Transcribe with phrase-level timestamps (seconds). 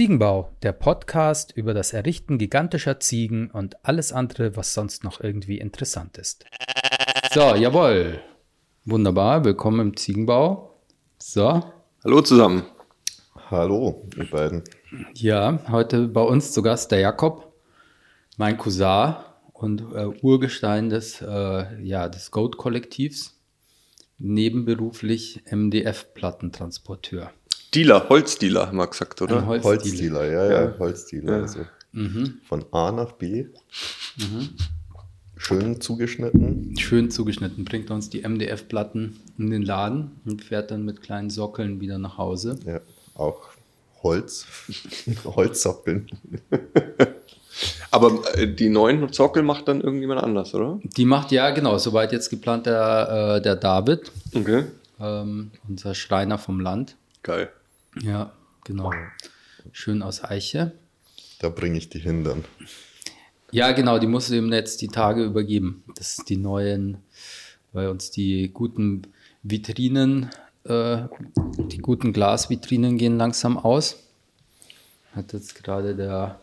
[0.00, 5.58] Ziegenbau, der Podcast über das Errichten gigantischer Ziegen und alles andere, was sonst noch irgendwie
[5.58, 6.46] interessant ist.
[7.34, 8.18] So, jawohl.
[8.86, 10.80] Wunderbar, willkommen im Ziegenbau.
[11.18, 11.62] So.
[12.02, 12.62] Hallo zusammen.
[13.50, 14.64] Hallo, ihr beiden.
[15.16, 17.52] Ja, heute bei uns zu Gast der Jakob,
[18.38, 19.16] mein Cousin
[19.52, 23.38] und äh, Urgestein des, äh, ja, des Goat-Kollektivs,
[24.16, 27.34] nebenberuflich MDF-Plattentransporteur.
[27.74, 29.38] Dealer, Holzdealer, haben wir gesagt, oder?
[29.38, 29.76] Ein Holzdealer.
[29.78, 30.78] Holzdealer, ja, ja, Ja.
[30.78, 31.36] Holzdealer.
[31.36, 31.42] Ja.
[31.42, 31.60] Also
[31.92, 32.38] Mhm.
[32.48, 33.46] von A nach B.
[35.36, 36.76] Schön zugeschnitten.
[36.78, 41.80] Schön zugeschnitten, bringt uns die MDF-Platten in den Laden und fährt dann mit kleinen Sockeln
[41.80, 42.58] wieder nach Hause.
[42.66, 42.80] Ja,
[43.14, 43.48] auch
[44.02, 44.46] Holz.
[45.24, 46.06] Holzsockeln.
[47.90, 50.78] Aber äh, die neuen Sockel macht dann irgendjemand anders, oder?
[50.96, 54.64] Die macht ja, genau, soweit jetzt geplant der, äh, der David, Okay.
[55.00, 56.96] ähm, unser Schreiner vom Land.
[57.22, 57.50] Geil.
[58.00, 58.32] Ja,
[58.64, 58.92] genau.
[59.72, 60.72] Schön aus Eiche.
[61.40, 62.44] Da bringe ich die hin dann.
[63.52, 65.82] Ja, genau, die musst du ihm jetzt die Tage übergeben.
[65.96, 66.98] Das sind die neuen,
[67.72, 69.02] weil uns die guten
[69.42, 70.30] Vitrinen,
[70.64, 71.04] äh,
[71.58, 74.04] die guten Glasvitrinen gehen langsam aus.
[75.12, 76.40] Hat jetzt gerade der,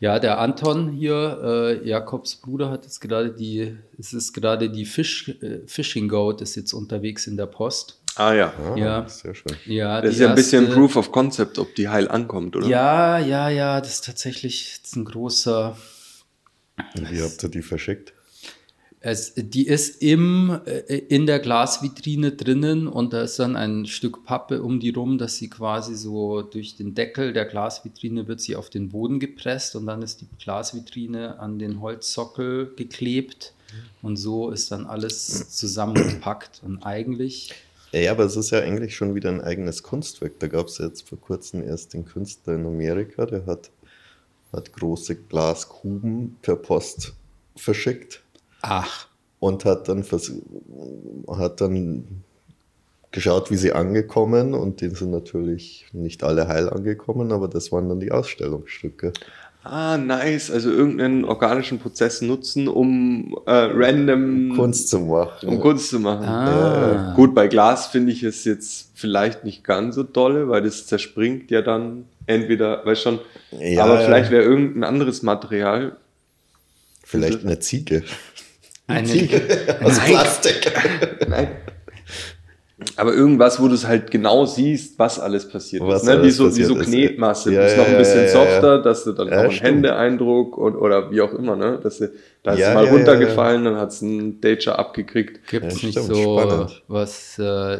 [0.00, 4.86] ja, der Anton hier, äh, Jakobs Bruder, hat jetzt gerade die, es ist gerade die
[4.86, 7.97] Fish, äh, Fishing Goat ist jetzt unterwegs in der Post.
[8.18, 8.52] Ah ja.
[8.58, 9.08] Ah, Ja.
[9.08, 9.56] Sehr schön.
[9.66, 12.66] Ja, Das ist ja ein bisschen erste- Proof of Concept, ob die heil ankommt, oder?
[12.66, 15.76] Ja, ja, ja, das ist tatsächlich jetzt ein großer,
[16.96, 18.12] Und wie habt ihr die verschickt?
[19.00, 24.24] Es, die ist im, äh, in der Glasvitrine drinnen und da ist dann ein Stück
[24.24, 28.56] Pappe um die rum, dass sie quasi so durch den Deckel der Glasvitrine wird sie
[28.56, 33.54] auf den Boden gepresst und dann ist die Glasvitrine an den Holzsockel geklebt
[34.02, 37.52] und so ist dann alles zusammengepackt und eigentlich,
[37.92, 40.38] Ja, aber es ist ja eigentlich schon wieder ein eigenes Kunstwerk.
[40.40, 43.70] Da gab es jetzt vor kurzem erst den Künstler in Amerika, der hat,
[44.52, 47.14] hat große Glaskuben per Post
[47.56, 48.22] verschickt.
[48.62, 49.08] ach,
[49.40, 50.04] und hat dann,
[51.28, 52.22] hat dann
[53.10, 57.88] geschaut, wie sie angekommen und die sind natürlich nicht alle heil angekommen, aber das waren
[57.88, 59.12] dann die Ausstellungsstücke.
[59.70, 60.50] Ah, nice.
[60.50, 65.48] Also irgendeinen organischen Prozess nutzen, um äh, random Kunst zu machen.
[65.48, 66.24] um Kunst zu machen.
[66.26, 70.86] ah, Gut, bei Glas finde ich es jetzt vielleicht nicht ganz so dolle, weil das
[70.86, 73.18] zerspringt ja dann entweder, weißt schon,
[73.58, 75.96] Ja, aber vielleicht wäre irgendein anderes Material.
[77.04, 78.02] Vielleicht eine Ziege.
[78.86, 79.08] eine,
[79.82, 80.10] Aus Nein.
[80.12, 80.72] Plastik.
[81.28, 81.48] Nein.
[82.94, 86.08] Aber irgendwas, wo du es halt genau siehst, was alles passiert Was ist.
[86.08, 86.14] Ne?
[86.14, 86.86] Wie, alles so, wie passiert so ist.
[86.86, 87.52] Knetmasse.
[87.52, 89.42] Ja, das ist noch ein ja, bisschen ja, ja, softer, dass du dann Ja, auch
[89.42, 89.66] einen stimmt.
[89.68, 91.80] Händeeindruck und, oder wie auch immer, ne?
[91.82, 92.12] Dass du,
[92.44, 95.48] da ist Ja, es mal ja, runtergefallen, dann hat es ein Dager abgekriegt.
[95.48, 96.82] Gibt es Ja, nicht stimmt, so spannend.
[96.86, 97.78] was, äh,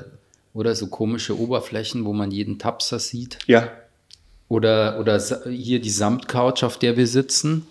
[0.52, 3.38] oder so komische Oberflächen, wo man jeden Tapser sieht?
[3.46, 3.68] Ja.
[4.48, 7.66] Oder, oder hier die Samtcouch, auf der wir sitzen.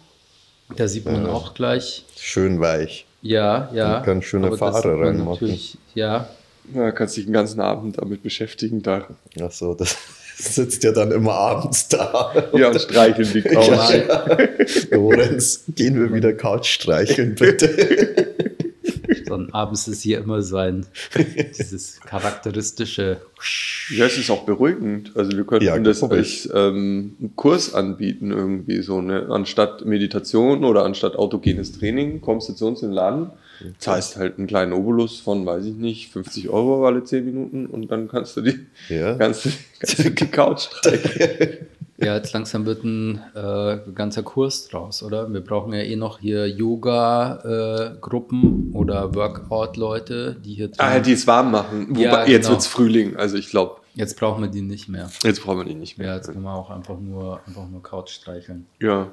[0.78, 1.32] Da sieht man Ja.
[1.32, 2.06] auch gleich.
[2.18, 3.06] Schön weich.
[3.22, 3.90] Ja, ja.
[3.90, 5.26] Man kann schöne man reinmachen.
[5.26, 6.30] natürlich- Ja,
[6.74, 8.82] Ja, kannst dich den ganzen Abend damit beschäftigen.
[8.82, 9.08] Da.
[9.40, 9.98] Achso, das
[10.38, 12.50] sitzt ja dann immer abends da.
[12.54, 13.68] Ja, und streicheln die Couch.
[13.68, 14.38] Ja.
[14.92, 18.36] Lorenz, gehen wir wieder Couch streicheln, bitte.
[19.26, 20.86] dann abends ist hier immer so ein,
[21.58, 23.18] dieses charakteristische.
[23.96, 25.12] Ja, es ist auch beruhigend.
[25.16, 29.02] Also wir könnten Ja, das glaub als ähm, einen Kurs anbieten irgendwie so.
[29.02, 29.28] Ne?
[29.30, 33.30] Anstatt Meditation oder anstatt autogenes Training kommst du zu uns in den Laden,
[33.80, 37.90] zahlst halt einen kleinen Obolus von, weiß ich nicht, 50 Euro alle 10 Minuten und
[37.92, 38.60] dann kannst du die,
[38.90, 39.16] Ja.
[39.20, 41.68] kannst du, kannst du die Couch streicheln.
[42.00, 45.34] Ja, jetzt langsam wird ein äh, ganzer Kurs draus, oder?
[45.34, 46.48] Wir brauchen ja eh noch hier
[47.48, 51.88] Yoga-Gruppen oder Workout-Leute, die hier ah, die es warm machen.
[51.90, 52.50] Wobei, Ja, Jetzt genau.
[52.52, 55.10] wird's Frühling, also ich glaube, Jetzt brauchen wir die nicht mehr.
[55.24, 56.16] jetzt brauchen wir die nicht Ja, mehr.
[56.18, 58.68] jetzt können wir auch einfach nur, einfach nur Couch streicheln.
[58.80, 59.12] Ja.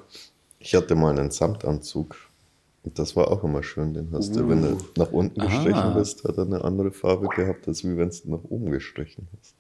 [0.59, 2.17] Ich hatte mal einen Samtanzug.
[2.85, 3.95] Das war auch immer schön.
[3.95, 5.95] Den hast du, wenn du nach unten gestrichen Ah.
[5.97, 9.55] bist, hat er eine andere Farbe gehabt, als wie wenn du nach oben gestrichen hast.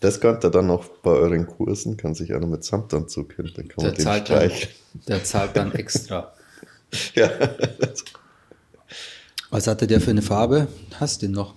[0.00, 3.68] Das könnt ihr dann auch bei euren Kursen, kann sich einer mit Samtanzug hin, dann
[3.68, 4.72] kann Der man den zahlt, dann, streicheln.
[5.08, 6.32] der zahlt dann extra.
[7.14, 7.30] Ja.
[9.50, 10.68] Was hatte der für eine Farbe?
[11.00, 11.54] Hast du den noch?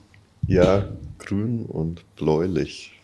[0.47, 0.87] ja,
[1.19, 2.94] grün und bläulich.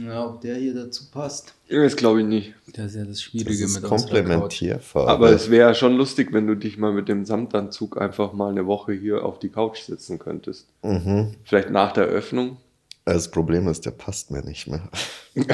[0.00, 1.54] Ja, ob der hier dazu passt.
[1.68, 2.54] Das glaube ich nicht.
[2.72, 3.84] Das ist ja das Das Schwierige ist mit.
[3.84, 5.10] Komplementärfarbe.
[5.10, 8.66] Aber es wäre schon lustig, wenn du dich mal mit dem Samtanzug einfach mal eine
[8.66, 10.66] Woche hier auf die Couch setzen könntest.
[10.82, 11.34] mhm.
[11.44, 12.56] Vielleicht nach der Öffnung.
[13.04, 14.88] Das Problem ist, der passt mir nicht mehr.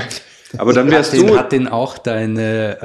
[0.58, 1.38] Aber dann wärst Hat den, du.
[1.38, 2.78] hat den auch deine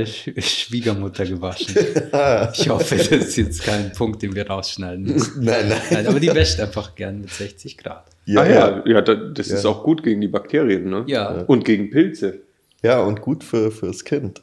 [0.00, 1.74] äh, Sch Schwiegermutter gewaschen.
[2.54, 5.44] ich hoffe, das ist jetzt kein Punkt, den wir rausschneiden müssen.
[5.44, 5.78] nein, nein.
[5.90, 8.04] Nein, aber die wäscht einfach gern mit 60 Grad.
[8.28, 9.70] ah ja, ja, da- das ist Ja.
[9.70, 11.04] auch gut gegen die Bakterien, ne?
[11.08, 11.42] Ja.
[11.46, 12.40] Und gegen Pilze.
[12.82, 14.40] Ja, und gut für, fürs Kind.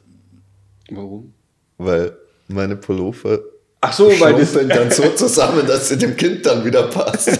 [0.90, 1.32] Warum?
[1.78, 2.16] Weil
[2.46, 3.40] meine Pullover
[3.80, 4.52] Ach so, weil das.
[4.54, 7.28] dann so zusammen, dass sie dem Kind dann wieder passt.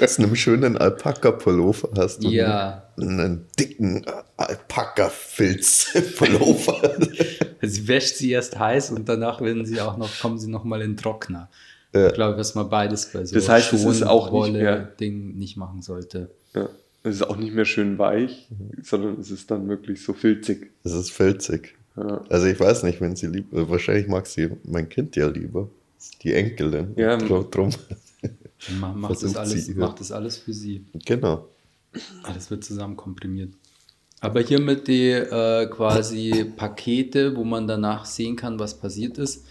[0.00, 2.82] Dass du einen schönen Alpaka-Pullover hast und Ja.
[3.00, 4.04] einen dicken
[4.36, 6.96] Alpaka-Filz-Pullover.
[7.62, 10.80] Sie wäscht sie erst heiß und danach werden sie auch noch, kommen sie noch mal
[10.80, 11.50] in den Trockner.
[11.94, 12.06] Ja.
[12.08, 15.36] Ich glaube, dass man beides bei so Das heißt, es ist auch nicht mehr- Ding
[15.36, 16.30] nicht machen sollte.
[16.54, 16.68] Ja,
[17.02, 18.48] es ist auch nicht mehr schön weich,
[18.82, 20.70] sondern es ist dann wirklich so filzig.
[20.84, 21.74] Das ist filzig.
[21.96, 22.22] Ja.
[22.28, 25.68] Also ich weiß nicht, wenn sie lieb, wahrscheinlich mag sie mein Kind ja lieber.
[26.22, 26.94] Die Enkelin.
[26.96, 27.16] Ja.
[27.16, 27.70] Drum,
[28.96, 30.84] macht das, alles, macht das alles für sie.
[31.04, 31.48] Genau.
[32.22, 33.52] Alles wird zusammen komprimiert.
[34.20, 39.46] Aber hier mit die äh, quasi Pakete, wo man danach sehen kann, was passiert ist.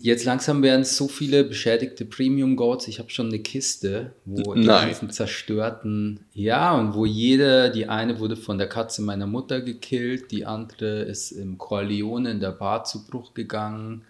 [0.00, 2.86] Jetzt langsam werden es so viele beschädigte Premium Goats.
[2.86, 4.88] Ich habe schon eine Kiste, wo die Nein.
[4.88, 10.32] ganzen zerstörten, ja, und wo jede, die eine wurde von der Katze meiner Mutter gekillt,
[10.32, 14.02] die andere ist im Corleone in der Bar zu Bruch gegangen.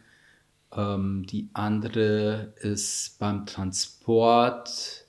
[0.77, 5.05] Ähm, die andere ist beim Transport.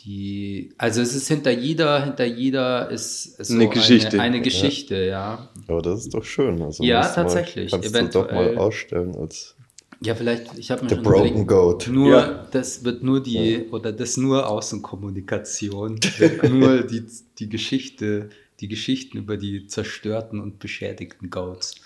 [0.00, 4.08] Die, also es ist hinter jeder, hinter jeder ist, so Eine Geschichte.
[4.20, 5.48] Eine, eine Geschichte, ja.
[5.68, 6.62] Aber das ist doch schön.
[6.62, 7.70] Also Ja, du mal- tatsächlich.
[7.72, 8.54] Kannst du doch Eventuell.
[8.54, 9.55] mal ausstellen als
[10.00, 11.88] Ja, vielleicht, ich habe mir The schon Broken Goat.
[11.88, 12.46] nur, Ja.
[12.50, 17.04] das wird nur die, oder das nur Außenkommunikation, wird nur die,
[17.38, 18.28] die Geschichte,
[18.60, 21.76] die Geschichten über die zerstörten und beschädigten Goats.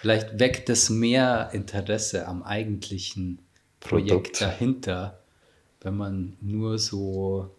[0.00, 3.40] Vielleicht weckt das mehr Interesse am eigentlichen
[3.80, 4.40] Projekt Produkt.
[4.40, 5.18] dahinter,
[5.82, 7.50] wenn man nur so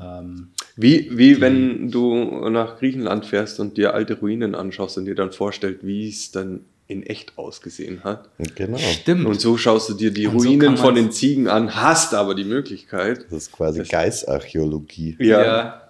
[0.00, 5.14] ähm, Wie, wie wenn du nach Griechenland fährst und dir alte Ruinen anschaust und dir
[5.14, 8.28] dann vorstellst, wie es dann in echt ausgesehen hat.
[8.56, 8.78] Genau.
[8.78, 9.26] stimmt.
[9.26, 12.14] Und so schaust du dir die Und so Ruinen kann von den Ziegen an, hast
[12.14, 13.26] aber die Möglichkeit.
[13.30, 15.16] Das ist quasi Das- Geistarchäologie.
[15.20, 15.82] Ja.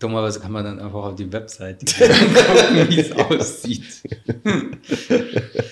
[0.00, 3.84] Dummerweise kann man dann einfach auf die Webseite gucken, wie es aussieht.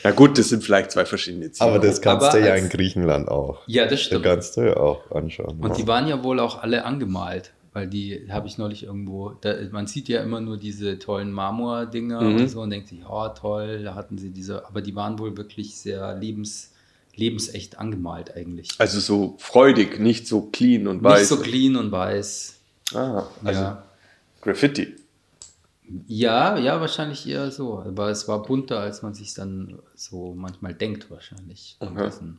[0.05, 1.69] Ja gut, das sind vielleicht zwei verschiedene Ziegen.
[1.69, 3.63] Aber das kannst Aber du ja als- in Griechenland auch.
[3.67, 4.25] Ja, das Das stimmt.
[4.25, 5.59] kannst du ja auch anschauen.
[5.61, 9.55] Und die waren ja wohl auch alle angemalt, weil die habe ich neulich irgendwo, da,
[9.71, 12.37] man sieht ja immer nur diese tollen Marmor-Dinger Mhm.
[12.37, 15.37] und so und denkt sich, ja toll, da hatten sie diese, aber die waren wohl
[15.37, 16.73] wirklich sehr lebens,
[17.15, 18.69] lebensecht angemalt eigentlich.
[18.79, 21.29] Also so freudig, nicht so clean und Nicht weiß.
[21.29, 22.59] so clean und weiß.
[22.95, 23.83] Ah, also ja.
[24.43, 24.95] Graffiti.
[26.07, 27.79] ja, ja, wahrscheinlich eher so.
[27.81, 31.77] Aber es war bunter, als man sich dann so manchmal denkt wahrscheinlich.
[31.81, 32.39] diesen-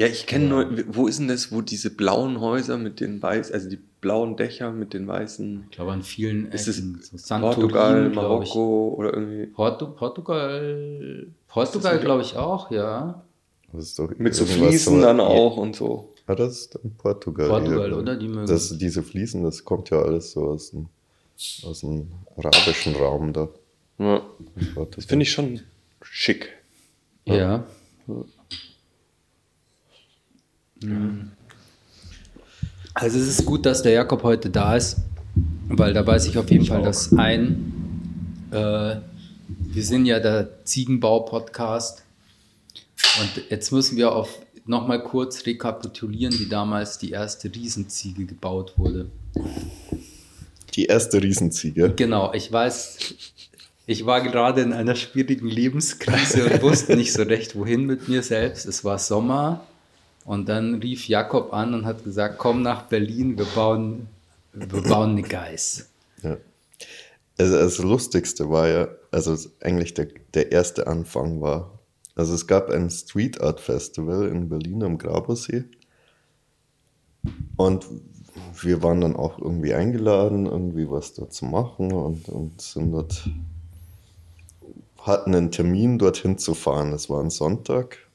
[0.00, 3.52] Ja, ich kenne nur, wo ist denn das, wo diese blauen Häuser mit den weiß,
[3.52, 7.58] also die blauen Dächer mit den weißen, Ich glaube an vielen ist es so Santorin,
[7.60, 8.08] Portugal.
[8.08, 13.22] Marokko oder irgendwie Portu Portugal, Portugal glaube ich auch, ja.
[13.74, 16.14] Das ist doch mit so Fliesen dann auch und so.
[16.26, 17.48] Ja, das ist dann Portugal.
[17.50, 18.16] Portugal, oder?
[18.16, 20.86] Die mögen- das, diese Fliesen, das kommt ja alles so aus dem,
[21.64, 22.08] aus dem
[22.38, 23.48] arabischen Raum da.
[23.98, 24.22] Ja,
[24.96, 25.60] das finde ich schon
[26.00, 26.48] schick.
[27.26, 27.64] Ja.
[30.82, 31.30] Mhm.
[32.94, 34.98] Also es ist gut, dass der Jakob heute da ist,
[35.68, 37.72] weil da weiß ich auf jeden Fall, dass ein,
[38.50, 38.96] äh,
[39.72, 42.02] wir sind ja der Ziegenbau-Podcast
[43.20, 49.10] und jetzt müssen wir auf nochmal kurz rekapitulieren, wie damals die erste Riesenziege gebaut wurde.
[50.74, 51.92] Die erste Riesenziege.
[51.96, 53.14] Genau, ich weiß,
[53.86, 58.22] ich war gerade in einer schwierigen Lebenskrise und wusste nicht so recht, wohin mit mir
[58.22, 58.66] selbst.
[58.66, 59.66] Es war Sommer
[60.30, 64.06] und dann rief Jakob an und hat gesagt, komm nach Berlin, wir bauen,
[64.52, 65.90] wir bauen eine Geiß.
[66.22, 66.36] Ja.
[67.36, 71.80] Also das Lustigste war ja, also eigentlich der, der erste Anfang war,
[72.14, 75.64] also es gab ein Street Art Festival in Berlin am Grabosee
[77.56, 77.88] und
[78.62, 83.28] wir waren dann auch irgendwie eingeladen, irgendwie was da zu machen und, und sind dort,
[85.02, 86.92] hatten einen Termin dorthin zu fahren.
[86.92, 88.09] Es war ein Sonntag.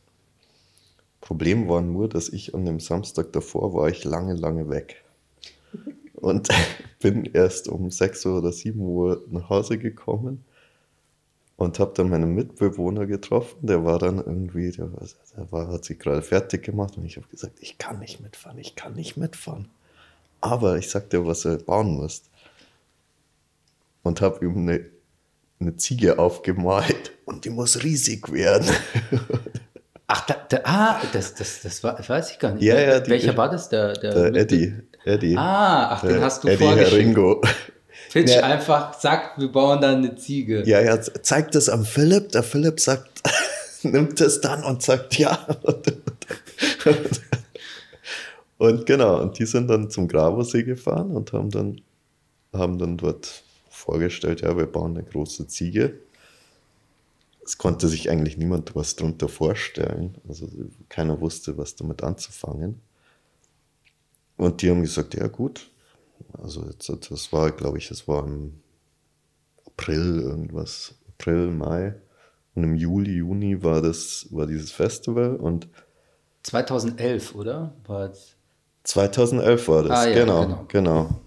[1.26, 5.04] Problem war nur, dass ich an dem Samstag davor war ich lange, lange weg.
[6.14, 6.50] Und
[7.00, 10.46] bin erst um 6 Uhr oder 7 Uhr nach Hause gekommen
[11.58, 13.66] und habe dann meinen Mitbewohner getroffen.
[13.66, 14.92] Der war dann irgendwie, der,
[15.36, 18.60] der war, hat sich gerade fertig gemacht und ich habe gesagt, ich kann nicht mitfahren,
[18.60, 19.68] ich kann nicht mitfahren.
[20.42, 22.22] Aber ich sagte, was er bauen muss.
[24.04, 24.86] Und habe ihm eine,
[25.60, 28.70] eine Ziege aufgemalt und die muss riesig werden.
[30.08, 32.64] Ach, da, da, ah, das, das, das, war, das weiß ich gar nicht.
[32.64, 33.70] Ja, ja, die- Welcher war das?
[33.70, 34.74] Der, der, Der Eddie.
[35.04, 35.36] Eddie.
[35.38, 36.92] Ah, ach, den hast du Eddie vorgeschickt.
[36.94, 37.42] Heringo.
[38.12, 38.44] Pitch Ja.
[38.44, 40.64] einfach, sagt, wir bauen da eine Ziege.
[40.66, 42.32] Ja, ja, zeigt es am Philipp.
[42.32, 43.10] Der Philipp sagt,
[43.84, 45.38] nimmt es dann und sagt ja.
[48.58, 51.82] Und genau, und die sind dann zum Grabosee gefahren und haben dann,
[52.54, 56.00] haben dann dort vorgestellt, ja, wir bauen eine große Ziege.
[57.46, 60.16] Es konnte sich eigentlich niemand was darunter vorstellen.
[60.28, 60.48] Also
[60.90, 62.82] keiner wusste, was damit anzufangen.
[64.38, 65.70] Und die haben gesagt, ja gut.
[66.34, 68.62] Also jetzt, das war, glaube ich, das war im
[69.66, 71.94] April irgendwas, April, Mai.
[72.56, 75.68] Und im Juli, Juni war das, war dieses Festival und
[76.44, 77.74] 2011, oder?
[77.86, 78.12] War
[78.84, 80.66] 2011 war das, Ah, ja, genau, genau.
[80.68, 81.22] genau.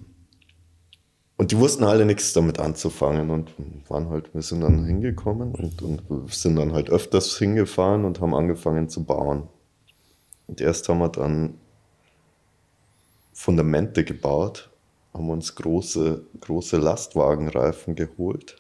[1.39, 3.53] Und die wussten alle nichts damit anzufangen und
[3.89, 8.35] waren halt, wir sind dann hingekommen und, und sind dann halt öfters hingefahren und haben
[8.35, 9.45] angefangen zu bauen.
[10.49, 11.55] Und erst haben wir dann
[13.33, 14.69] Fundamente gebaut,
[15.15, 18.57] haben uns große, große Lastwagenreifen geholt.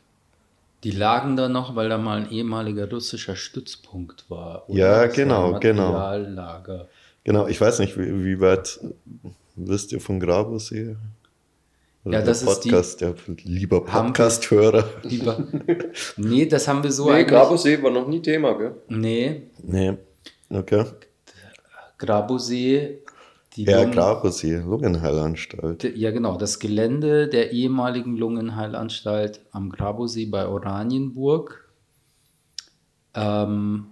[0.84, 4.62] Die lagen da noch, weil da mal ein ehemaliger russischer Stützpunkt war.
[4.68, 5.94] Ja, Das genau, genau.
[7.24, 8.78] Genau, ich weiß nicht, wie, wie weit
[9.56, 10.94] wisst ihr von Grabosee?
[12.12, 14.84] Ja, das der ist die- Podcast, der lieber Podcast-Hörer.
[15.02, 15.46] Lieber.
[16.16, 17.28] nee, das haben wir so Nee, eigentlich.
[17.28, 18.74] Grabosee war noch nie Thema, gell?
[18.88, 19.96] Nee, Nee,
[20.50, 20.84] okay.
[21.98, 22.98] Grabosee.
[23.56, 25.96] Die Ja, Lungen- Grabosee, Lungenheilanstalt.
[25.96, 26.36] Ja, genau.
[26.36, 31.68] Das Gelände der ehemaligen Lungenheilanstalt am Grabosee bei Oranienburg.
[33.14, 33.86] Ähm,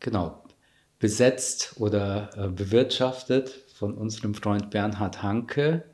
[0.00, 0.42] genau.
[0.98, 5.84] Besetzt oder äh, bewirtschaftet von unserem Freund Bernhard Hanke,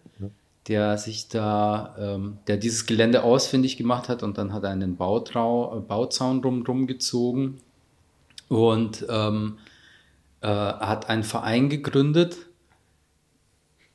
[0.69, 4.97] der sich da, ähm, der dieses Gelände ausfindig gemacht hat und dann hat er einen
[4.97, 7.59] Bautrau, äh, Bauzaun drumherum gezogen
[8.49, 9.59] und ähm,
[10.41, 12.37] äh, hat einen Verein gegründet,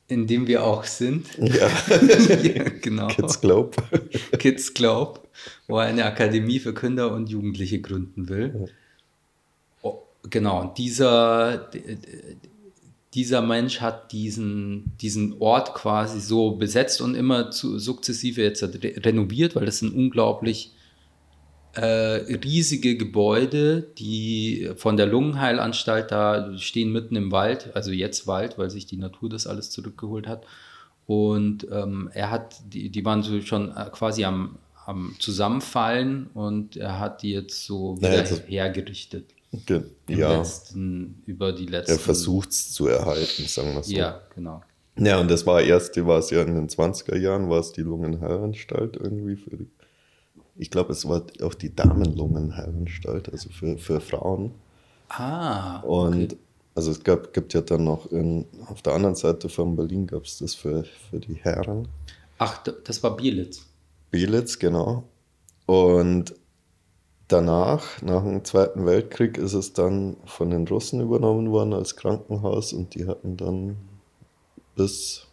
[0.08, 1.28] in dem wir auch sind.
[1.38, 1.70] Ja,
[2.44, 3.08] ja, genau.
[3.08, 3.78] Kids Globe.
[4.40, 5.28] Kids Club,
[5.68, 8.70] wo er eine Akademie für Kinder und Jugendliche gründen will.
[9.82, 11.70] Oh, genau, und dieser,
[13.14, 18.94] dieser Mensch hat diesen, diesen Ort quasi so besetzt und immer zu, sukzessive jetzt re
[19.06, 20.72] renoviert, weil das sind unglaublich
[21.74, 21.82] äh,
[22.44, 28.70] riesige Gebäude, die von der Lungenheilanstalt da stehen mitten im Wald, also jetzt Wald, weil
[28.70, 30.46] sich die Natur das alles zurückgeholt hat.
[31.06, 36.78] Und ähm, er hat, die, die waren so schon äh, quasi am, am Zusammenfallen und
[36.78, 39.26] er hat die jetzt so wieder Naja, das- hergerichtet.
[39.66, 41.92] Ge- Ja, letzten, über die letzten.
[41.94, 43.94] er versucht es zu erhalten, sagen wir so.
[43.94, 44.62] Ja, genau.
[44.98, 47.82] Ja, und das war erst, war es ja in den 20er Jahren, war es die
[47.82, 49.68] Lungenheilanstalt irgendwie für die,
[50.58, 54.52] ich glaube, es war auch die Damenlungenheilanstalt, also für, für Frauen.
[55.10, 56.38] Ah, Und okay.
[56.76, 60.24] also es gab, gibt ja dann noch in, auf der anderen Seite von Berlin gab
[60.26, 61.88] es das für, für die Herren.
[62.38, 63.66] Ach, das war Bielitz.
[64.12, 65.04] Belitz, genau.
[65.66, 66.34] Und
[67.32, 72.74] danach, nach dem Zweiten Weltkrieg, ist es dann von den Russen übernommen worden als Krankenhaus
[72.74, 73.78] und die hatten dann
[74.76, 75.28] bis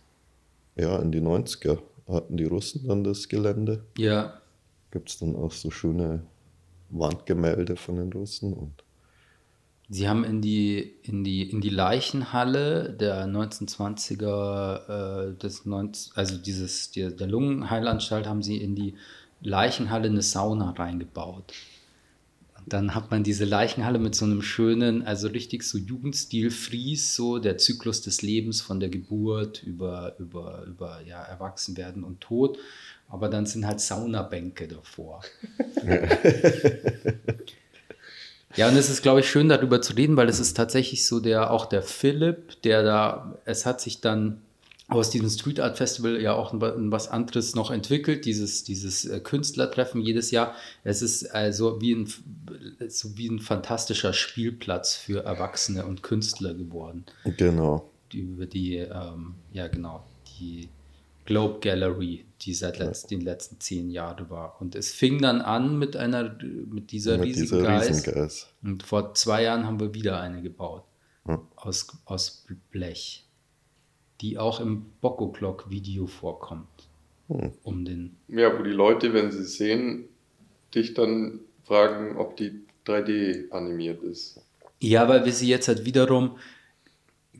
[0.76, 1.78] ja, in die 90er
[2.08, 3.84] hatten die Russen dann das Gelände.
[3.96, 4.40] Ja,
[4.90, 6.22] Gibt es dann auch so schöne
[6.90, 8.72] Wandgemälde von den Russen und
[9.90, 16.36] Sie haben in die, in die, in die Leichenhalle der 1920er, äh, des 19, also
[16.36, 18.96] dieses, der, der Lungenheilanstalt, haben sie in die
[19.40, 21.54] Leichenhalle eine Sauna reingebaut.
[22.68, 27.38] Dann hat man diese Leichenhalle mit so einem schönen, also richtig so Jugendstil Fries, so
[27.38, 32.58] der Zyklus des Lebens von der Geburt über, über, über ja, Erwachsenwerden und Tod.
[33.08, 35.22] Aber dann sind halt Saunabänke davor.
[38.56, 41.20] Ja, und es ist, glaube ich, schön darüber zu reden, weil es ist tatsächlich so
[41.20, 44.40] der, auch der Philipp, der da, es hat sich dann
[44.88, 50.00] aus diesem Street Art Festival ja auch was anderes noch entwickelt, dieses, dieses äh, Künstlertreffen
[50.00, 50.54] jedes Jahr.
[50.82, 52.12] Es ist also wie ein,
[52.88, 57.04] so wie ein fantastischer Spielplatz für Erwachsene und Künstler geworden,
[57.36, 57.90] genau.
[58.12, 60.04] die, über die, ähm, ja genau,
[60.38, 60.68] die
[61.26, 64.56] Globe Gallery, die seit letz, den letzten zehn Jahren war.
[64.58, 68.54] Und es fing dann an mit einer, mit dieser Mit riesigen Geist.
[68.62, 70.84] Und vor zwei Jahren haben wir wieder eine gebaut.
[71.26, 71.42] Ja.
[71.56, 73.27] Aus, aus Blech.
[74.20, 76.66] Die auch im Bocco-Clock-Video vorkommt.
[77.28, 77.52] Hm.
[77.62, 78.16] Um den.
[78.28, 80.08] Ja, wo die Leute, wenn sie sehen,
[80.74, 84.40] dich dann fragen, ob die 3D animiert ist.
[84.80, 86.38] Ja, weil wir sie jetzt halt wiederum.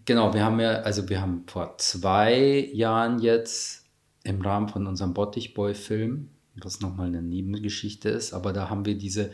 [0.04, 3.84] Genau, wir haben ja, also wir haben vor zwei Jahren jetzt
[4.24, 9.30] im Rahmen von unserem Bottichboy-Film, was nochmal eine Nebengeschichte ist, aber da haben wir diese,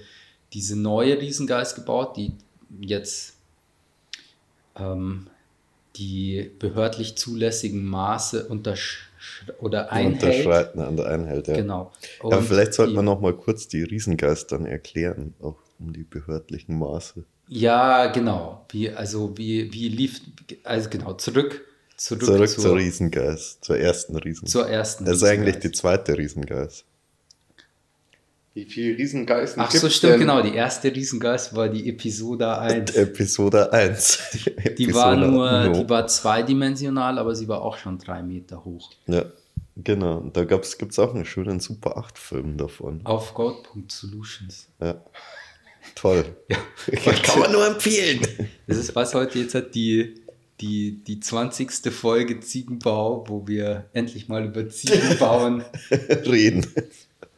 [0.52, 2.32] diese neue Riesengeist gebaut, die
[2.80, 3.36] jetzt
[4.76, 5.28] ähm,
[5.96, 9.10] die behördlich zulässigen Maße untersch
[9.60, 10.22] oder einhält.
[10.22, 11.54] Unterschreiten an der Einhalt, ja.
[11.54, 11.92] Genau.
[12.20, 16.78] Und vielleicht sollte man noch mal kurz die Riesengeist dann erklären, auch um die behördlichen
[16.78, 17.24] Maße.
[17.48, 18.64] Ja, genau.
[18.70, 20.20] Wie, also wie, wie lief,
[20.64, 21.64] also genau, zurück,
[21.96, 24.52] zurück, Zurück zur, zur Riesengeist, zur ersten Riesengeist.
[24.52, 26.84] zur ersten Das ist eigentlich die zweite Riesengeist.
[28.54, 30.20] Wie viele Riesengeißen Ach so, stimmt, denn?
[30.20, 30.40] genau.
[30.40, 32.90] Die erste Riesengeist war die Episode 1.
[32.94, 34.18] Episode 1.
[34.78, 35.82] Die war Episode nur, uno.
[35.82, 38.92] die war zweidimensional, aber sie war auch schon drei Meter hoch.
[39.08, 39.24] Ja,
[39.76, 40.18] genau.
[40.18, 43.00] Und da gibt es auch einen schönen Super 8-Film davon.
[43.04, 44.68] Auf Gold.solutions.
[44.80, 45.02] Ja.
[45.96, 46.24] Toll.
[46.48, 47.12] Ja.
[47.12, 48.20] Kann man nur empfehlen.
[48.66, 50.22] Das ist was heute jetzt hat die,
[50.60, 51.90] die, die 20.
[51.92, 55.64] Folge Ziegenbau, wo wir endlich mal über Ziegen bauen.
[55.90, 56.66] Reden.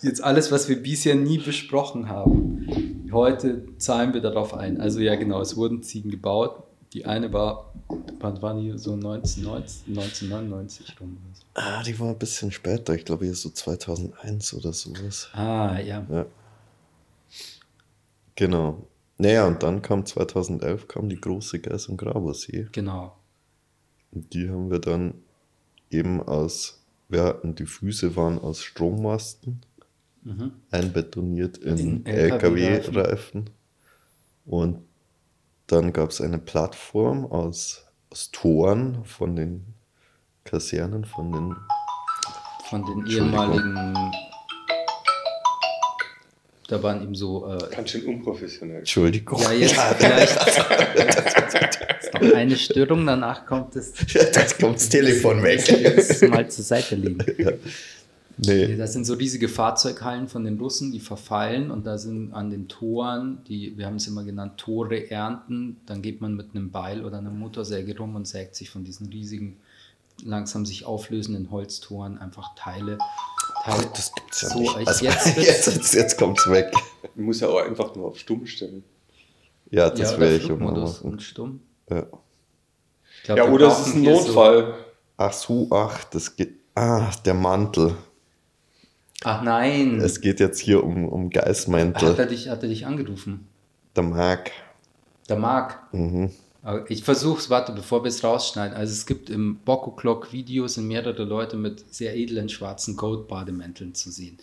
[0.03, 3.09] Jetzt alles, was wir bisher nie besprochen haben.
[3.13, 4.81] Heute zahlen wir darauf ein.
[4.81, 6.63] Also ja, genau, es wurden Ziegen gebaut.
[6.93, 7.73] Die eine war,
[8.21, 11.17] wann war die so 1990, 1999 rum?
[11.55, 12.95] Ah, die war ein bisschen später.
[12.95, 15.29] Ich glaube, hier so 2001 oder sowas.
[15.33, 16.07] Ah, ja.
[16.11, 16.27] Ja.
[18.35, 18.87] Genau.
[19.19, 22.69] Naja, und dann kam 2011 kam die große Geiß am Grabersee.
[22.73, 23.17] Genau.
[24.13, 25.15] Und die haben wir dann
[25.91, 29.63] eben aus, wir hatten die Füße waren aus Strommasten
[30.27, 30.51] Mhm.
[30.73, 33.49] einbetoniert in, In LKW-Reifen.
[34.45, 34.81] Und
[35.69, 39.65] dann gab es eine Plattform aus, aus Toren von den
[40.43, 41.57] Kasernen, von den.
[42.69, 43.95] Von den ehemaligen.
[46.67, 47.47] Da waren eben so.
[47.47, 48.79] Äh, Ganz schön unprofessionell.
[48.79, 49.41] Entschuldigung.
[49.41, 50.37] ja, jetzt vielleicht.
[52.01, 53.93] ist noch eine Störung, danach kommt es.
[54.13, 55.69] Jetzt kommt das Telefon weg.
[55.69, 57.25] Jetzt mal zur Seite legen.
[58.39, 62.51] Nee, Das sind so riesige Fahrzeughallen von den Russen, die verfallen und da sind an
[62.51, 65.79] den Toren, die, wir haben es immer genannt, Tore ernten.
[65.87, 69.09] Dann geht man mit einem Beil oder einer Motorsäge rum und sägt sich von diesen
[69.09, 69.57] riesigen,
[70.25, 72.99] langsam sich auflösenden Holztoren einfach Teile.
[73.65, 74.77] Teile das gibt's ja so, nicht.
[74.81, 76.73] Ich, Also, jetzt, jetzt, jetzt, jetzt kommt's weg.
[77.15, 78.85] Man muss ja auch einfach nur auf Stumm stellen.
[79.71, 81.61] Ja, das ja, werde ich immer Flugmodus und stumm.
[81.91, 82.07] Ja.
[83.17, 84.75] Ich glaub, Ja, oder es ist ein hier so- Notfall.
[85.17, 86.55] Ach so, ach, das geht.
[86.75, 87.95] Ah, der Mantel.
[89.25, 93.49] Ach nein, Es geht jetzt hier um, um hat, er dich, hat er dich angerufen?
[93.95, 94.51] Der Marc.
[95.29, 95.79] Der Marc.
[95.93, 96.31] Mhm.
[96.89, 98.77] Ich versuch's, warte, bevor wir es rausschneiden.
[98.77, 103.95] Also es gibt im Bocco Clock Video sind mehrere Leute mit sehr edlen schwarzen Gold-Bademänteln
[103.95, 104.37] zu sehen.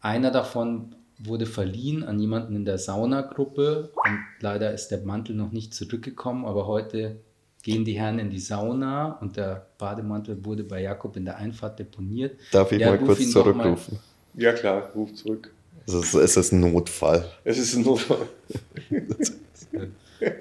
[0.00, 5.52] Einer davon wurde verliehen an jemanden in der Saunagruppe und leider ist der Mantel noch
[5.52, 7.16] nicht zurückgekommen, aber heute
[7.62, 11.78] gehen die Herren in die Sauna und der Bademantel wurde bei Jakob in der Einfahrt
[11.78, 12.38] deponiert.
[12.52, 13.98] Darf ich Ja, mal kurz doch mal- zurückrufen?
[14.36, 15.52] Ja klar, ruf zurück.
[15.86, 17.30] Es ist, es ist ein Notfall.
[17.44, 18.28] Es ist ein Notfall.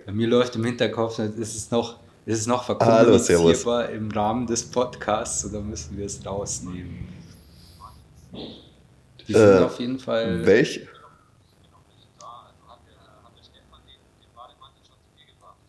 [0.06, 3.62] Bei mir läuft im Hinterkopf, es ist noch, es ist noch Hallo, servus.
[3.62, 7.08] verkommunizierbar im Rahmen des Podcasts oder müssen wir es rausnehmen?
[9.28, 10.46] Die sind Äh, auf jeden Fall.
[10.46, 10.88] Welch?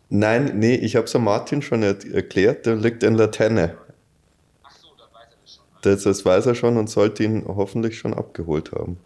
[0.09, 3.77] Nein, nee, ich habe es Martin schon er erklärt, der liegt in der Tenne.
[5.85, 8.97] Das, das weiß er schon und sollte ihn hoffentlich schon abgeholt haben.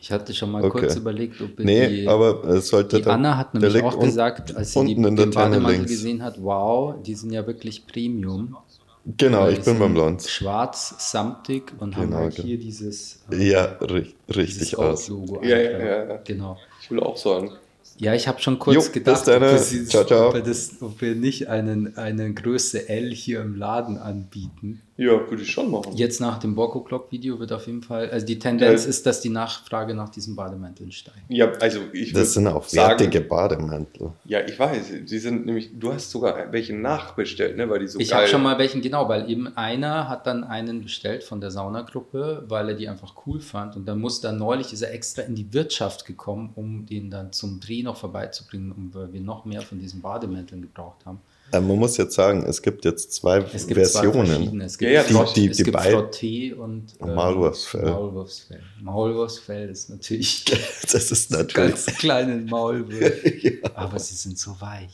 [0.00, 0.80] Ich hatte schon mal Okay.
[0.80, 4.00] kurz überlegt, ob wir Nee, die, aber es sollte die da- Anna hat nämlich auch
[4.00, 7.46] gesagt, als sie die, unten in der den Bademantel gesehen hat, wow, die sind ja
[7.46, 8.56] wirklich Premium.
[9.04, 10.28] Genau, ich bin beim Lanz.
[10.28, 12.46] Schwarz, samtig und haben Genau, halt genau.
[12.48, 15.06] hier dieses, äh, Ja, dieses richtig aus.
[15.08, 15.44] Gold-Logo.
[15.44, 16.16] Ja, ja, ja, ja.
[16.24, 16.56] Genau.
[16.82, 17.52] Ich will auch sagen.
[18.00, 19.42] Ja, ich habe schon kurz Jo, gedacht, dann.
[19.42, 20.28] ob, wir sie- Ciao, ciao.
[20.28, 24.80] Ob, wir das, ob wir nicht einen, eine Größe L hier im Laden anbieten.
[25.00, 25.96] Ja, würde ich schon machen.
[25.96, 28.90] Jetzt nach dem Bocco Clock Video wird auf jeden Fall, also die Tendenz Ja.
[28.90, 31.16] ist, dass die Nachfrage nach diesen Bademänteln steigt.
[31.28, 34.12] Ja, also ich Das sind auch sagen, wertige Bademäntel.
[34.26, 34.92] Ja, ich weiß.
[35.08, 37.70] Die sind nämlich, du hast sogar welche nachbestellt, ne?
[37.70, 40.82] Weil die so ich habe schon mal welchen, genau, weil eben einer hat dann einen
[40.82, 43.76] bestellt von der Saunagruppe, weil er die einfach cool fand.
[43.76, 47.32] Und dann muss dann neulich ist er extra in die Wirtschaft gekommen, um den dann
[47.32, 51.20] zum Dreh noch vorbeizubringen, um, weil wir noch mehr von diesen Bademänteln gebraucht haben.
[51.52, 54.26] Äh, man muss jetzt sagen, es gibt jetzt zwei Es gibt zwei Versionen.
[54.26, 54.64] verschiedene.
[54.64, 57.90] Es gibt, Ja, ja, Frott, die- es die gibt Frotté und ähm, Maulwurfsfell.
[57.90, 58.60] Maulwurfsfell.
[58.82, 60.44] Maulwurfsfell ist natürlich
[60.92, 61.54] Das ist natürlich.
[61.54, 64.92] ganz kleine Maulwürfe, ja, aber sie sind so weich.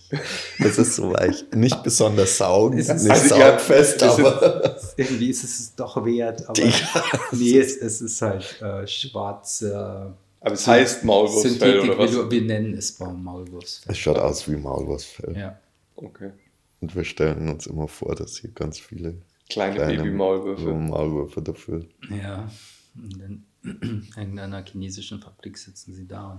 [0.59, 1.45] das ist so weich.
[1.55, 4.77] Nicht besonders saugend, Es ist- nicht Also, ja, saugfest, ist- aber.
[4.97, 6.73] Irgendwie ist es es doch wert, aber Ja.
[7.33, 12.13] nee, es, es ist halt äh, schwarze Aber es heißt Maulwurfsfell Synthetik, oder was?
[12.13, 13.93] wir, wir nennen es Maulwurfsfell.
[13.93, 15.37] Es schaut aus wie Maulwurfsfell.
[15.37, 15.59] Ja.
[15.97, 16.31] Okay.
[16.87, 19.17] Und wir stellen uns immer vor, dass hier ganz viele
[19.51, 20.73] Kleine, kleine Baby-Maulwürfe.
[20.73, 21.85] Maulwürfe dafür.
[22.11, 22.49] ja,
[22.95, 26.31] und dann in irgendeiner chinesischen Fabrik sitzen sie da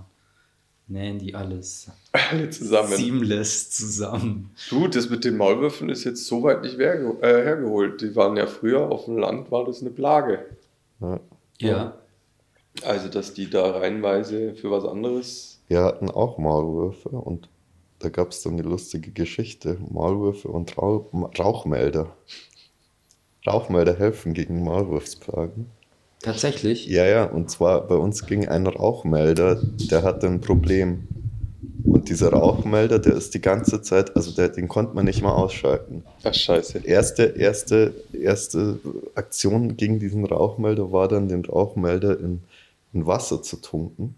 [0.88, 2.96] und nähen die alles Alle zusammen.
[2.96, 4.50] seamless zusammen.
[4.70, 8.00] Du, das mit den Maulwürfen ist jetzt so weit nicht äh, hergeholt.
[8.00, 10.46] Die waren ja früher auf dem Land, war das eine Plage.
[11.00, 11.20] Ja.
[11.58, 11.98] Ja,
[12.84, 15.60] Also, dass die da reihenweise für was anderes.
[15.66, 17.50] Wir hatten auch Maulwürfe und
[17.98, 21.06] da gab es dann die lustige Geschichte: Maulwürfe und Rauch
[21.38, 22.16] Rauchmelder.
[23.46, 25.66] Rauchmelder helfen gegen Maulwurfsplagen.
[26.20, 26.86] Tatsächlich?
[26.86, 31.06] Ja, ja, und zwar bei uns ging ein Rauchmelder, der hatte ein Problem.
[31.84, 35.32] Und dieser Rauchmelder, der ist die ganze Zeit, also der, den konnte man nicht mal
[35.32, 36.02] ausschalten.
[36.24, 36.78] Ach, scheiße.
[36.84, 38.78] Erste, erste, erste
[39.14, 42.40] Aktion gegen diesen Rauchmelder war dann, den Rauchmelder in,
[42.92, 44.16] in Wasser zu tunken.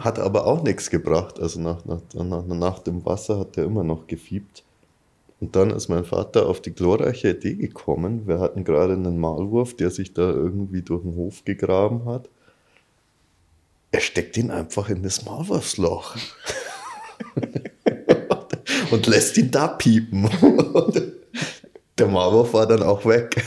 [0.00, 1.38] Hat aber auch nichts gebracht.
[1.38, 4.64] Also nach, nach, nach, nach dem Wasser hat der immer noch gefiebt.
[5.40, 8.26] Und dann ist mein Vater auf die glorreiche Idee gekommen.
[8.26, 12.28] Wir hatten gerade einen Maulwurf, der sich da irgendwie durch den Hof gegraben hat.
[13.90, 16.16] Er steckt ihn einfach in das Maulwurfsloch.
[18.90, 20.28] und lässt ihn da piepen.
[21.98, 23.44] Der Maulwurf war dann auch weg.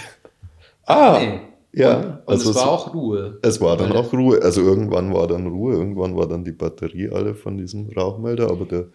[0.86, 1.53] Ah, Nee.
[1.76, 3.40] Ja, Und, und also es war so- auch Ruhe.
[3.42, 4.42] Es war dann auch Ruhe.
[4.42, 8.66] Also irgendwann war dann Ruhe, irgendwann war dann die Batterie alle von diesem Rauchmelder, aber
[8.66, 8.88] der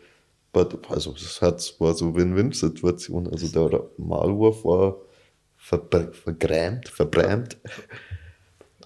[0.89, 3.29] also es hat, war so Win-Win-Situation.
[3.29, 4.97] Also der Maulwurf war
[5.57, 7.59] verbr vergrämt, verbrämt.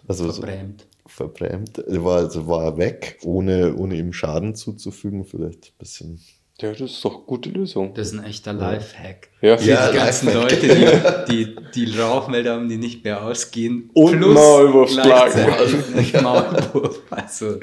[0.09, 0.87] Also so Verbrämt.
[1.07, 1.79] verbrämt.
[1.79, 5.25] Er war, also war er weg, ohne, ohne ihm Schaden zuzufügen.
[5.25, 6.21] Vielleicht ein bisschen.
[6.63, 7.93] Ja, das ist doch eine gute Lösung.
[7.95, 9.29] Das ist ein echter Lifehack.
[9.41, 10.63] Ja, Ja, die ganzen Lifehack.
[10.63, 11.45] Leute, die,
[11.75, 13.91] die, die Rauchmelder haben, die nicht mehr ausgehen.
[13.93, 15.11] Und Maulwurfsplagen.
[15.33, 17.01] gleichzeitig Maulwurf.
[17.11, 17.57] Also,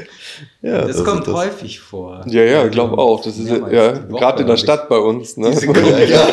[0.62, 2.24] Ja, das also kommt das- häufig vor.
[2.28, 3.24] ja, ja, Also, glaube auch.
[3.24, 5.38] Das ist ja gerade in der ich Stadt bei uns.
[5.38, 5.52] Ne?
[5.52, 5.66] Diese
[6.12, 6.28] Ja.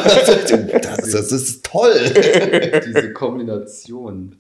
[0.83, 1.93] Das, das ist toll.
[2.87, 4.37] Diese Kombination.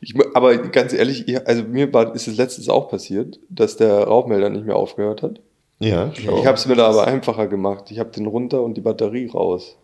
[0.00, 4.50] Ich, aber ganz ehrlich, also mir war, ist es letztens auch passiert, dass der Rauchmelder
[4.50, 5.40] nicht mehr aufgehört hat.
[5.82, 7.90] Ja, Ich habe es mir da aber einfacher gemacht.
[7.90, 9.76] Ich habe den runter und die Batterie raus.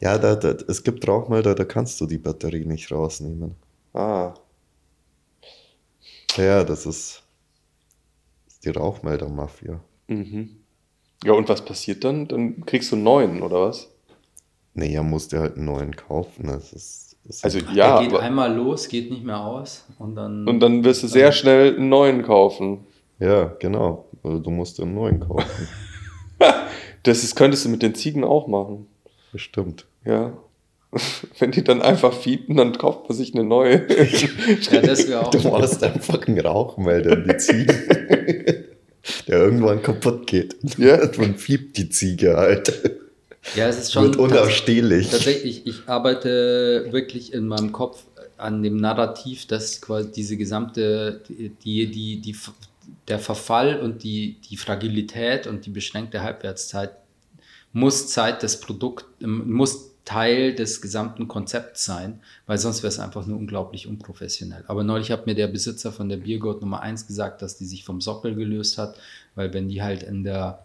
[0.00, 3.54] ja da, da, es gibt Rauchmelder, da kannst du die Batterie nicht rausnehmen.
[3.94, 4.34] Ah,
[6.36, 7.22] Ja, das ist,
[8.64, 9.80] die Rauchmelder-Mafia.
[10.08, 10.56] mhm.
[11.24, 12.26] Ja, und was passiert dann?
[12.26, 13.88] Dann kriegst du einen neuen, oder was?
[14.74, 16.48] Naja, musst du halt einen neuen kaufen.
[16.48, 19.84] Das ist, das Also Ja, ja, er geht aber, einmal los, geht nicht mehr aus
[20.00, 20.48] und dann.
[20.48, 22.86] und dann wirst du sehr schnell einen neuen kaufen.
[23.22, 24.08] Ja, genau.
[24.22, 25.68] Also Du musst einen neuen kaufen.
[27.04, 28.86] Das ist, könntest du mit den Ziegen auch machen.
[29.32, 29.86] Bestimmt.
[30.04, 30.36] Ja.
[31.38, 33.86] Wenn die dann einfach fiepen, dann kauft man sich eine neue.
[34.70, 35.30] Ja, das wäre auch.
[35.30, 38.68] Du machst einfach einen Rauchmelder in die Ziege,
[39.26, 40.56] der irgendwann kaputt geht.
[40.78, 41.02] Ja.
[41.18, 43.00] Und fiebt die Ziege halt.
[43.56, 44.04] Ja, es ist schon.
[44.04, 45.10] Wird unausstehlich.
[45.10, 48.04] Tatsächlich, ich arbeite wirklich in meinem Kopf
[48.36, 51.22] an dem Narrativ, dass quasi diese gesamte,
[51.64, 52.36] die, die, die,
[53.08, 56.92] der Verfall und die, die Fragilität und die beschränkte Halbwertszeit
[57.72, 62.98] muss Zeit des Produkt, ähm, muss Teil des gesamten Konzepts sein, weil sonst wäre es
[62.98, 64.64] einfach nur unglaublich unprofessionell.
[64.66, 67.84] Aber neulich hat mir der Besitzer von der Biergoat Nummer 1 gesagt, dass die sich
[67.84, 68.96] vom Sockel gelöst hat,
[69.36, 70.64] weil wenn die halt in der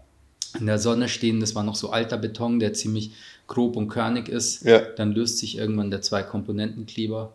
[0.60, 3.12] in der Sonne stehen, das war noch so alter Beton, der ziemlich
[3.48, 4.80] grob und körnig ist, Ja.
[4.80, 7.34] dann löst sich irgendwann der Zwei-Komponenten-Kleber.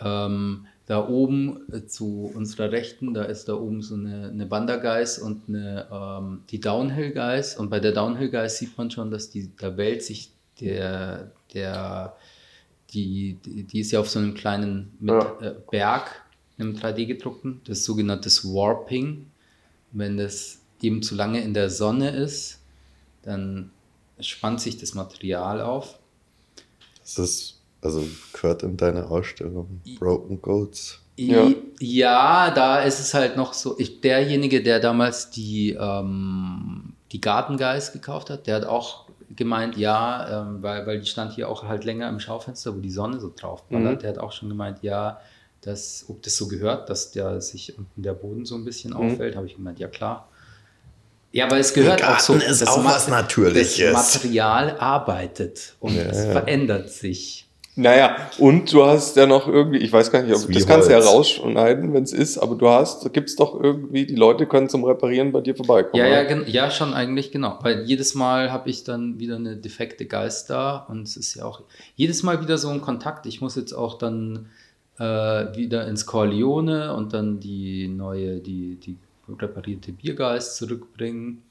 [0.00, 5.18] Ähm, da oben äh, zu unserer Rechten, da ist da oben so eine, eine Bandergeis
[5.18, 7.56] und eine, ähm, die Downhill-Geis.
[7.56, 12.16] Und bei der Downhill-Geis sieht man schon, dass die, da wählt sich der, der,
[12.92, 15.40] die, die, ist ja auf so einem kleinen mit, Ja.
[15.40, 16.22] äh, Berg,
[16.58, 19.26] einem 3D-gedruckten, das ist sogenanntes Warping.
[19.92, 22.60] Wenn das eben zu lange in der Sonne ist,
[23.22, 23.70] dann
[24.20, 25.98] spannt sich das Material auf.
[27.00, 29.80] Das ist, also gehört in deine Ausstellung.
[29.98, 31.00] Broken Goats.
[31.16, 31.50] Ja.
[31.78, 32.50] Ja.
[32.50, 33.78] da ist es halt noch so.
[33.78, 39.04] Ich, derjenige, der damals die, ähm, die Gartengeist gekauft hat, der hat auch
[39.36, 42.90] gemeint, ja, ähm, weil, weil die stand hier auch halt länger im Schaufenster, wo die
[42.90, 43.96] Sonne so drauf ballert.
[43.96, 43.98] Mhm.
[44.00, 45.20] Der hat auch schon gemeint, ja,
[45.60, 48.96] dass, ob das so gehört, dass der sich unten der Boden so ein bisschen Mhm.
[49.12, 49.36] auffällt.
[49.36, 50.28] Habe ich gemeint, ja klar.
[51.30, 52.34] Ja, aber es gehört auch so.
[52.34, 53.76] Garten ist das auch Ma- was Natürliches.
[53.92, 56.32] Das Material arbeitet und Ja, es ja.
[56.32, 57.46] verändert sich.
[57.74, 60.66] Naja, und du hast ja noch irgendwie, ich weiß gar nicht, Das ob wie das
[60.66, 64.04] kannst du ja rausschneiden, wenn es ist, aber du hast, da gibt es doch irgendwie,
[64.04, 66.04] die Leute können zum Reparieren bei dir vorbeikommen.
[66.04, 67.58] Ja, ja, ja, schon eigentlich genau.
[67.62, 71.46] Weil jedes Mal habe ich dann wieder eine defekte Geist da und es ist ja
[71.46, 71.62] auch
[71.96, 73.24] jedes Mal wieder so ein Kontakt.
[73.24, 74.50] Ich muss jetzt auch dann
[74.98, 81.42] äh, wieder ins Corleone und dann die neue, die, die reparierte Biergeist zurückbringen.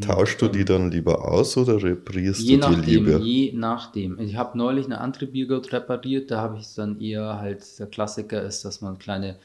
[0.00, 3.18] Tauschst du die dann lieber aus oder reparierst Je du die nachdem, lieber?
[3.18, 4.18] je nachdem.
[4.20, 7.86] Ich habe neulich eine andere Biergurt repariert, da habe ich es dann eher halt, der
[7.86, 9.36] Klassiker ist, dass man kleine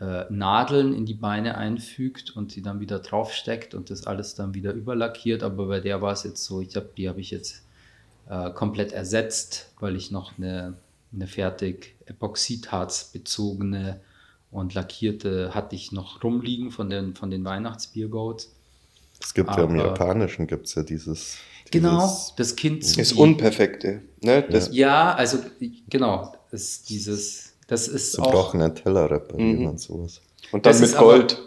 [0.00, 4.54] äh, Nadeln in die Beine einfügt und die dann wieder draufsteckt und das alles dann
[4.54, 5.42] wieder überlackiert.
[5.42, 7.62] Aber bei der war es jetzt so, ich hab, die habe ich jetzt
[8.28, 10.74] äh, komplett ersetzt, weil ich noch eine,
[11.12, 14.00] eine fertig Epoxidharz bezogene
[14.50, 18.55] und lackierte hatte ich noch rumliegen von den, von den Weihnachtsbiergoats.
[19.22, 21.36] Es gibt ja im Aber- Japanischen gibt es ja dieses
[21.70, 24.02] Genau, Dieses- das Kind zu Das Unperfekte.
[24.22, 24.42] Ne?
[24.48, 25.38] Das, Ja, also
[25.90, 29.66] genau, das ist dieses, das ist Sie auch, brauchen einen Teller reparieren Mhm.
[29.70, 30.20] und sowas.
[30.52, 31.42] Und dann Das mit ist aber- Gold.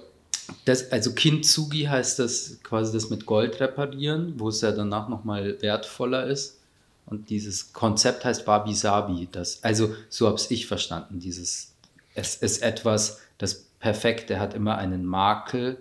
[0.65, 5.57] das, also Kintsugi heißt das quasi das mit Gold reparieren, wo es ja danach nochmal
[5.61, 6.57] wertvoller ist.
[7.05, 9.29] Und dieses Konzept heißt Wabi Sabi.
[9.31, 11.19] Das, also so habe ich verstanden.
[11.21, 11.71] Dieses,
[12.13, 15.77] es ist etwas, das perfekt, der hat immer einen Makel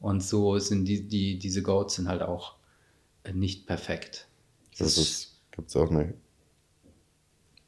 [0.00, 2.56] und so sind die, die diese Goats sind halt auch
[3.24, 4.26] äh, nicht perfekt.
[4.78, 6.14] Das ist, gibt es auch eine,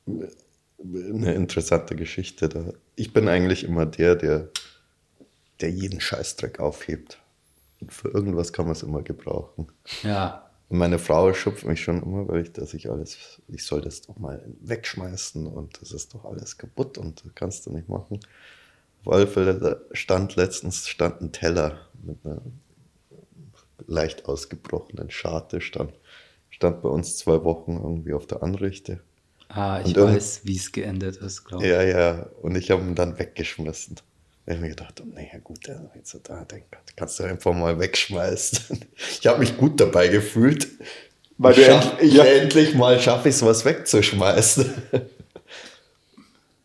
[0.06, 2.72] eine interessante Geschichte da.
[2.96, 4.48] Ich bin eigentlich immer der, der,
[5.60, 7.18] der jeden Scheißdreck aufhebt.
[7.80, 9.66] Und für irgendwas kann man es immer gebrauchen.
[10.02, 13.82] ja, Und meine Frau schupft mich schon immer, weil ich, dass ich alles, ich soll
[13.82, 17.88] das doch mal wegschmeißen und das ist doch alles kaputt und das kannst du nicht
[17.90, 18.20] machen.
[19.04, 22.40] Auf alle Fälle stand letztens stand ein Teller mit einer
[23.86, 25.92] leicht ausgebrochenen Scharte, stand,
[26.50, 29.00] stand bei uns zwei Wochen irgendwie auf der Anrichte.
[29.48, 31.70] ah, ich Und weiß, wie es geendet ist, glaube ich.
[31.70, 33.96] Ja, ja, und ich habe ihn dann weggeschmissen.
[33.96, 36.62] Da habe ich mir gedacht, oh, naja gut, jetzt da, den
[36.96, 38.80] kannst du einfach mal wegschmeißen.
[39.20, 40.68] Ich habe mich gut dabei gefühlt,
[41.38, 42.24] Weil ich du schaff, endlich- ich ja.
[42.24, 44.72] endlich mal schaffe ich es, was wegzuschmeißen.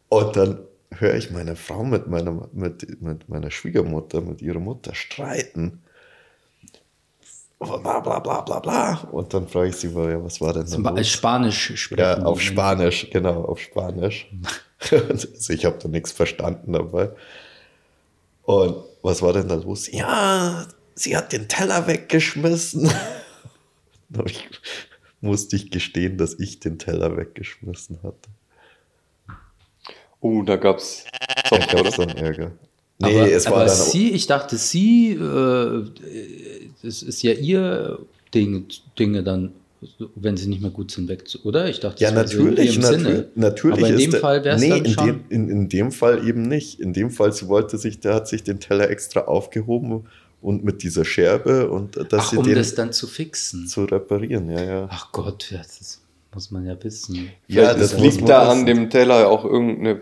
[0.10, 0.60] Und dann
[1.00, 5.82] höre ich meine Frau mit meiner, mit, mit meiner Schwiegermutter, mit ihrer Mutter streiten.
[7.60, 8.94] Bla bla bla bla bla.
[9.12, 11.08] Und dann frage ich sie, ja, was war denn da Zum los?
[11.08, 12.02] Spanisch sprechen.
[12.02, 14.30] Ja, auf Spanisch, genau, auf Spanisch.
[14.92, 17.12] also ich habe da nichts verstanden dabei.
[18.44, 19.92] Und was war denn da los?
[19.92, 22.92] Ja, sie hat den Teller weggeschmissen.
[24.24, 24.48] Ich,
[25.20, 28.30] musste ich gestehen, dass ich den Teller weggeschmissen hatte.
[30.22, 31.06] Oh, da gab's
[31.50, 32.52] Da gab es dann Ärger.
[33.00, 33.76] Nee, aber, es war aber dann.
[33.76, 35.84] sie, ich dachte, sie, äh,
[36.82, 38.00] das ist ja ihr
[38.34, 38.66] Ding,
[38.98, 39.52] Dinge dann,
[40.16, 41.70] wenn sie nicht mehr gut sind, weg, oder?
[41.70, 43.28] Ich dachte, Ja, das wäre so in natürlich, ihrem natürlich, Sinne.
[43.36, 43.78] natürlich.
[43.78, 45.06] Aber in ist dem Fall wäre es nee, dann in schon.
[45.06, 46.80] Dem, in, in dem Fall eben nicht.
[46.80, 50.08] In dem Fall, sie wollte sich, der hat sich den Teller extra aufgehoben
[50.42, 53.68] und mit dieser Scherbe und dass Ach, sie um den das dann zu fixen.
[53.68, 54.88] zu reparieren, ja, ja.
[54.90, 56.02] Ach Gott, ja, das
[56.34, 57.30] muss man ja wissen.
[57.48, 60.02] Ja, das liegt man da an dem Teller auch irgendeine,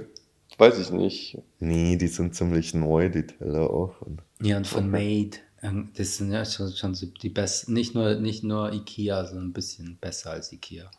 [0.58, 1.38] weiß ich nicht.
[1.60, 4.02] Nee, die sind ziemlich neu, die Teller auch.
[4.02, 5.38] Und Ja, und von Made.
[5.62, 9.48] ähm, Das sind ja schon, schon so die besten, nicht nur, nicht nur Ikea, sondern
[9.50, 10.90] ein bisschen besser als Ikea.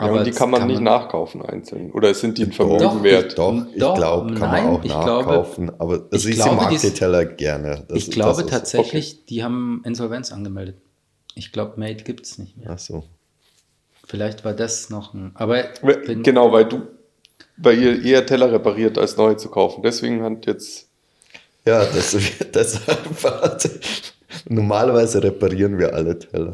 [0.00, 1.92] Ja, und die kann man nicht nachkaufen einzeln.
[1.92, 3.38] Oder sind die ein Vermögen Doch, wert?
[3.38, 5.70] Doch, ich Doch, glaube, kann nein, man auch ich glaube- nachkaufen.
[5.80, 7.84] aber also ich ich, glaube, mag die Teller gerne.
[7.88, 10.78] Das- ich glaube das ist- tatsächlich, die haben Insolvenz angemeldet.
[11.36, 12.70] Ich glaube, Made gibt es nicht mehr.
[12.70, 13.04] Ach so.
[14.06, 15.32] Vielleicht war das noch ein.
[15.34, 15.62] Aber
[16.22, 16.86] Genau, weil du,
[17.56, 19.82] weil ihr eher Teller repariert, als neue zu kaufen.
[19.82, 20.88] Deswegen hat jetzt,
[21.64, 22.16] Ja, das,
[22.54, 23.58] deshalb war
[24.48, 26.52] Normalerweise reparieren wir alle Teller.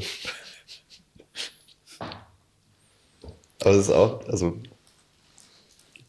[3.60, 4.56] Aber das ist auch, also,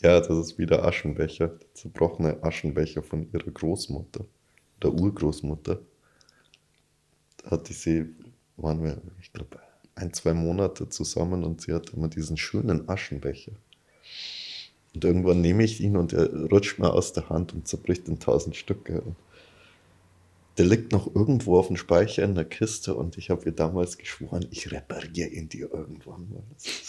[0.02, 1.48] ja, das ist wieder Aschenbecher.
[1.48, 4.26] Der zerbrochene Aschenbecher von ihrer Großmutter,
[4.82, 5.80] der Urgroßmutter.
[7.38, 8.16] Da hatte ich sie,
[8.58, 9.60] waren wir, ich glaube,
[9.96, 13.52] ein, zwei Monate zusammen und sie hatte immer diesen schönen Aschenbecher.
[14.94, 18.20] Und irgendwann nehme ich ihn und er rutscht mir aus der Hand und zerbricht in
[18.20, 19.02] tausend Stücke.
[19.02, 19.16] Und
[20.58, 23.98] der liegt noch irgendwo auf dem Speicher in der Kiste und ich habe ihr damals
[23.98, 26.44] geschworen, ich repariere ihn dir irgendwann mal.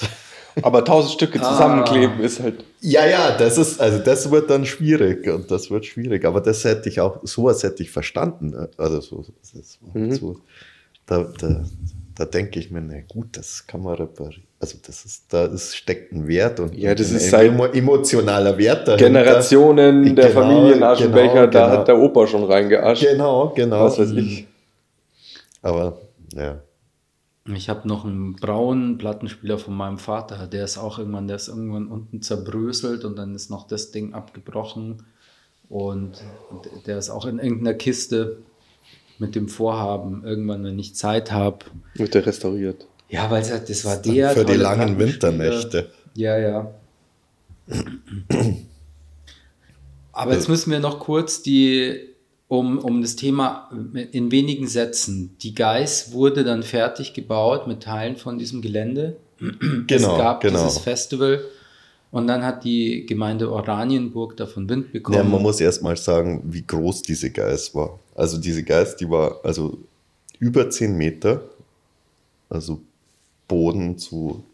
[0.63, 1.49] Aber tausend Stücke Ah.
[1.53, 5.87] zusammenkleben ist halt, Ja, ja, das ist, also das wird dann schwierig und das wird
[5.87, 6.25] schwierig.
[6.25, 8.51] Aber das hätte ich auch, sowas hätte ich verstanden.
[8.51, 8.69] ne?
[8.77, 10.13] Also so, das ist Mhm.
[10.13, 10.41] so
[11.07, 11.65] da, da,
[12.15, 14.45] da denke ich mir, na gut, das kann man reparieren.
[14.61, 18.57] Also das ist, da ist, steckt ein Wert und Ja, das ein ist emo- emotionaler
[18.59, 19.07] Wert dahinter.
[19.07, 21.79] Generationen der Genau, Familienaschenbecher, genau, da genau.
[21.79, 23.03] hat der Opa schon reingeascht.
[23.03, 23.85] Genau, genau.
[23.85, 24.47] Was weiß ich.
[25.63, 25.99] Aber
[26.35, 26.61] ja,
[27.55, 31.49] Ich habe noch einen braunen Plattenspieler von meinem Vater, der ist auch irgendwann, der ist
[31.49, 35.05] irgendwann unten zerbröselt und dann ist noch das Ding abgebrochen
[35.69, 36.13] und
[36.87, 38.39] der ist auch in irgendeiner Kiste
[39.19, 41.59] mit dem Vorhaben, irgendwann, wenn ich Zeit habe.
[41.95, 42.87] Wird der restauriert.
[43.09, 44.31] Ja, weil es halt- das war der.
[44.31, 44.99] für die langen.
[44.99, 45.91] Winternächte.
[46.15, 46.75] Ja, ja.
[50.13, 52.01] Aber jetzt müssen wir noch kurz die,
[52.49, 53.71] um, um das Thema
[54.13, 55.37] in wenigen Sätzen.
[55.43, 59.17] Die Geiß wurde dann fertig gebaut mit Teilen von diesem Gelände.
[59.39, 60.63] Genau, es gab genau.
[60.63, 61.43] dieses Festival
[62.11, 65.17] und dann hat die Gemeinde Oranienburg davon Wind bekommen.
[65.17, 67.99] Ja, man muss erst mal sagen, wie groß diese Geiß war.
[68.15, 69.79] Also diese Geiß, die war also
[70.39, 71.43] über 10 Meter,
[72.51, 72.81] also
[73.49, 74.45] Boden zu,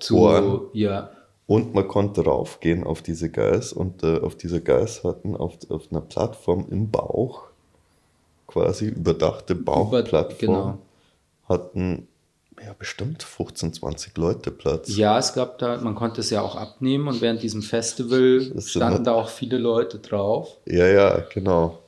[0.00, 0.60] zu, Ohren.
[0.72, 1.10] ja,
[1.46, 5.82] Und man konnte raufgehen auf diese Geiß und äh, auf dieser Geiß hatten auf, auf
[5.90, 7.42] einer Plattform im Bauch,
[8.46, 10.78] quasi überdachte Bauchplattform, genau.
[11.48, 12.08] hatten
[12.64, 14.96] ja, bestimmt 15, 20 Leute Platz.
[14.96, 18.96] Ja, es gab da, man konnte es ja auch abnehmen und während diesem Festival standen
[18.98, 20.56] halt- da auch viele Leute drauf.
[20.66, 21.78] Ja, ja, genau.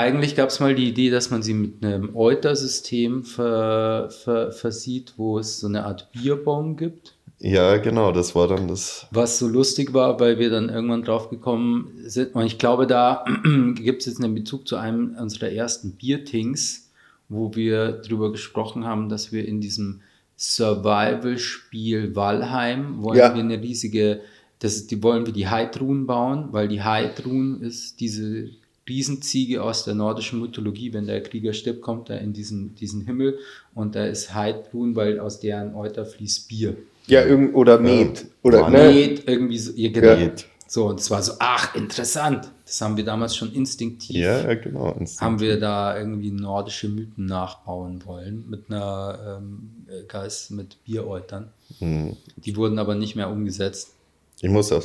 [0.00, 5.14] Eigentlich gab es mal die Idee, dass man sie mit einem Euter-System ver, ver, versieht,
[5.18, 7.14] wo es so eine Art Bierbong gibt.
[7.38, 9.06] Ja, genau, das war dann das.
[9.10, 12.34] Was so lustig war, weil wir dann irgendwann drauf gekommen sind.
[12.34, 13.24] Und ich glaube, da
[13.76, 16.90] gibt es jetzt einen Bezug zu einem unserer ersten Biertings,
[17.28, 20.00] wo wir drüber gesprochen haben, dass wir in diesem
[20.36, 23.34] Survival-Spiel Valheim wollen Ja.
[23.34, 24.20] wir eine riesige,
[24.60, 28.48] das ist, die wollen wir die Heidrun bauen, weil die Heidrun ist diese
[28.88, 30.92] Riesenziege aus der nordischen Mythologie.
[30.92, 33.38] Wenn der Krieger stirbt, kommt er in diesen, diesen Himmel
[33.74, 36.76] und da ist Heidrun, weil aus deren Euter fließt Bier.
[37.06, 38.26] Ja, irgend, oder Met.
[38.42, 38.76] Oder, ne?
[38.78, 40.16] Planet, irgendwie so, ja, genau.
[40.16, 40.46] Met.
[40.66, 42.48] So, und es war so, ach, interessant.
[42.64, 44.96] Das haben wir damals schon instinktiv, Ja, ja, genau.
[45.18, 51.50] haben wir da irgendwie nordische Mythen nachbauen wollen mit einer ähm, äh, Geist mit Bieräutern.
[51.80, 52.16] Hm.
[52.36, 53.94] Die wurden aber nicht mehr umgesetzt.
[54.40, 54.84] Ich muss auch,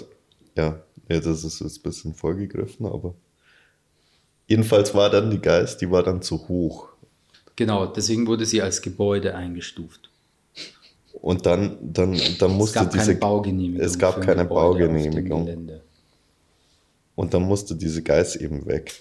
[0.57, 3.13] ja, ja, das ist jetzt ein bisschen vorgegriffen, aber
[4.47, 6.89] jedenfalls war dann die Geist, die war dann zu hoch.
[7.55, 10.09] Genau, deswegen wurde sie als Gebäude eingestuft.
[11.21, 13.85] Und dann, dann, dann Es musste gab keine diese, Baugenehmigung.
[13.85, 15.69] es gab keine Gebäude Baugenehmigung.
[17.15, 18.93] Und dann musste diese Geist eben weg.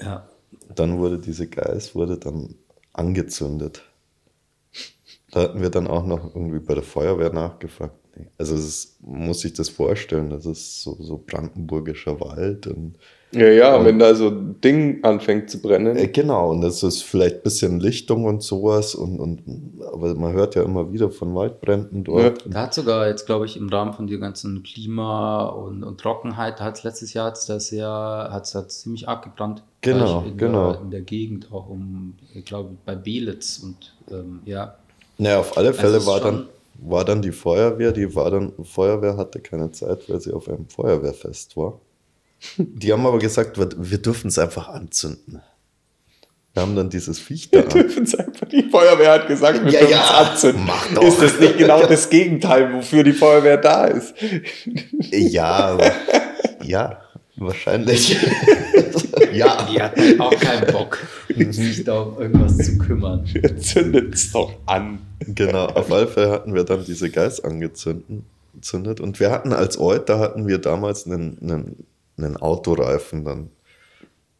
[0.00, 0.28] Ja.
[0.74, 2.54] Dann wurde diese Geist wurde dann
[2.92, 3.82] angezündet.
[5.30, 7.94] Da hatten wir dann auch noch irgendwie bei der Feuerwehr nachgefragt.
[8.38, 12.96] Also es ist, muss sich das vorstellen, das ist so, so brandenburgischer Wald und
[13.32, 15.96] Ja, ja, wenn da so ein Ding anfängt zu brennen.
[15.96, 19.42] Äh, Genau, und das ist vielleicht ein bisschen Lichtung und sowas, und, und,
[19.92, 22.44] aber man hört ja immer wieder von Waldbränden dort.
[22.46, 26.60] Da hat sogar jetzt, glaube ich, im Rahmen von der ganzen Klima- und, und Trockenheit,
[26.60, 29.62] hat letztes Jahr hat's das ja, hat es ziemlich arg gebrannt.
[29.82, 30.72] Genau, in genau.
[30.72, 34.76] Der, in der Gegend auch um, ich glaube, bei Belitz und ähm, ja.
[35.18, 38.52] Naja, auf alle Fälle es ist war, dann, war dann die Feuerwehr, die war dann,
[38.64, 41.78] Feuerwehr hatte keine Zeit, weil sie auf einem Feuerwehrfest war.
[42.58, 45.42] Die haben aber gesagt, wir, wir dürfen es einfach anzünden.
[46.54, 47.68] Wir haben dann dieses Viech da an.
[47.68, 48.48] dürfen es einfach.
[48.48, 50.64] Die Feuerwehr hat gesagt, wir Ja, dürfen ja, es anzünden.
[50.66, 51.02] mach doch.
[51.02, 54.14] Ist das nicht genau das Gegenteil, wofür die Feuerwehr da ist?
[55.10, 55.92] Ja, aber,
[56.62, 56.98] ja,
[57.36, 58.16] wahrscheinlich.
[59.34, 59.66] ja.
[59.70, 60.98] Die hatten auch keinen Bock,
[61.50, 63.26] sich da um irgendwas zu kümmern.
[63.34, 65.00] Ihr zündet es doch an.
[65.20, 68.22] Genau, auf alle Fälle hatten wir dann diese Geist angezündet.
[68.62, 69.00] Zündet.
[69.00, 71.84] Und wir hatten als Euter hatten wir damals einen, einen,
[72.16, 73.50] einen Autoreifen dann.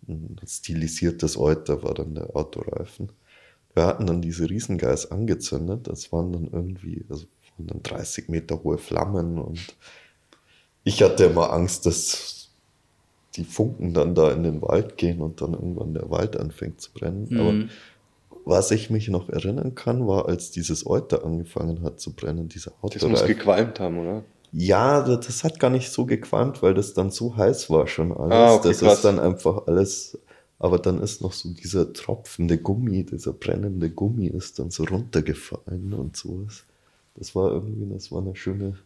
[0.09, 3.11] Ein stilisiertes Euter war dann der Autoreifen.
[3.75, 5.89] Wir hatten dann diese Riesengeist angezündet.
[5.89, 7.27] Das waren dann irgendwie, also
[7.59, 9.75] waren dann 30 Meter hohe Flammen und
[10.85, 12.51] ich hatte immer Angst, dass
[13.35, 16.93] die Funken dann da in den Wald gehen und dann irgendwann der Wald anfängt zu
[16.93, 17.29] brennen.
[17.33, 17.69] Aber Mhm.
[18.45, 22.71] was ich mich noch erinnern kann, war, als dieses Euter angefangen hat zu brennen, dieser
[22.71, 23.27] Das muss Autoreifen.
[23.27, 24.25] gequalmt haben, oder?
[24.53, 28.33] Ja, das, hat gar nicht so gequalmt, weil das dann so heiß war schon alles.
[28.33, 28.95] Ah, okay, das krass.
[28.95, 30.19] ist dann einfach alles,
[30.59, 35.93] aber dann ist noch so dieser tropfende Gummi, dieser brennende Gummi ist dann so runtergefallen
[35.93, 36.65] und sowas.
[37.15, 38.77] Das war irgendwie, das war ein schöne,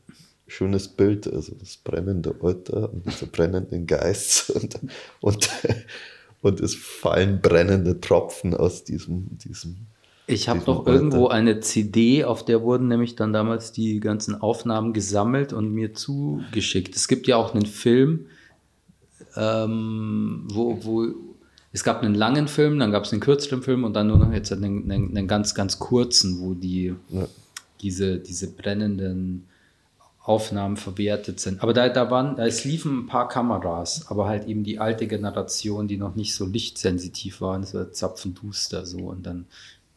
[0.46, 4.78] schönes Bild, also das brennende Euter und dieser brennenden Geist und,
[5.20, 5.48] und,
[6.42, 9.86] und es fallen brennende Tropfen aus diesem, diesem
[10.30, 14.92] Ich habe noch irgendwo eine CD, auf der wurden nämlich dann damals die ganzen Aufnahmen
[14.92, 16.94] gesammelt und mir zugeschickt.
[16.94, 18.26] Es gibt ja auch einen Film,
[19.36, 21.06] ähm, wo, wo
[21.72, 24.32] es gab einen langen Film, dann gab es einen kürzeren Film und dann nur noch
[24.32, 27.26] jetzt einen, einen, einen ganz, ganz kurzen, wo die Ja.
[27.82, 29.46] diese, diese brennenden
[30.22, 31.62] Aufnahmen verwertet sind.
[31.62, 35.06] Aber da, da waren, da es liefen ein paar Kameras, aber halt eben die alte
[35.06, 39.46] Generation, die noch nicht so lichtsensitiv waren, es war zapfenduster so und dann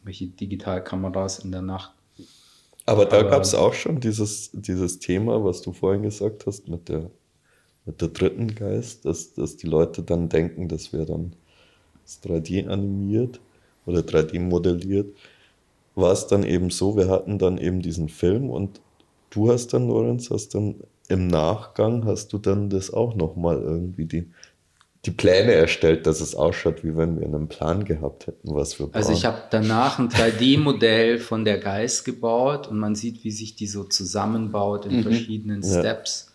[0.04, 1.92] welche Digitalkameras in der Nacht.
[2.86, 6.88] Aber da gab es auch schon dieses, dieses Thema, was du vorhin gesagt hast, mit
[6.88, 7.10] der,
[7.86, 11.34] mit der dritten Geist, dass, dass die Leute dann denken, das wäre dann
[12.02, 13.40] das 3D animiert
[13.86, 15.16] oder 3D modelliert.
[15.94, 18.80] War es dann eben so, wir hatten dann eben diesen Film und
[19.30, 20.76] du hast dann, Lorenz, hast dann
[21.08, 24.26] im Nachgang, hast du dann das auch nochmal irgendwie die,
[25.04, 28.88] die Pläne erstellt, dass es ausschaut, wie wenn wir einen Plan gehabt hätten, was wir
[28.92, 33.54] Also ich habe danach ein 3D-Modell von der Geist gebaut und man sieht, wie sich
[33.54, 35.80] die so zusammenbaut in verschiedenen Ja.
[35.80, 36.32] Steps.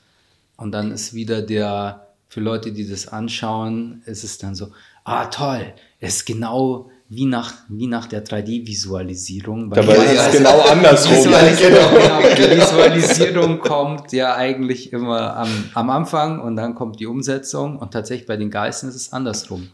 [0.56, 4.70] Und dann ist wieder der, für Leute, die das anschauen, ist es dann so,
[5.04, 9.72] ah toll, es ist genau wie nach, wie nach der 3D-Visualisierung.
[9.72, 11.18] Dabei Ja, ist es also genau andersrum.
[11.18, 17.08] Visualisierung, genau, die Visualisierung kommt ja eigentlich immer am, am Anfang und dann kommt die
[17.08, 19.70] Umsetzung und tatsächlich bei den Geistern ist es andersrum.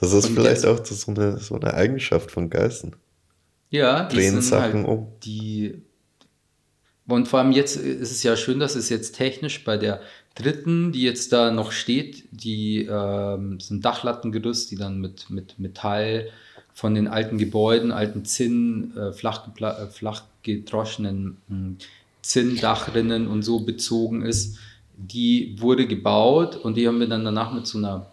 [0.00, 2.96] Das ist Und vielleicht jetzt- auch so eine, so eine Eigenschaft von Geistern.
[3.70, 5.06] Ja, die drehen sind Sachen halt um.
[5.24, 5.82] die.
[7.06, 10.00] Und vor allem jetzt ist es ja schön, dass es jetzt technisch bei der
[10.34, 16.28] dritten, die jetzt da noch steht, die ähm, sind Dachlattengerüst, die dann mit, mit Metall
[16.72, 21.74] von den alten Gebäuden, alten Zinn, äh, flach, äh, gedroschenen mh,
[22.22, 24.58] Zinndachrinnen und so bezogen ist.
[24.96, 28.12] Die wurde gebaut und die haben wir dann danach mit so einer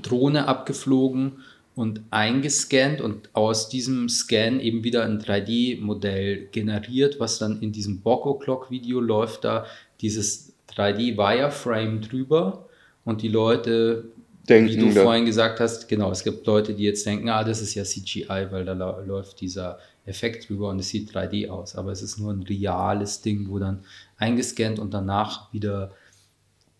[0.00, 1.42] Drohne abgeflogen
[1.74, 8.00] und eingescannt und aus diesem Scan eben wieder ein 3D-Modell generiert, was dann in diesem
[8.00, 9.66] Boko Clock Video läuft da
[10.00, 12.66] dieses 3D Wireframe drüber
[13.04, 14.04] und die Leute,
[14.48, 15.02] Denken wie du da.
[15.02, 18.48] vorhin gesagt hast, genau, es gibt Leute, die jetzt denken, ah, das ist ja CGI,
[18.50, 22.32] weil da läuft dieser Effekt drüber und es sieht 3D aus, aber es ist nur
[22.32, 23.84] ein reales Ding, wo dann
[24.18, 25.92] eingescannt und danach wieder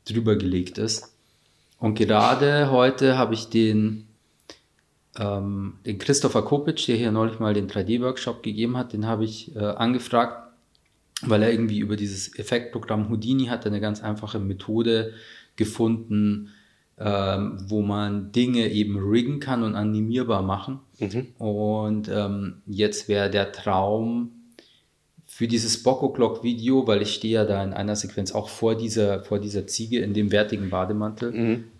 [0.04, 1.14] drüber gelegt ist.
[1.78, 4.08] Und gerade heute habe ich den,
[5.18, 9.54] ähm, den Christopher Kopic, der hier neulich mal den 3D-Workshop gegeben hat, den habe ich
[9.54, 10.50] äh, angefragt,
[11.22, 15.12] weil er irgendwie über dieses Effektprogramm Houdini hat er eine ganz einfache Methode
[15.56, 16.48] gefunden,
[16.98, 20.80] ähm, wo man Dinge eben riggen kann und animierbar machen.
[21.38, 24.30] Und ähm, jetzt wäre der Traum,
[25.26, 28.74] für dieses Bocco Clock Video, weil ich stehe ja da in einer Sequenz auch vor
[28.74, 31.32] dieser, vor dieser Ziege in dem wertigen Bademantel.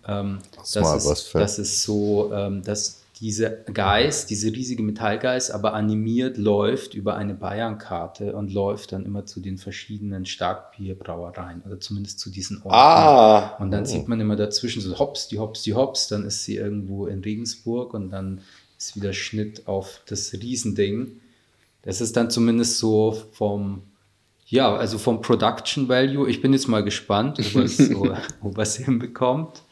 [0.07, 4.51] Ähm, ist mal das, was ist, für- das ist so, ähm, dass diese Geist, diese
[4.51, 10.25] riesige Metallgeist, aber animiert läuft über eine Bayernkarte und läuft dann immer zu den verschiedenen
[10.25, 12.75] Starkbierbrauereien oder zumindest zu diesen Orten.
[12.75, 16.43] Ah, Und dann sieht man immer dazwischen so hops, die hops, die hops, dann ist
[16.43, 18.41] sie irgendwo in Regensburg und dann
[18.77, 21.21] ist wieder Schnitt auf das Riesending.
[21.83, 23.83] Das ist dann zumindest so vom,
[24.47, 26.29] ja, also vom Production Value.
[26.29, 29.63] Ich bin jetzt mal gespannt, ob es so, ob es hinbekommt.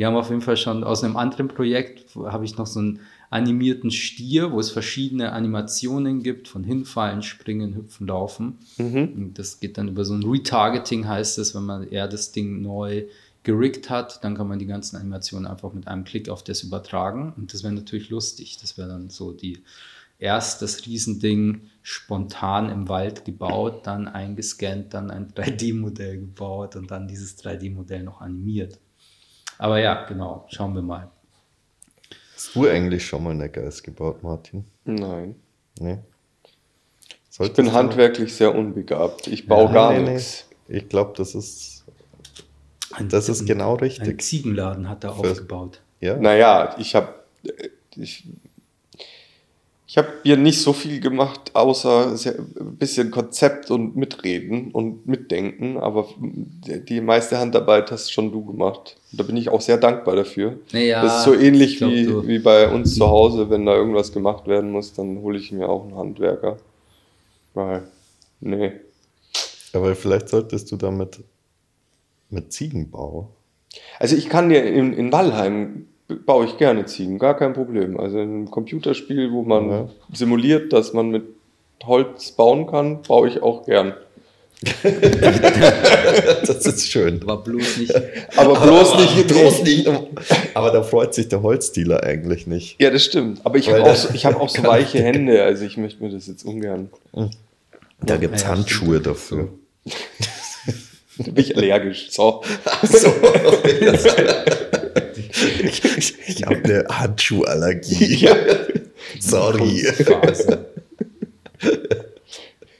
[0.00, 3.00] Wir haben auf jeden Fall schon aus einem anderen Projekt, habe ich noch so einen
[3.28, 8.60] animierten Stier, wo es verschiedene Animationen gibt, von hinfallen, springen, hüpfen, laufen.
[9.04, 12.62] Und das geht dann über so ein Retargeting, heißt es, wenn man eher das Ding
[12.62, 13.08] neu
[13.42, 17.34] geriggt hat, dann kann man die ganzen Animationen einfach mit einem Klick auf das übertragen.
[17.36, 18.56] Und das wäre natürlich lustig.
[18.58, 19.58] Das wäre dann so die
[20.18, 27.06] erst das Riesending spontan im Wald gebaut, dann eingescannt, dann ein 3D-Modell gebaut und dann
[27.06, 28.78] dieses 3D-Modell noch animiert.
[29.60, 31.10] Aber ja, genau, schauen wir mal.
[32.34, 34.64] Hast du eigentlich schon mal eine Geist gebaut, Martin?
[34.86, 35.34] nein.
[35.78, 35.98] Nee.
[37.38, 39.26] Ich bin handwerklich sehr unbegabt.
[39.26, 40.14] Ich baue Ja, gar nee, nee.
[40.14, 40.46] nichts.
[40.68, 41.84] Ich glaube, das ist,
[42.92, 44.22] Ein, das ist genau ein richtig.
[44.22, 45.80] Ziegenladen hat er Für- aufgebaut.
[46.00, 47.14] Ja, Naja, ich habe
[47.96, 48.26] ich,
[49.90, 55.78] ich habe hier nicht so viel gemacht, außer ein bisschen Konzept und Mitreden und Mitdenken,
[55.78, 58.96] aber die meiste Handarbeit hast schon du gemacht.
[59.10, 60.60] Und da bin ich auch sehr dankbar dafür.
[60.70, 64.46] Naja, das ist so ähnlich wie, wie bei uns zu Hause, wenn da irgendwas gemacht
[64.46, 66.58] werden muss, dann hole ich mir auch einen Handwerker.
[67.54, 67.82] Weil,
[68.38, 68.70] nee.
[69.72, 71.18] aber vielleicht solltest du damit
[72.28, 73.28] mit Ziegenbau.
[73.98, 75.88] Also ich kann dir in, in Wallheim
[76.26, 77.98] baue ich gerne Ziegen, gar kein Problem.
[77.98, 79.88] Also in einem Computerspiel, wo man Ja.
[80.12, 81.24] simuliert, dass man mit
[81.84, 83.94] Holz bauen kann, baue ich auch gern.
[86.46, 87.24] Das ist schön.
[87.26, 87.94] war bloß nicht.
[88.36, 89.88] Aber bloß nicht bloß nicht.
[90.54, 92.80] Aber da freut sich der Holzdealer eigentlich nicht.
[92.80, 93.40] Ja, das stimmt.
[93.44, 96.10] Aber ich habe auch, so, ich hab auch so weiche Hände, also ich möchte mir
[96.10, 96.90] das jetzt ungern.
[98.02, 99.06] Da gibt es ja, Handschuhe stimmt.
[99.06, 99.48] dafür.
[101.22, 102.08] Da bin ich allergisch.
[102.12, 102.42] So.
[102.82, 103.12] So.
[105.64, 108.16] Ich ich habe eine Handschuhallergie.
[108.16, 108.36] Ja.
[109.18, 109.86] Sorry.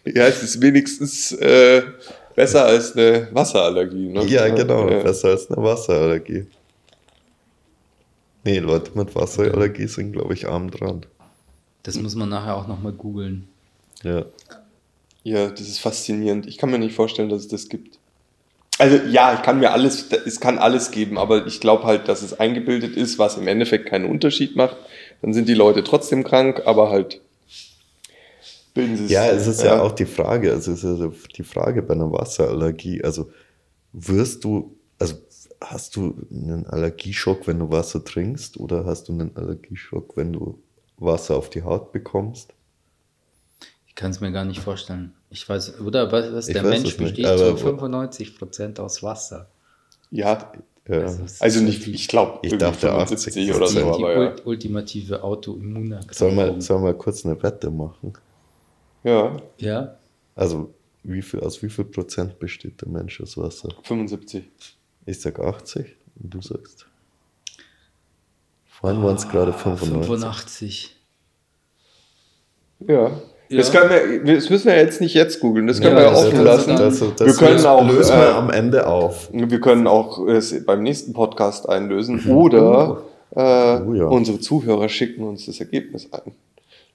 [0.05, 1.83] Ja, es ist wenigstens äh,
[2.35, 4.09] besser als eine Wasserallergie.
[4.09, 4.25] Ne?
[4.27, 4.89] Ja, genau.
[4.89, 5.03] Ja.
[5.03, 6.47] Besser als eine Wasserallergie.
[8.45, 11.05] Nee, Leute mit Wasserallergie sind, glaube ich, arm dran.
[11.83, 13.49] Das muss man nachher auch nochmal googeln.
[14.03, 14.25] Ja.
[15.23, 16.47] Ja, das ist faszinierend.
[16.47, 17.99] Ich kann mir nicht vorstellen, dass es das gibt.
[18.81, 22.23] Also ja, ich kann mir alles, es kann alles geben, aber ich glaube halt, dass
[22.23, 24.79] es eingebildet ist, was im Endeffekt keinen Unterschied macht.
[25.21, 27.21] Dann sind die Leute trotzdem krank, aber halt
[28.73, 31.83] bilden sie Ja, es ist ja, auch die Frage, also es ist ja die Frage
[31.83, 33.31] bei einer Wasserallergie, also
[33.93, 35.17] wirst du, also
[35.61, 40.59] hast du einen Allergieschock, wenn du Wasser trinkst oder hast du einen Allergieschock, wenn du
[40.97, 42.55] Wasser auf die Haut bekommst?
[43.91, 45.13] Ich kann es mir gar nicht vorstellen.
[45.31, 49.49] Ich weiß, oder was, was Ich der weiß Mensch besteht zu 95% aus Wasser.
[50.11, 50.53] Ja,
[50.89, 51.01] Ja.
[51.03, 54.19] Das ist also nicht, ich glaube, Ich dachte 75 80 oder so, die aber ja.
[54.31, 56.13] ult- ultimative Autoimmunerkrankung.
[56.17, 58.13] Sollen wir, sollen wir kurz eine Wette machen?
[59.05, 59.97] Ja, Ja,
[60.35, 60.73] Also
[61.03, 63.69] wie viel, aus wie viel Prozent besteht der Mensch aus Wasser?
[63.83, 64.45] 75.
[65.07, 66.87] Ich sag 80 und du sagst.
[68.67, 70.07] Vorhin waren es gerade 95.
[70.07, 70.97] 85.
[72.89, 73.21] Ja,
[73.51, 73.91] Das, können
[74.25, 76.45] wir, das müssen wir jetzt nicht jetzt googeln, das können Ja, wir ja das offen
[76.45, 76.77] lassen.
[76.77, 79.29] Das, das wir können auch, lösen äh, wir am Ende auf.
[79.33, 83.03] wir können auch es beim nächsten Podcast einlösen oder
[83.35, 84.07] äh, Oh ja.
[84.07, 86.33] unsere Zuhörer schicken uns das Ergebnis ein.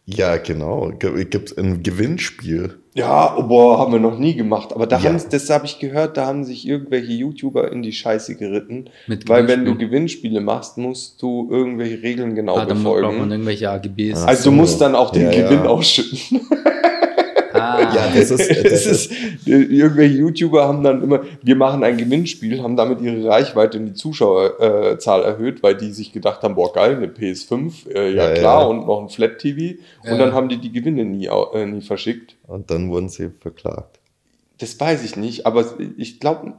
[0.07, 0.91] Ja, genau.
[0.99, 2.75] Gibt es ein Gewinnspiel?
[2.93, 4.71] Ja, oh, boah, haben wir noch nie gemacht.
[4.71, 5.09] Aber da Ja.
[5.09, 8.85] haben, das habe ich gehört, da haben sich irgendwelche YouTuber in die Scheiße geritten.
[9.07, 9.75] Mit weil wenn du.
[9.75, 13.31] Gewinnspiele machst, musst du irgendwelche Regeln genau Ah, dann braucht man befolgen.
[13.31, 14.21] irgendwelche AGBs.
[14.23, 14.27] Ah.
[14.27, 14.51] Also du so.
[14.51, 15.49] musst dann auch den Ja, ja.
[15.49, 16.39] Gewinn ausschütten.
[17.65, 19.11] Ah, Ja, das ist, das Das ist,
[19.47, 23.85] äh, irgendwelche YouTuber haben dann immer, wir machen ein Gewinnspiel, haben damit ihre Reichweite und
[23.87, 28.29] die Zuschauerzahl äh, erhöht, weil die sich gedacht haben, boah geil, eine PS5, äh, ja,
[28.29, 28.67] Ja, klar, ja.
[28.67, 29.79] und noch ein Flat TV.
[30.03, 32.35] Und dann haben die die Gewinne nie, äh, nie verschickt.
[32.47, 33.99] Und dann wurden sie verklagt.
[34.57, 35.65] Das weiß ich nicht, aber
[35.97, 36.53] ich glaube,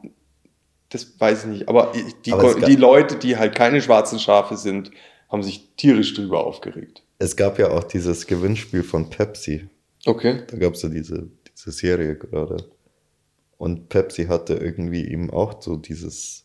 [0.90, 1.68] das weiß ich nicht.
[1.68, 1.92] Aber
[2.24, 4.90] die, Aber die Leute, die halt keine schwarzen Schafe sind,
[5.28, 7.02] haben sich tierisch drüber aufgeregt.
[7.18, 9.68] Es gab ja auch dieses Gewinnspiel von Pepsi.
[10.06, 10.42] Okay.
[10.46, 12.56] Da gab es ja diese, diese Serie gerade.
[13.58, 16.44] Und Pepsi hatte irgendwie eben auch so dieses,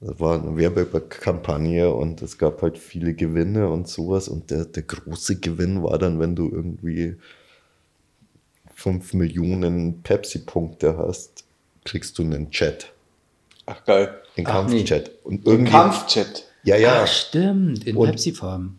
[0.00, 4.28] das war eine Werbekampagne und es gab halt viele Gewinne und sowas.
[4.28, 7.16] Und der, der große Gewinn war dann, wenn du irgendwie
[8.74, 11.44] 5 Millionen Pepsi-Punkte hast,
[11.84, 12.92] kriegst du einen Chat.
[13.66, 14.22] Ach geil.
[14.36, 14.84] Den Ach, nee.
[14.84, 15.10] Kampfchat.
[15.24, 16.44] Und Ein irgendwie, Kampfchat.
[16.64, 17.02] Ja, ja.
[17.02, 18.77] Ah, stimmt, in Pepsi-Farben.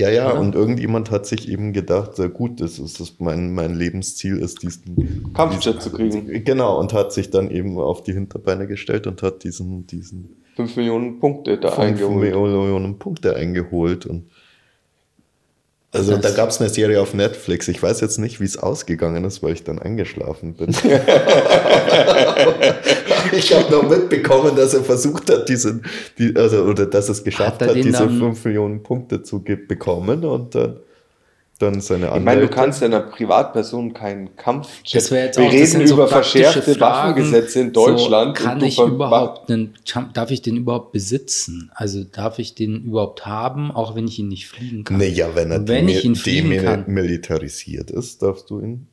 [0.00, 3.74] Ja, ja, und irgendjemand hat sich eben gedacht, ja gut, das ist das mein, mein
[3.74, 6.42] Lebensziel ist, diesen Kampfjet zu kriegen.
[6.42, 10.76] Genau, und hat sich dann eben auf die Hinterbeine gestellt und hat diesen, diesen 5
[10.76, 12.16] Millionen Punkte da 5 eingeholt.
[12.18, 14.06] Millionen Punkte eingeholt.
[14.06, 14.30] Und
[15.92, 17.68] also Das- da gab es eine Serie auf Netflix.
[17.68, 20.74] Ich weiß jetzt nicht, wie es ausgegangen ist, weil ich dann eingeschlafen bin.
[23.32, 25.82] ich habe noch mitbekommen, dass er versucht hat, diesen,
[26.18, 30.24] die, also, oder dass es geschafft Hat hat, diese dann- 5 Millionen Punkte zu bekommen
[30.24, 30.76] und dann,
[31.58, 34.94] dann seine Ich meine, du Anwälte- kannst ja einer Privatperson keinen Kampfjet.
[34.94, 37.20] Das wäre jetzt Wir auch, das reden sind so über praktische verschärfte Fragen.
[37.20, 38.38] Waffengesetze in Deutschland.
[38.38, 39.74] So, kann ich überhaupt einen,
[40.14, 41.70] darf ich den überhaupt besitzen?
[41.74, 44.96] Also darf ich den überhaupt haben, auch wenn ich ihn nicht fliegen kann?
[44.96, 46.86] Naja, wenn er Wenn ich ihn fliegen kann.
[46.86, 48.86] demilitarisiert ist, darfst du ihn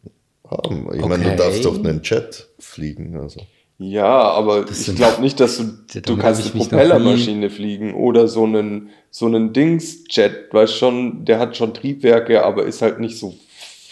[0.50, 0.88] haben.
[0.94, 1.08] Ich Okay.
[1.08, 3.16] meine, du darfst doch einen Jet fliegen.
[3.18, 3.40] Also.
[3.80, 5.64] Ja, aber Das ich glaube nicht, dass du,
[6.02, 11.56] du kannst eine Propellermaschine fliegen oder so einen, so einen Dings-Jet, weißt schon, der hat
[11.56, 13.36] schon Triebwerke, aber ist halt nicht so,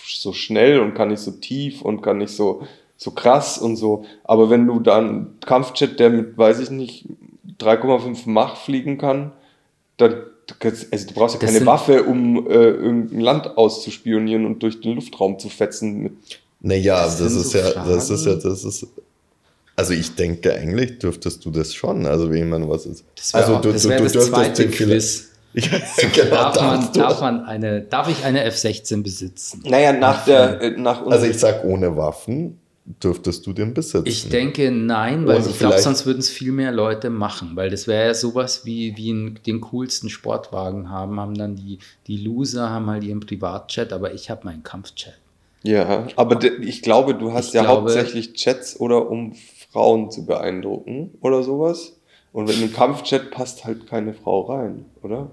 [0.07, 2.63] so schnell und kann nicht so tief und kann nicht so,
[2.97, 4.05] so krass und so.
[4.23, 7.05] Aber wenn du dann Kampfjet, der mit, weiß ich nicht,
[7.59, 9.33] 3,5 Mach fliegen kann,
[9.97, 10.15] dann,
[10.91, 14.95] also du brauchst ja Das keine Waffe, um äh, irgendein Land auszuspionieren und durch den
[14.95, 16.13] Luftraum zu fetzen mit
[16.61, 18.87] Naja, Das das, ist so ja, das ist ja, das ist.
[19.77, 22.05] Also ich denke, eigentlich dürftest du das schon.
[22.05, 23.03] Also wie man was ist.
[23.15, 25.29] Das wäre also auch- das wär das zweite den Quiz.
[25.57, 25.61] Ja,
[26.13, 26.99] genau, Darf man, du.
[26.99, 29.63] darf man eine, darf ich eine F-16 besitzen?
[29.65, 32.59] Naja, nach der, äh, nach Also ich sag, ohne Waffen
[33.01, 34.05] dürftest du den besitzen.
[34.05, 37.69] Ich denke nein, weil Oder ich glaube, sonst würden es viel mehr Leute machen, weil
[37.69, 42.17] das wäre ja sowas wie, wie in, den coolsten Sportwagen haben, haben dann die, die
[42.17, 45.13] Loser, haben halt ihren Privatjet, aber ich habe meinen Kampfjet.
[45.63, 49.33] Ja, aber ich glaube, du hast Ich ja glaube- hauptsächlich Jets oder um
[49.75, 51.99] Frauen zu beeindrucken oder sowas.
[52.31, 55.31] Und in einem Kampfjet passt halt keine Frau rein, oder?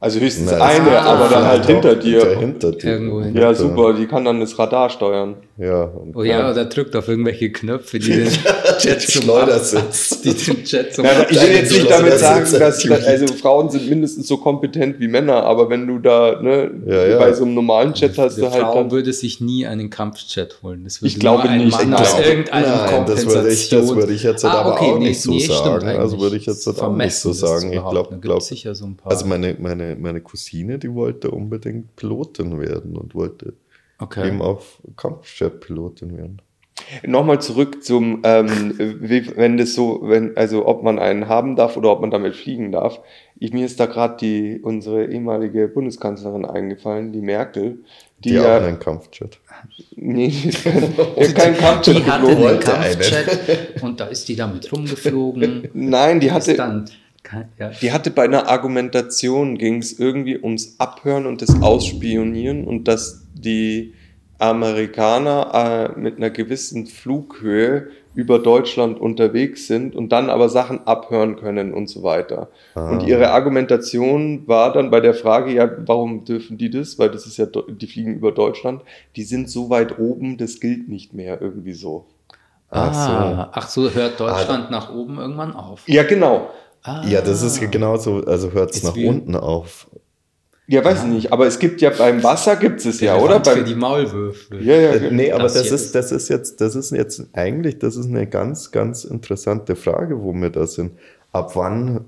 [0.00, 2.38] Also höchstens Na, eine, ah, aber dann halt hinter dir.
[2.38, 2.84] Hinter dir.
[2.92, 5.34] Irgendwo hinter- Ja, super, die kann dann das Radar steuern.
[5.56, 8.28] Ja, und Oh ja, oder drückt auf irgendwelche Knöpfe, die den
[8.78, 10.20] Jet zum Schleudersitz.
[10.20, 13.88] die den Jet zum Ja, ich will jetzt nicht damit sagen, dass also Frauen sind
[13.90, 17.18] mindestens so kompetent wie Männer, aber wenn du da ne, Ja, ja.
[17.18, 19.90] bei so einem normalen Jet hast Eine du halt Frau dann, würde sich nie einen
[19.90, 20.84] Kampfjet holen.
[20.84, 23.96] Das würde Ich glaube nicht, Mann ich aus glaube- irgendeiner Nein, das würde ich, das
[23.96, 25.88] würde ich jetzt Ah, aber okay, auch nee, nicht so nee, sagen.
[25.88, 27.72] Also würde ich jetzt auch nicht so sagen.
[27.72, 29.10] Ich glaube, sicher so ein paar.
[29.10, 33.54] also meine, meine, meine Cousine, die wollte unbedingt Pilotin werden und wollte
[33.98, 34.28] okay.
[34.28, 36.42] eben auf Kampfjet-Pilotin werden.
[37.04, 41.76] Nochmal zurück zum, ähm, wie, wenn das so, wenn, also ob man einen haben darf
[41.76, 43.00] oder ob man damit fliegen darf.
[43.38, 47.84] Ich, mir ist da gerade die unsere ehemalige Bundeskanzlerin eingefallen, die Merkel,
[48.24, 49.38] die, Die, ja, auch einen Kampfjet.
[49.96, 52.60] nee, die ist kein, die hat keinen Kampfjet Die hatte einen.
[52.60, 55.68] Kampfjet und da ist die damit rumgeflogen.
[55.74, 56.90] Nein, die Ist hatte, dann,
[57.58, 57.70] ja.
[57.70, 63.26] die hatte bei einer Argumentation ging es irgendwie ums Abhören und das Ausspionieren und dass
[63.34, 63.94] die
[64.38, 71.36] Amerikaner äh, mit einer gewissen Flughöhe über Deutschland unterwegs sind und dann aber Sachen abhören
[71.36, 72.48] können und so weiter.
[72.74, 72.90] Ah.
[72.90, 76.98] Und ihre Argumentation war dann bei der Frage, ja, warum dürfen die das?
[76.98, 78.82] Weil das ist ja, die fliegen über Deutschland.
[79.14, 82.06] Die sind so weit oben, das gilt nicht mehr irgendwie so.
[82.70, 83.12] Ach so.
[83.12, 85.88] Ah, ach so, hört Deutschland nach oben irgendwann auf.
[85.88, 86.50] Ja, genau.
[86.88, 87.04] Ah.
[87.06, 89.88] Ja, das ist genauso, also hört es nach unten auf.
[90.70, 93.40] Ja, weiß ich nicht, aber es gibt ja beim Wasser gibt es ja, oder?
[93.40, 94.62] Beim, für die Maulwürfel.
[94.62, 97.96] ja, ja, Äh, nee, aber Das ist, das ist jetzt, das ist jetzt eigentlich, das
[97.96, 100.92] ist eine ganz, ganz interessante Frage, wo wir da sind.
[101.32, 102.04] Ab wann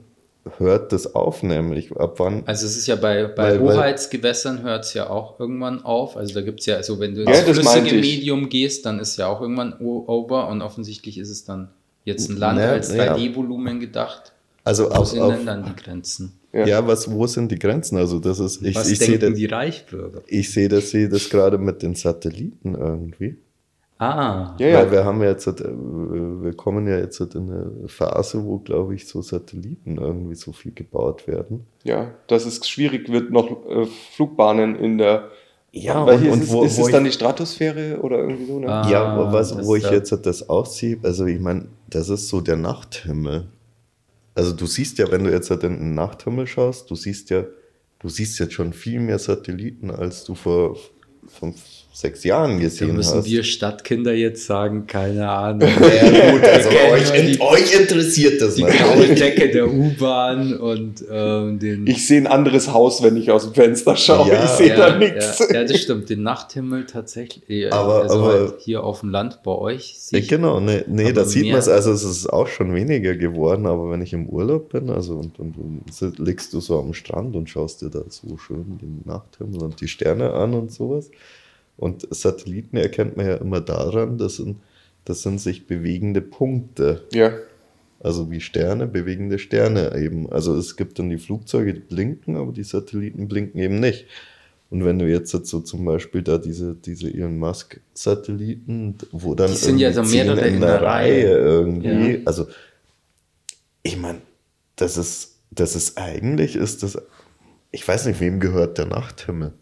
[0.58, 1.96] hört das auf, nämlich?
[1.96, 2.42] Ab wann?
[2.44, 6.18] Also es ist ja bei, bei Weil- Hoheitsgewässern hört es ja auch irgendwann auf.
[6.18, 8.16] Also da gibt es ja, also wenn du Ja, ins das meinte flüssige.
[8.16, 11.70] Medium gehst, dann ist ja auch irgendwann over und offensichtlich ist es dann
[12.04, 13.14] jetzt ein Land Ja, als ja.
[13.16, 14.32] 3D-Volumen gedacht.
[14.64, 16.32] Also Wo auf, sind auf, denn dann die Grenzen?
[16.52, 16.66] Ja.
[16.66, 16.86] ja.
[16.86, 17.96] was, wo sind die Grenzen?
[17.96, 20.22] Also das ist, ich, Was ich sehe denken das, die Reichsbürger?
[20.26, 23.36] ich sehe das, sehe das gerade mit den Satelliten irgendwie.
[23.98, 24.78] Ah, ja, ja.
[24.78, 28.94] Weil wir haben ja jetzt, äh, wir kommen ja jetzt in eine Phase, wo, glaube
[28.94, 31.66] ich, so Satelliten irgendwie so viel gebaut werden.
[31.84, 33.84] ja, dass es schwierig wird, noch äh,
[34.14, 35.28] Flugbahnen in der.
[35.72, 38.00] Ja, weil und- hier und ist, es- wo- ist wo es ich- dann die Stratosphäre
[38.00, 38.68] oder irgendwie so, ne?
[38.72, 38.90] Ah.
[38.90, 42.40] Ja, aber was, wo ich jetzt das auch sehe, also ich meine, das ist so
[42.40, 43.44] der Nachthimmel.
[44.34, 47.44] Also du siehst ja, wenn du jetzt halt in den Nachthimmel schaust, du siehst ja,
[47.98, 50.78] du siehst jetzt schon viel mehr Satelliten, als du vor
[51.26, 51.62] fünf,
[52.00, 53.26] sechs Jahren da gesehen müssen hast.
[53.30, 55.68] wir Stadtkinder jetzt sagen, keine Ahnung.
[55.80, 61.58] ja, gut, also euch, die- euch interessiert das die graue Decke der U-Bahn und ähm,
[61.58, 61.86] den.
[61.86, 64.28] Ich sehe ein anderes Haus, wenn ich aus dem Fenster schaue.
[64.28, 65.38] Ja, ich sehe ja, da nichts.
[65.52, 66.08] Ja, das stimmt.
[66.10, 67.48] Den Nachthimmel tatsächlich.
[67.48, 69.94] äh, Aber- also aber- halt hier auf dem Land bei euch.
[69.98, 72.46] sehe Ja, ich- genau, nee, nee Aber da sieht man es, also es ist auch
[72.48, 76.60] schon weniger geworden, aber wenn ich im Urlaub bin, also und, und, und liegst du
[76.60, 80.54] so am Strand und schaust dir da so schön den Nachthimmel und die Sterne an
[80.54, 81.10] und sowas.
[81.80, 84.58] Und Satelliten erkennt man ja immer daran, das sind,
[85.04, 87.06] das sind sich bewegende Punkte.
[87.12, 87.32] Ja,
[88.00, 90.30] Also wie Sterne, bewegende Sterne eben.
[90.30, 94.06] Also es gibt dann die Flugzeuge, die blinken, aber die Satelliten blinken eben nicht.
[94.68, 99.56] Und wenn du jetzt so zum Beispiel da diese, diese Elon Musk-Satelliten, wo dann Die
[99.56, 101.38] sind ja so mehrere zehn in der Reihe.
[101.38, 102.18] irgendwie, Ja.
[102.26, 102.46] also
[103.82, 104.20] ich meine,
[104.76, 106.98] das ist, das ist eigentlich, ist das,
[107.72, 109.52] ich weiß nicht, wem gehört der Nachthimmel?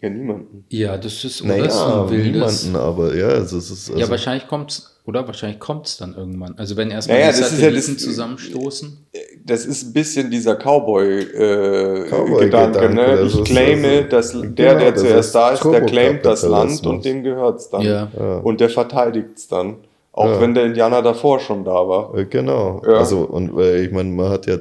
[0.00, 0.64] Ja, niemanden.
[0.68, 2.64] Ja, das ist oder Naja, so ein wildes.
[2.64, 5.26] niemanden, aber ja, also es ist, also, ja, wahrscheinlich kommt's, oder?
[5.26, 6.54] Wahrscheinlich kommt's dann irgendwann.
[6.58, 9.06] Also wenn erstmal Naja, die das ist ja Satelliten das- zusammenstoßen.
[9.44, 12.06] Das ist ein bisschen dieser Cowboy-Gedanke.
[12.10, 13.16] Cowboy-Gedanke, Äh, ne?
[13.16, 15.64] das Ich ist- claime, das dass ist- der, genau, der das zuerst ist da ist,
[15.64, 17.80] der claimt das Land und dem gehört es dann.
[17.82, 18.08] Ja.
[18.18, 18.36] Ja.
[18.38, 19.76] Und der verteidigt es dann.
[20.12, 20.40] Auch Ja.
[20.40, 22.14] wenn der Indianer davor schon da war.
[22.14, 22.82] Äh, Genau.
[22.84, 22.94] Ja.
[22.94, 24.56] Also, und ich meine, man hat ja.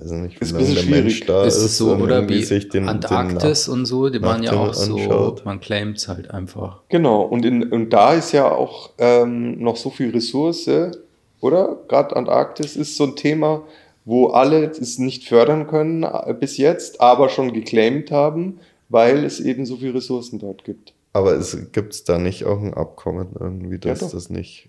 [0.00, 1.26] Weiß nicht, wie Ist ein lange bisschen Mensch schwierig.
[1.26, 1.62] da ist ist.
[1.62, 5.04] es so, oder wie sich den, Antarktis und so, die waren ja auch Nachthimmel so,
[5.10, 5.44] anschaut.
[5.44, 6.80] man claimt es halt einfach.
[6.88, 10.68] Genau, und, in, und da ist ja auch ähm, noch so viel Ressource,
[11.40, 11.78] oder?
[11.88, 13.62] Gerade Antarktis ist so ein Thema,
[14.04, 19.38] wo alle es nicht fördern können äh, bis jetzt, aber schon geclaimt haben, weil es
[19.40, 20.92] eben so viele Ressourcen dort gibt.
[21.12, 24.10] Aber es gibt es da nicht auch ein Abkommen irgendwie, dass doch.
[24.10, 24.68] das nicht.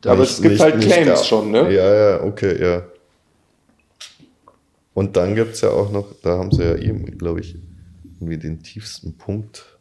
[0.00, 1.72] Da aber nicht- es gibt nicht- halt Claims da- schon, ne?
[1.72, 2.82] Ja, ja, okay, ja.
[4.98, 7.54] Und dann gibt es ja auch noch, da haben sie ja eben, glaube ich,
[8.16, 9.78] irgendwie den tiefsten Punkt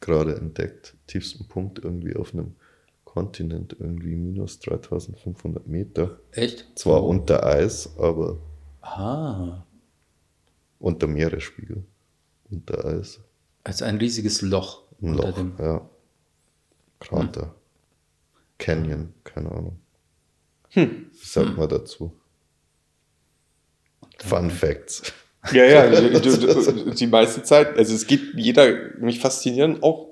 [0.00, 0.96] gerade entdeckt.
[1.06, 2.56] Tiefsten Punkt irgendwie auf einem
[3.04, 6.18] Kontinent, irgendwie minus 3500 Meter.
[6.32, 6.66] Echt?
[6.74, 8.38] Zwar unter Eis, aber
[8.80, 9.64] Ah,
[10.80, 11.84] unter Meeresspiegel.
[12.50, 13.20] Unter Eis.
[13.62, 15.52] also ein riesiges Loch Ein Loch, dem.
[15.60, 15.88] ja.
[16.98, 17.54] Krater.
[18.58, 19.78] Canyon, keine Ahnung.
[20.70, 21.06] Hm.
[21.12, 22.19] Sagt man dazu?
[24.24, 25.02] Fun Facts.
[25.52, 28.66] Ja, ja, du, du, die meiste Zeit, also es geht jeder,
[28.98, 30.08] mich faszinieren auch,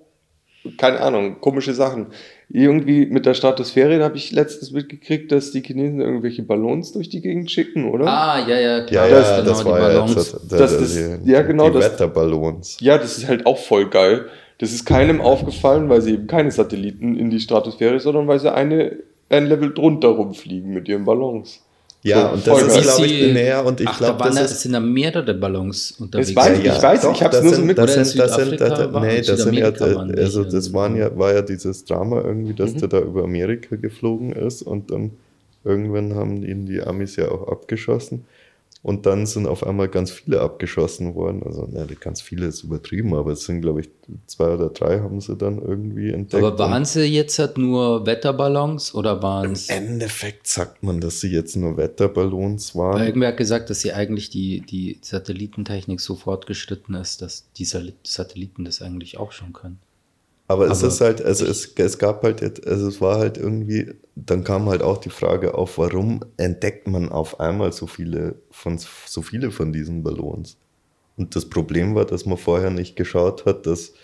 [0.78, 2.06] keine Ahnung, komische Sachen.
[2.48, 7.10] Irgendwie mit der Stratosphäre, da habe ich letztens mitgekriegt, dass die Chinesen irgendwelche Ballons durch
[7.10, 8.06] die Gegend schicken, oder?
[8.06, 9.08] Ah, ja, ja, Ja, klar.
[9.10, 10.14] ja, genau, das war ja Ballons.
[10.14, 10.96] jetzt der, Das ist-
[11.26, 12.78] die, ja, genau, die das- Wetterballons.
[12.80, 14.26] Ja, das ist halt auch voll geil.
[14.56, 18.50] Das ist keinem aufgefallen, weil sie eben keine Satelliten in die Stratosphäre, sondern weil sie
[18.52, 18.96] eine,
[19.28, 21.60] ein Level drunter rumfliegen mit ihren Ballons.
[22.04, 24.44] Ja, So, und das ist, glaube ich, näher und ich Ach, glaube, da waren, das
[24.46, 24.60] es ist.
[24.62, 26.30] sind da mehrere Ballons unterwegs.
[26.30, 28.34] Es weiß ich, ich weiß, ich hab's das nur so sind- mit- das sind, das
[28.36, 31.84] sind, das, war- nee, das sind ja, waren also das waren ja, war ja dieses
[31.84, 32.78] Drama irgendwie, dass Mhm.
[32.78, 35.10] der da über Amerika geflogen ist und dann
[35.64, 38.24] irgendwann haben ihn die Amis ja auch abgeschossen
[38.82, 41.42] und dann sind auf einmal ganz viele abgeschossen worden.
[41.44, 43.90] Also, ne, ganz viele ist übertrieben, aber es sind, glaube ich,
[44.26, 46.42] zwei oder drei haben sie dann irgendwie entdeckt.
[46.42, 49.68] Aber waren sie jetzt halt nur Wetterballons oder waren es.
[49.68, 53.06] Im Endeffekt sagt man, dass sie jetzt nur Wetterballons Weil waren.
[53.06, 58.64] irgendwer hat gesagt, dass sie eigentlich die, die Satellitentechnik so fortgeschritten ist, dass die Satelliten
[58.64, 59.80] das eigentlich auch schon können.
[60.50, 63.36] Aber es Aber ist halt, also es, es gab halt, jetzt- also es war halt
[63.36, 68.42] irgendwie, dann kam halt auch die Frage auf, warum entdeckt man auf einmal so viele
[68.50, 70.58] von, so viele von diesen Ballons?
[71.16, 73.94] Und das Problem war, dass man vorher nicht geschaut hat, dass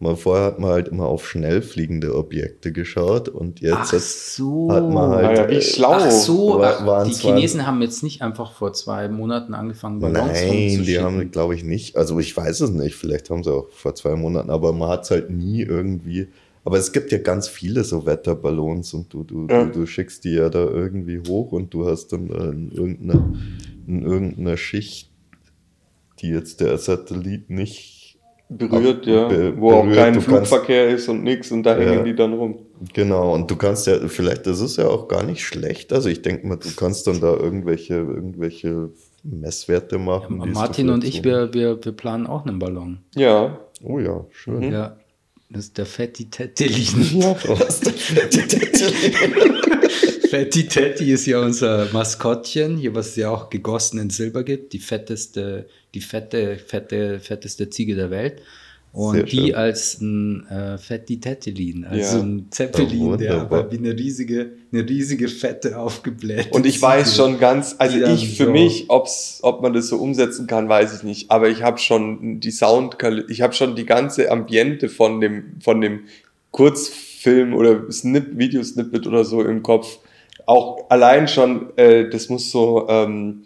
[0.00, 4.68] Mal vorher hat man halt immer auf schnell fliegende Objekte geschaut und jetzt so.
[4.70, 5.36] hat man halt.
[5.36, 5.92] Naja, wie äh, schlau.
[5.92, 10.82] Ach so, waren die Chinesen haben jetzt nicht einfach vor zwei Monaten angefangen, Ballons Nein,
[10.84, 11.96] die haben, glaube ich, nicht.
[11.96, 15.04] Also ich weiß es nicht, vielleicht haben sie auch vor zwei Monaten, aber man hat
[15.04, 16.28] es halt nie irgendwie.
[16.64, 19.64] Aber es gibt ja ganz viele so Wetterballons und du, du, Ja.
[19.64, 23.32] du, du schickst die ja da irgendwie hoch und du hast dann in irgendeiner,
[23.86, 25.10] in irgendeiner Schicht,
[26.20, 27.93] die jetzt der Satellit nicht
[28.56, 29.28] Berührt, ja.
[29.28, 31.90] be- wo auch berührt, kein du kannst- Flugverkehr ist und nichts und da Ja.
[31.90, 32.58] hängen die dann rum.
[32.92, 35.92] Genau, und du kannst ja, vielleicht, das ist ja auch gar nicht schlecht.
[35.92, 38.90] Also ich denke mal, du kannst dann da irgendwelche, irgendwelche
[39.22, 40.40] Messwerte machen.
[40.46, 42.98] es Martin und ich, so- wir, wir, wir planen auch einen Ballon.
[43.16, 43.58] Ja.
[43.82, 44.70] Oh ja, schön.
[44.72, 44.96] Ja.
[45.50, 47.20] Das ist der Fetti Tettelin.
[47.20, 47.36] ja.
[47.58, 47.92] Was denn?
[47.94, 48.40] Fetti
[50.42, 54.78] Tetti ist ja unser Maskottchen, hier was es ja auch gegossen in Silber gibt, die
[54.78, 58.42] fetteste, die fette, fette, fetteste Ziege der Welt.
[58.92, 59.54] Und Sehr die schön.
[59.56, 62.22] als ein äh, Fetti Tettelin, also Ja.
[62.22, 67.16] ein Zeppelin, Ja, der aber wie eine riesige, eine riesige fette aufgeblähte Und ich weiß
[67.16, 70.96] schon ganz, also ich für so- mich, ob's, ob man das so umsetzen kann, weiß
[70.98, 71.28] ich nicht.
[71.32, 72.96] Aber ich habe schon die Sound,
[73.28, 76.04] ich habe schon die ganze Ambiente von dem, von dem
[76.52, 79.98] Kurzfilm oder Snip, Videosnippet oder so im Kopf.
[80.46, 83.44] Auch allein schon, äh, das muss so, ähm,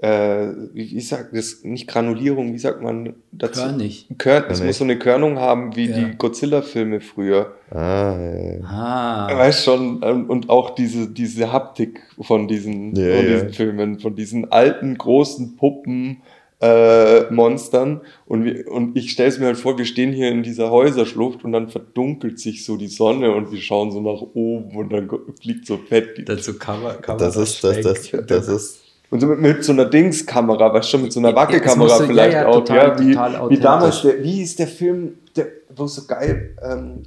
[0.00, 3.62] äh, wie, wie sagt das, nicht Granulierung, wie sagt man dazu?
[3.62, 4.06] Körnig.
[4.16, 4.66] Körn, es Körnig.
[4.66, 5.96] muss so eine Körnung haben wie Ja.
[5.98, 7.54] die Godzilla-Filme früher.
[7.70, 8.60] Ah, ja.
[8.64, 13.32] Ah, Weißt schon, ähm, und auch diese, diese Haptik von diesen, Ja, von ja.
[13.32, 16.18] diesen Filmen, von diesen alten, großen Puppen,
[16.60, 18.00] äh, Monstern.
[18.26, 21.44] Und, wir, und ich stelle es mir halt vor, wir stehen hier in dieser Häuserschlucht
[21.44, 25.08] und dann verdunkelt sich so die Sonne und wir schauen so nach oben und dann
[25.40, 26.18] fliegt so fett.
[26.18, 28.80] Die, dazu Cover, Cover Das ist, das, das, das ist,
[29.10, 32.00] und so mit, mit so einer Dingskamera, weißt du, schon, mit so einer Ja, Wackelkamera
[32.00, 32.56] ja, vielleicht ja, auch.
[32.64, 36.56] total- ja, wie, total wie damals, der, wie ist der Film, der, wo so geil,
[36.62, 37.04] ähm,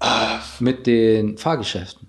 [0.00, 2.03] ah, mit den Fahrgeschäften.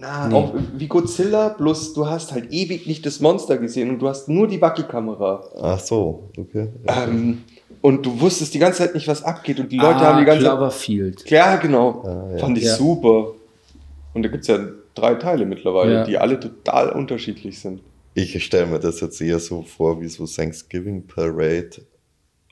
[0.00, 0.34] Na, Nee.
[0.34, 4.28] auch wie Godzilla, bloß du hast halt ewig nicht das Monster gesehen und du hast
[4.28, 5.44] nur die Wackelkamera.
[5.60, 6.68] ach so, okay.
[6.86, 7.42] Ähm,
[7.82, 10.24] und du wusstest die ganze Zeit nicht, was abgeht und die Leute ah, haben die
[10.24, 10.52] ganze Zeit.
[10.52, 11.30] Cloverfield.
[11.30, 12.02] Ja, genau.
[12.04, 12.38] Ah, ja.
[12.38, 12.74] Fand ich Ja.
[12.76, 13.32] super.
[14.14, 14.58] Und da gibt es ja
[14.94, 16.04] drei Teile mittlerweile, Ja.
[16.04, 17.80] die alle total unterschiedlich sind.
[18.14, 21.70] Ich stelle mir das jetzt eher so vor, wie so Thanksgiving Parade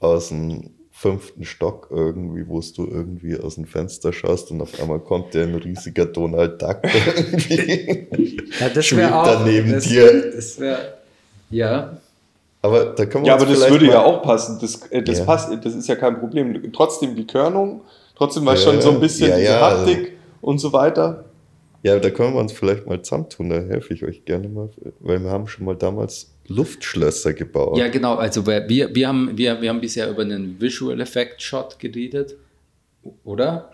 [0.01, 0.71] aus dem
[1.01, 5.45] fünften Stock irgendwie, wo du irgendwie aus dem Fenster schaust und auf einmal kommt der
[5.45, 6.79] ein riesiger Donald Duck
[7.17, 8.41] irgendwie.
[8.59, 9.25] Ja, das Schwebt wäre auch.
[9.25, 10.33] da neben das, dir.
[10.35, 10.95] Das wäre.
[11.51, 11.97] Ja.
[12.63, 14.59] Aber da können wir Ja, uns aber das vielleicht würde mal- ja auch passen.
[14.61, 15.25] Das, äh, das Ja.
[15.25, 16.73] passt, das ist ja kein Problem.
[16.73, 17.83] Trotzdem die Körnung,
[18.17, 21.25] trotzdem war Ja, schon so ein bisschen ja, diese ja, also- Haptik und so weiter.
[21.85, 24.69] Ja, da können wir uns vielleicht mal zusammentun, da helfe ich euch gerne mal,
[24.99, 27.79] weil wir haben schon mal damals Luftschlösser gebaut.
[27.79, 28.15] Ja, genau.
[28.17, 32.35] Also wir, wir, haben, wir, wir haben bisher über einen Visual Effect Shot geredet,
[33.25, 33.71] oder?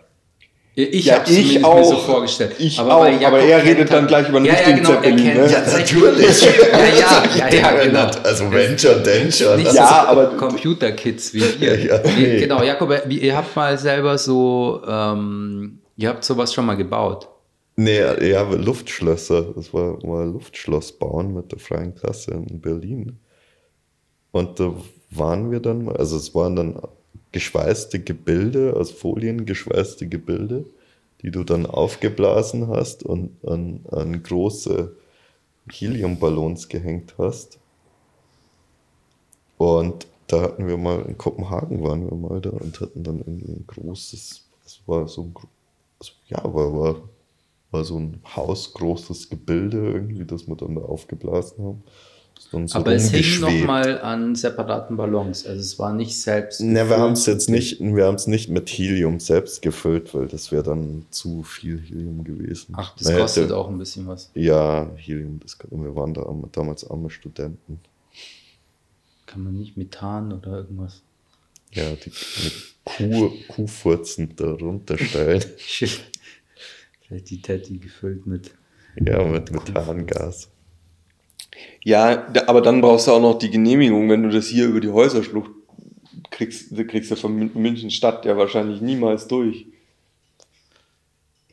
[0.76, 1.76] Ich Ja, hab's ich zumindest auch.
[1.78, 2.52] mir so vorgestellt.
[2.58, 5.02] Ich bei auch, aber er redet dann gleich über einen ja, ja, richtigen genau, er
[5.02, 5.52] Zeppelin, kennt ne?
[5.52, 6.42] ja, natürlich.
[6.72, 8.10] ja, ja, ja, ja, genau.
[8.24, 9.56] Also wenn schon, denn schon.
[9.56, 11.78] Nicht Also, Ja, so aber- Computer-Kids wie ihr.
[11.84, 12.40] Ja, nee.
[12.40, 17.28] Genau, Jakob, ihr habt mal selber so, ähm, ihr habt sowas schon mal gebaut.
[17.76, 17.98] Nee,
[18.30, 19.52] ja, Luftschlösser.
[19.54, 23.18] Das war mal Luftschloss bauen mit der freien Klasse in Berlin.
[24.32, 24.74] Und da
[25.10, 26.80] waren wir dann mal, also es waren dann
[27.32, 30.66] geschweißte Gebilde, aus Folien geschweißte Gebilde,
[31.22, 34.96] die du dann aufgeblasen hast und an, an große
[35.70, 37.58] Heliumballons gehängt hast.
[39.58, 43.52] Und da hatten wir mal, in Kopenhagen waren wir mal da und hatten dann irgendwie
[43.52, 45.34] ein großes, das war so ein,
[45.98, 46.96] also, ja, war, war,
[47.74, 51.82] war so ein hausgroßes Gebilde irgendwie, das wir dann da aufgeblasen haben.
[52.50, 55.44] So Aber es hing nochmal an separaten Ballons.
[55.46, 56.60] Also es war nicht selbst.
[56.60, 60.26] Ne, wir haben es jetzt nicht, wir haben es nicht mit Helium selbst gefüllt, weil
[60.28, 62.74] das wäre dann zu viel Helium gewesen.
[62.76, 64.30] Ach, das Man kostet hätte- auch ein bisschen was.
[64.34, 67.80] Ja, Helium, das wir waren da arme- damals arme Studenten.
[69.26, 71.02] Kann man nicht Methan oder irgendwas.
[71.72, 75.42] Ja, die mit Kuh, Kuhfurzen da runterstellen.
[77.06, 78.52] Vielleicht die Teddy gefüllt mit.
[79.00, 80.48] ja, mit Methangas.
[81.84, 84.88] Ja, aber dann brauchst du auch noch die Genehmigung, wenn du das hier über die
[84.90, 85.50] Häuserschlucht
[86.30, 89.66] kriegst, da kriegst du von Mün- München Stadt ja wahrscheinlich niemals durch.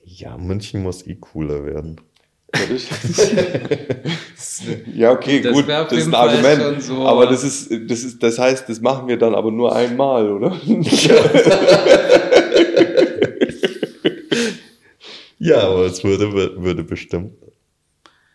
[0.04, 2.02] Ja, München muss eh cooler werden.
[4.94, 6.62] Ja, okay, Das gut, das ist ein Fall Argument.
[6.62, 9.76] schon so- aber das ist, das ist, das heißt, das machen wir dann aber nur
[9.76, 10.60] einmal, oder?
[15.44, 17.34] Ja, aber es würde, würde bestimmt.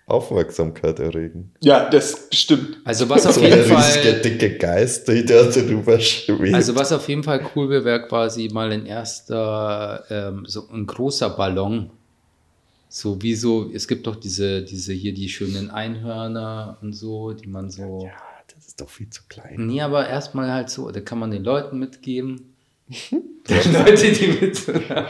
[0.06, 1.52] Aufmerksamkeit erregen.
[1.60, 2.78] Ja, das stimmt.
[2.84, 6.54] Also was auf so jeden Fall, dicke Geist, der da drüber schwebt.
[6.54, 10.86] also was auf jeden Fall cool wäre, wäre quasi mal ein erster, ähm, so ein
[10.86, 11.90] großer Ballon.
[12.88, 17.48] So wie so, es gibt doch diese, diese hier die schönen Einhörner und so, die
[17.48, 18.04] man so.
[18.04, 18.12] ja,
[18.54, 19.66] das ist doch viel zu klein.
[19.66, 22.55] Nee, aber erstmal halt so, da kann man den Leuten mitgeben.
[23.48, 25.06] Leute, die mit so einer,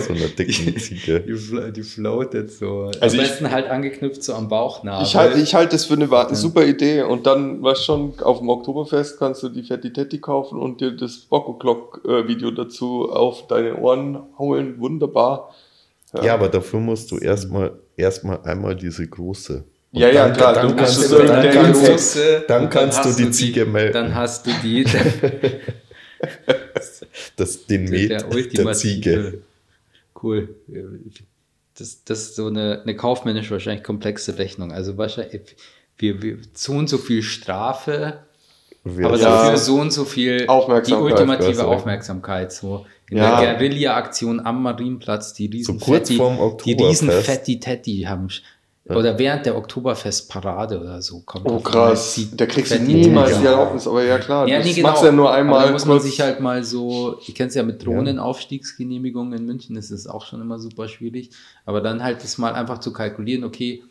[0.00, 1.20] So einer dicken Ziege.
[1.20, 2.90] die, die floatet so.
[3.00, 5.06] Also Am ich- besten halt angeknüpft so am Bauchnabel.
[5.06, 8.38] Ich halte ich halt das für eine wa- super Idee und dann, weißt schon, auf
[8.38, 12.50] dem Oktoberfest kannst du die Fetti Tetti kaufen und dir das Bocco Clock äh, Video
[12.50, 14.78] dazu auf deine Ohren holen.
[14.78, 15.54] Wunderbar.
[16.22, 19.64] Ja, aber dafür musst du erstmal erstmal einmal diese große.
[19.92, 23.12] Und Ja, ja, dann- klar, Dann du kannst, du, dann kannst, du, dann kannst du
[23.24, 23.92] die Ziege melken.
[23.92, 24.84] Dann hast du die,
[27.36, 29.38] das, den Met der, ultimative- Ziege.
[30.22, 30.54] Cool.
[31.76, 34.72] Das, das ist so eine, eine kaufmännisch wahrscheinlich komplexe Rechnung.
[34.72, 35.40] Also wahrscheinlich,
[35.98, 38.20] wir, wir so und so viel Strafe,
[38.84, 39.42] Wir- aber Ja.
[39.44, 40.46] dafür so und so viel
[40.86, 41.64] die ultimative.
[41.66, 42.52] Aufmerksamkeit.
[42.52, 43.40] So in Ja.
[43.40, 47.10] der Guerilla-Aktion am Marienplatz, die riesen So kurz Fetti, vorm die riesen.
[47.10, 48.28] Fetti Tetti haben.
[48.86, 53.46] Oder während der Oktoberfestparade oder so kommt Oh krass, die da kriegst du niemals die
[53.46, 54.88] Erlaubnis, aber ja klar, Ja, das nee, genau.
[54.88, 55.60] machst ja nur einmal.
[55.60, 59.46] Aber da muss man sich halt mal so, ich kenne es ja mit Drohnenaufstiegsgenehmigungen in
[59.46, 61.30] München, das ist auch schon immer super schwierig,
[61.64, 63.82] aber dann halt das mal einfach zu kalkulieren, okay,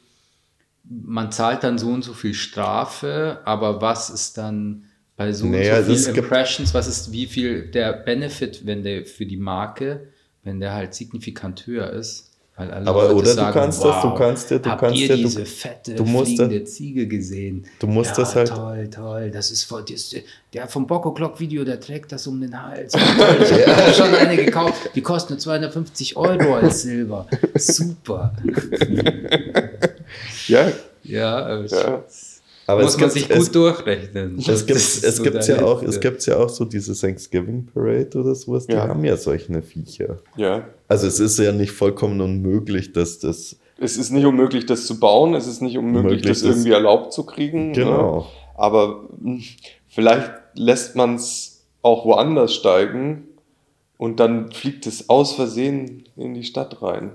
[0.84, 4.84] man zahlt dann so und so viel Strafe, aber was ist dann
[5.16, 8.84] bei so Naja, und so es viel Impressions, was ist wie viel der Benefit, wenn
[8.84, 10.10] der für die Marke,
[10.44, 12.33] wenn der halt signifikant höher ist?
[12.56, 15.08] Aber Leute oder du sagen, kannst das, du wow, kannst dir- du habt kannst ihr
[15.08, 17.66] dir- du- diese fette du musst fliegende Ziege gesehen?
[17.80, 19.32] Du musst ja, das halt- Toll, toll.
[19.32, 20.16] Das ist voll, das,
[20.54, 22.92] der vom Bocco Clock Video, der trägt das um den Hals.
[23.18, 24.92] Toll, ich habe schon eine gekauft.
[24.94, 27.26] Die kostet nur 250 Euro als Silber.
[27.56, 28.34] Super.
[30.48, 30.72] Ja,
[31.04, 32.04] Ja, äh, Ja.
[32.66, 34.38] Aber muss es man gibt- sich gut es- durchrechnen.
[34.40, 38.10] Es gibt es so gibt's ja auch, es gibt's ja auch so diese Thanksgiving Parade
[38.18, 38.88] oder sowas, die Ja.
[38.88, 40.20] haben ja solche Viecher.
[40.38, 40.66] ja.
[40.88, 45.00] Also es ist ja nicht vollkommen unmöglich, dass das Es ist nicht unmöglich, das zu
[45.00, 47.74] bauen, es ist nicht unmöglich, Möglich, das irgendwie erlaubt zu kriegen.
[47.74, 48.18] Genau.
[48.20, 48.26] Ne?
[48.56, 49.42] Aber mh,
[49.90, 53.24] vielleicht lässt man es auch woanders steigen
[53.98, 57.12] und dann fliegt es aus Versehen in die Stadt rein.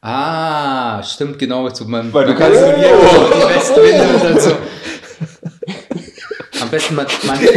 [0.00, 1.68] Ah, stimmt, genau.
[1.70, 4.50] Zu meinem, Weil du kannst- hier oh, die Westwinde und dann so.
[6.72, 7.38] Besten man, man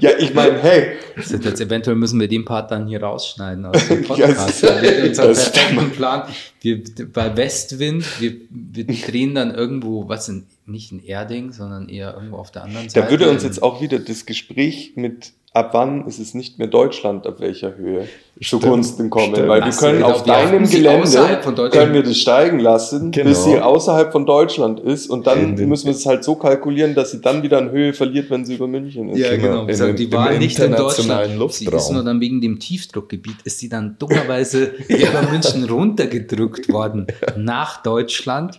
[0.00, 3.64] Ja, ich meine, hey, Das ist jetzt eventuell müssen wir den Part dann hier rausschneiden
[3.64, 4.62] aus dem Ja, Podcast.
[4.62, 6.22] das- Das ist unser das- perfekten Plan.
[6.60, 6.82] Wir,
[7.12, 12.36] bei Westwind, wir, wir drehen dann irgendwo, was in, nicht in Erding, sondern eher irgendwo
[12.36, 13.06] auf der anderen Seite.
[13.06, 16.68] da würde uns jetzt auch wieder das Gespräch mit ab wann ist es nicht mehr
[16.68, 18.06] Deutschland, auf welcher Höhe
[18.42, 19.34] zugunsten kommen.
[19.34, 19.48] stimmt.
[19.48, 21.72] Weil wir können auf deinem Gelände außerhalb von Deutschland.
[21.84, 23.28] können wir das steigen lassen, Genau.
[23.30, 26.94] bis sie außerhalb von Deutschland ist und dann In müssen wir es halt so kalkulieren,
[26.94, 29.18] dass sie dann wieder an Höhe verliert, wenn sie über München ist.
[29.18, 29.86] Ja, Genau, genau.
[29.86, 31.26] dem- die war nicht in Deutschland.
[31.26, 31.94] Sie ist Luftraum.
[31.94, 37.06] nur dann wegen dem Tiefdruckgebiet, ist sie dann dummerweise über München runtergedrückt worden
[37.38, 38.58] nach Deutschland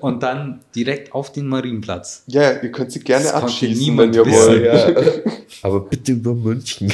[0.00, 2.22] und dann direkt auf den Marienplatz.
[2.28, 4.64] Ja, ihr könnt sie gerne Das abschießen, wenn ihr wollt.
[4.64, 5.02] Ja,
[5.62, 6.92] aber bitte über München.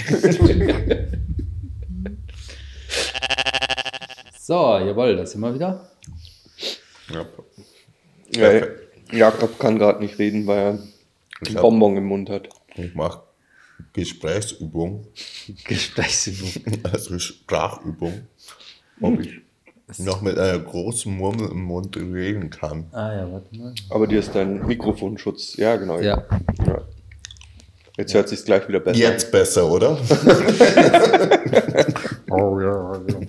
[4.38, 5.88] So, jawohl, da sind wir wieder.
[8.34, 8.62] Ja,
[9.12, 12.48] Jakob kann gerade nicht reden, weil er einen hab- Bonbon im Mund hat.
[12.74, 13.20] Ich mache
[13.92, 15.06] Gesprächsübung,
[15.64, 16.80] Gesprächsübung.
[16.90, 18.26] also Sprachübung,
[19.00, 19.40] ob ich
[19.98, 22.86] noch mit einer großen Murmel im Mund reden kann.
[22.92, 23.74] Ah ja, warte mal.
[23.90, 25.56] Aber dir ist dein Mikrofonschutz.
[25.56, 26.00] Ja, genau.
[26.00, 26.24] Ja.
[26.66, 26.82] Ja.
[27.98, 29.98] Jetzt hört sich gleich wieder besser Jetzt besser, oder?
[32.62, 33.16] Ja, ja.
[33.16, 33.28] an.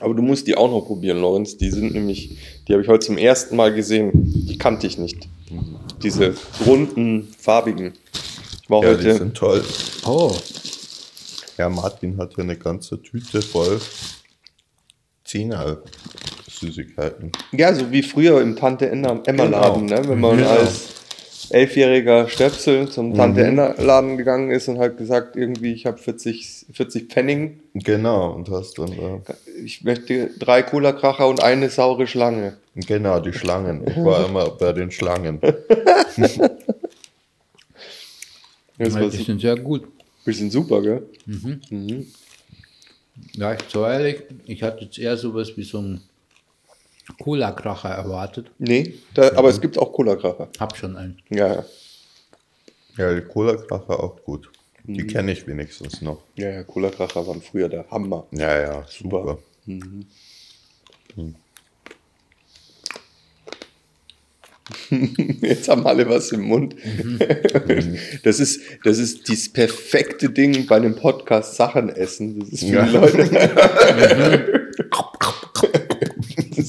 [0.00, 1.56] Aber du musst die auch noch probieren, Lorenz.
[1.56, 2.36] Die sind nämlich,
[2.66, 4.10] die habe ich heute zum ersten Mal gesehen.
[4.48, 5.28] Die kannte ich nicht.
[6.02, 6.34] Diese
[6.66, 7.92] runden, farbigen.
[8.62, 9.14] Ich war Ja, die heute.
[9.18, 9.64] sind toll.
[10.04, 10.34] Oh,
[11.58, 13.80] Ja, Martin hat hier eine ganze Tüte voll
[15.24, 15.78] Zehner
[16.50, 17.30] Süßigkeiten.
[17.52, 20.00] Ja, so wie früher im Tante Emma Emma Laden, Genau.
[20.02, 20.08] ne?
[20.08, 20.50] wenn man Genau.
[20.50, 20.80] als
[21.50, 26.66] elfjähriger Stöpsel zum Tante Emma Laden gegangen ist und hat gesagt, irgendwie, ich habe 40,
[26.72, 29.34] 40 Pfennig, Genau, und hast dann da.
[29.64, 32.56] ich möchte drei Cola-Kracher und eine saure Schlange.
[32.74, 33.82] Genau, die Schlangen.
[33.86, 35.40] Ich war immer bei den Schlangen.
[38.78, 39.86] Das war die sind sehr gut.
[40.24, 41.02] bisschen super, gell?
[43.34, 46.00] Ja, ich so ehrlich, ich hatte jetzt eher sowas wie so ein
[47.20, 48.50] Cola-Kracher erwartet.
[48.58, 50.48] Nee, da, aber es gibt auch Cola-Kracher.
[50.58, 51.18] Hab schon einen.
[51.30, 51.64] Ja, ja.
[52.98, 54.50] Ja, die Cola-Kracher auch gut.
[54.84, 56.22] Die kenne ich wenigstens noch.
[56.36, 58.26] Ja, ja, Cola-Kracher waren früher der Hammer.
[58.32, 59.38] Ja, ja, super.
[65.40, 66.74] Jetzt haben alle was im Mund.
[68.22, 72.40] Das ist, das ist das perfekte Ding bei einem Podcast Sachen essen.
[72.40, 72.86] Das ist für Ja.
[72.86, 74.70] die Leute.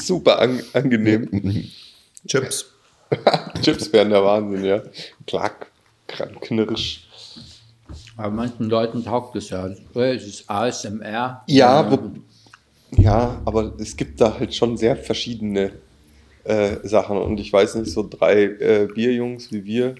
[0.07, 1.29] Super an, angenehm.
[2.27, 2.65] Chips.
[3.61, 4.81] Chips wären der Wahnsinn, ja.
[5.27, 5.67] Klack,
[6.07, 7.07] kran- knirsch.
[8.17, 9.67] Aber manchen Leuten taugt es ja.
[9.93, 11.43] Es ist ASMR.
[11.47, 11.99] Ja, Äh, wo,
[13.01, 15.73] ja, aber es gibt da halt schon sehr verschiedene
[16.43, 17.17] äh, Sachen.
[17.17, 19.95] Und ich weiß nicht, so drei äh, Bierjungs wie wir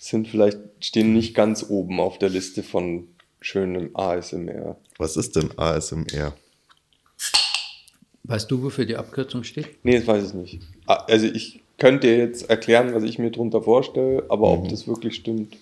[0.00, 3.08] sind vielleicht, stehen nicht ganz oben auf der Liste von
[3.40, 4.76] schönem ASMR.
[4.98, 6.34] Was ist denn ASMR?
[8.24, 9.84] Weißt du, wofür die Abkürzung steht?
[9.84, 10.60] Nee, das weiß ich nicht.
[10.86, 15.16] Ah, Also ich könnte jetzt erklären, was ich mir darunter vorstelle, aber ob das wirklich
[15.16, 15.56] stimmt.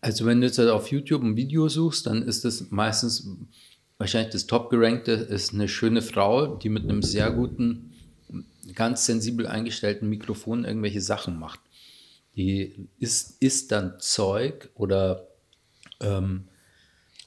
[0.00, 3.28] Also wenn du jetzt halt auf YouTube ein Video suchst, dann ist das meistens
[3.98, 7.92] wahrscheinlich das top-gerankte ist eine schöne Frau, die mit einem sehr guten,
[8.74, 11.60] ganz sensibel eingestellten Mikrofon irgendwelche Sachen macht.
[12.36, 15.28] Die isst, isst dann Zeug oder
[16.00, 16.44] ähm,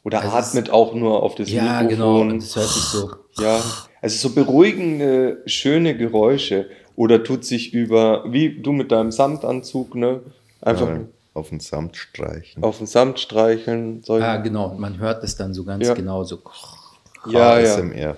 [0.08, 1.88] Oder Also atmet auch nur auf das ja, Mikrofon.
[1.90, 3.12] genau, und das hört sich so.
[3.40, 3.60] Ja,
[4.02, 6.68] also so beruhigende, schöne Geräusche.
[6.96, 10.22] Oder tut sich über, wie du mit deinem Samtanzug, ne?
[10.62, 11.02] Einfach Äh,
[11.36, 12.64] auf den Samt streichen.
[12.64, 14.02] auf den Samt streicheln.
[14.02, 14.26] Solche.
[14.26, 15.94] Ah, genau, man hört es dann so ganz Ja.
[15.94, 16.40] genau so.
[17.30, 18.16] ja, ja, ASMR.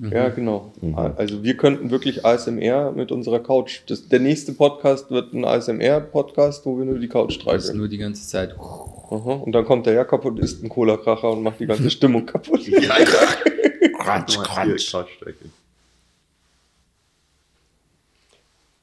[0.00, 0.72] Ja, genau.
[1.16, 3.80] Also wir könnten wirklich ASMR mit unserer Couch.
[3.88, 7.78] Das, der nächste Podcast wird ein ASMR-Podcast, wo wir nur die Couch Das ist streicheln.
[7.78, 8.54] nur die ganze Zeit.
[8.58, 9.32] Aha.
[9.44, 12.60] Und dann kommt der Jakob und isst einen Cola-Kracher und macht die ganze Stimmung kaputt.
[13.98, 14.80] Crunch, crunch.
[14.82, 15.52] streichen.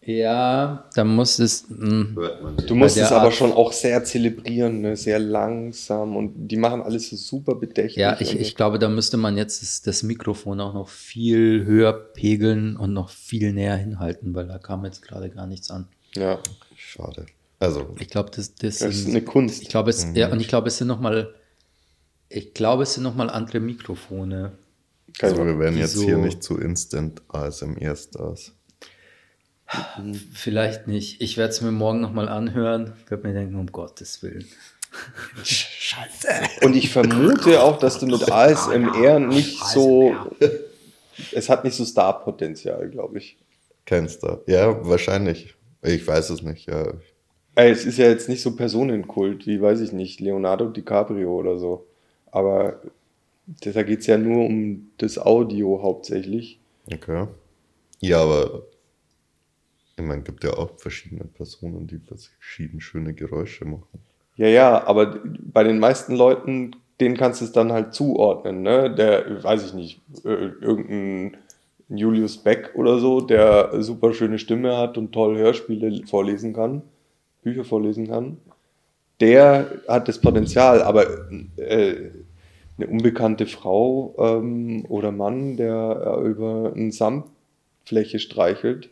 [0.09, 1.65] Ja, dann muss es.
[1.67, 2.17] hm.
[2.65, 4.95] Du musst es aber Art- schon auch sehr zelebrieren, ne?
[4.95, 7.97] sehr langsam und die machen alles so super bedächtig.
[7.97, 11.91] Ja, ich, ich glaube, da müsste man jetzt das, das Mikrofon auch noch viel höher
[11.91, 15.89] pegeln und noch viel näher hinhalten, weil da kam jetzt gerade gar nichts an.
[16.15, 16.39] ja,
[16.77, 17.25] Schade.
[17.59, 19.61] Also, Ich glaube, das, das, das ist eine Kunst.
[19.61, 21.33] Ich glaube, es, ja, und ich glaube, es sind noch mal,
[22.29, 24.53] ich glaube, es sind noch mal andere Mikrofone.
[25.19, 28.53] Keine also wir werden jetzt so- hier nicht zu Instant ASMR-Stars.
[30.33, 31.21] Vielleicht nicht.
[31.21, 32.93] Ich werde es mir morgen noch mal anhören.
[33.07, 34.45] Werde mir denken, um Gottes Willen.
[36.61, 40.15] Und ich vermute auch, dass du mit ASMR nicht so.
[41.33, 43.37] Es hat nicht so Star-Potenzial, glaube ich.
[43.85, 44.41] Kein Star.
[44.47, 45.55] Ja, wahrscheinlich.
[45.81, 46.93] Ich weiß es nicht, ja.
[47.55, 51.57] Ey, es ist ja jetzt nicht so Personenkult, wie weiß ich nicht, Leonardo DiCaprio oder
[51.57, 51.87] so.
[52.31, 52.81] Aber
[53.61, 56.59] da geht es ja nur um das Audio hauptsächlich.
[56.91, 57.27] Okay.
[57.99, 58.63] Ja, aber
[59.97, 63.99] ich meine, gibt ja auch verschiedene Personen, die verschieden schöne Geräusche machen.
[64.35, 68.93] Ja, ja, aber bei den meisten Leuten, denen kannst du es dann halt zuordnen, ne?
[68.93, 71.37] Der, weiß ich nicht, äh, irgendein
[71.89, 76.83] Julius Beck oder so, der super schöne Stimme hat und toll Hörspiele vorlesen kann,
[77.41, 78.37] Bücher vorlesen kann.
[79.19, 81.07] Der hat das Potenzial, aber
[81.57, 82.11] äh,
[82.77, 88.89] eine unbekannte Frau ähm, oder Mann, der äh, über eine Samtfläche streichelt,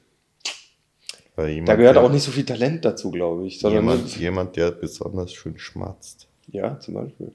[1.37, 3.59] jemand, da gehört der, auch nicht so viel Talent dazu, glaube ich.
[3.59, 6.27] Sondern jemand, jemand, der besonders schön schmatzt.
[6.47, 7.31] ja, zum Beispiel.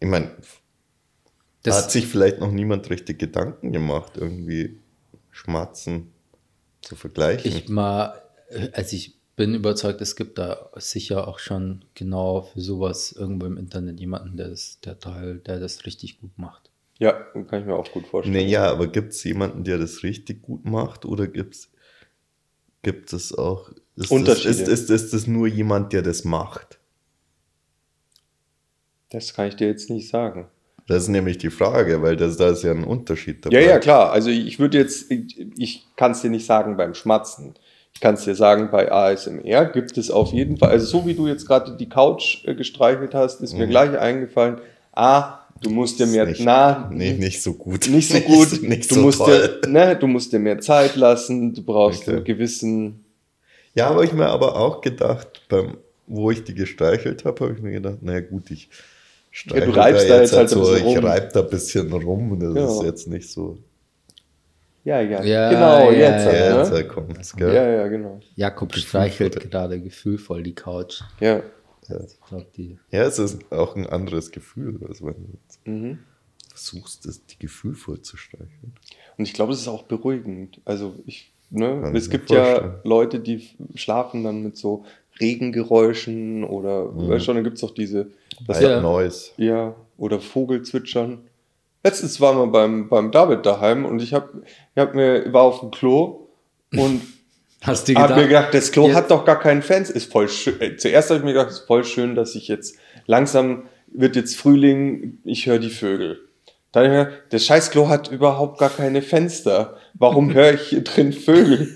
[0.00, 0.30] Ich meine,
[1.62, 4.78] da hat sich vielleicht noch niemand richtig Gedanken gemacht, irgendwie
[5.30, 6.12] Schmatzen
[6.82, 7.50] zu vergleichen.
[7.50, 8.20] Ich mal,
[8.72, 13.56] also ich bin überzeugt, es gibt da sicher auch schon genau für sowas irgendwo im
[13.56, 16.70] Internet jemanden, der das, der Teil, der das richtig gut macht.
[16.98, 18.36] Ja, kann ich mir auch gut vorstellen.
[18.36, 21.70] Naja, aber gibt es jemanden, der das richtig gut macht oder gibt's,
[22.88, 23.70] gibt es auch.
[23.96, 24.48] Ist Unterschiede.
[24.48, 26.78] Das, ist, ist, ist das nur jemand, der das macht?
[29.10, 30.48] Das kann ich dir jetzt nicht sagen.
[30.86, 34.10] Das ist nämlich die Frage, weil das, da ist ja ein Unterschied Ja, ja, klar.
[34.10, 37.54] Also ich würde jetzt, ich, ich kann es dir nicht sagen beim Schmatzen.
[37.92, 41.14] Ich kann es dir sagen, bei ASMR gibt es auf jeden Fall, also so wie
[41.14, 44.62] du jetzt gerade die Couch äh, gestreichelt hast, ist mir gleich eingefallen,
[44.92, 47.88] ah, du musst dir mehr, nicht, na, nee, nicht so gut.
[47.88, 49.60] nicht so gut, nicht du, so musst toll.
[49.64, 52.16] dir, ne, du musst dir mehr Zeit lassen, du brauchst Okay.
[52.16, 53.04] einen gewissen,
[53.74, 57.60] Ja, habe ich mir aber auch gedacht, beim, wo ich die gestreichelt habe, habe ich
[57.62, 58.68] mir gedacht, naja gut, ich
[59.30, 61.04] streichel reibst da jetzt halt ein so, ich rum.
[61.04, 62.80] reib da ein bisschen rum und das Genau.
[62.80, 63.58] ist jetzt nicht so.
[64.84, 66.84] ja, ja, Ja, genau, ja, jetzt, ja, halt, Ja, jetzt ne?
[66.84, 67.54] kommt's, gell?
[67.54, 71.02] ja, ja, genau, Jakob streichelt gerade gefühlvoll die Couch.
[71.20, 71.42] ja.
[71.88, 72.78] Ich glaube, die.
[72.90, 75.98] Ja, es ist auch ein anderes Gefühl, als wenn du jetzt Mhm.
[76.50, 78.72] versuchst, das, die gefühlvoll zu streicheln.
[79.16, 80.60] Und ich glaube, es ist auch beruhigend.
[80.64, 82.80] Also ich, ne, Kann es gibt ja.
[82.84, 84.84] Leute, die schlafen dann mit so
[85.20, 88.08] Regengeräuschen oder, weißt schon, dann gibt es auch diese,
[88.46, 88.80] das White Ja.
[88.80, 89.30] Noise.
[89.36, 91.18] ja, oder Vogelzwitschern.
[91.84, 95.60] Letztens waren wir beim, beim David daheim und ich hab, ich hab mir, war auf
[95.60, 96.28] dem Klo
[96.76, 97.00] und
[97.62, 98.28] Hast du hab mir gedacht?
[98.28, 99.90] gedacht, das Klo jetzt- hat doch gar keinen Fans.
[99.90, 100.60] Ist voll schön.
[100.60, 104.36] Äh, Zuerst habe ich mir gedacht, ist voll schön, dass ich jetzt langsam wird jetzt
[104.36, 106.20] Frühling, ich höre die Vögel.
[106.72, 109.76] Dann hab ich mir gedacht, das scheiß Klo hat überhaupt gar keine Fenster.
[109.94, 111.74] Warum höre ich hier drin Vögel?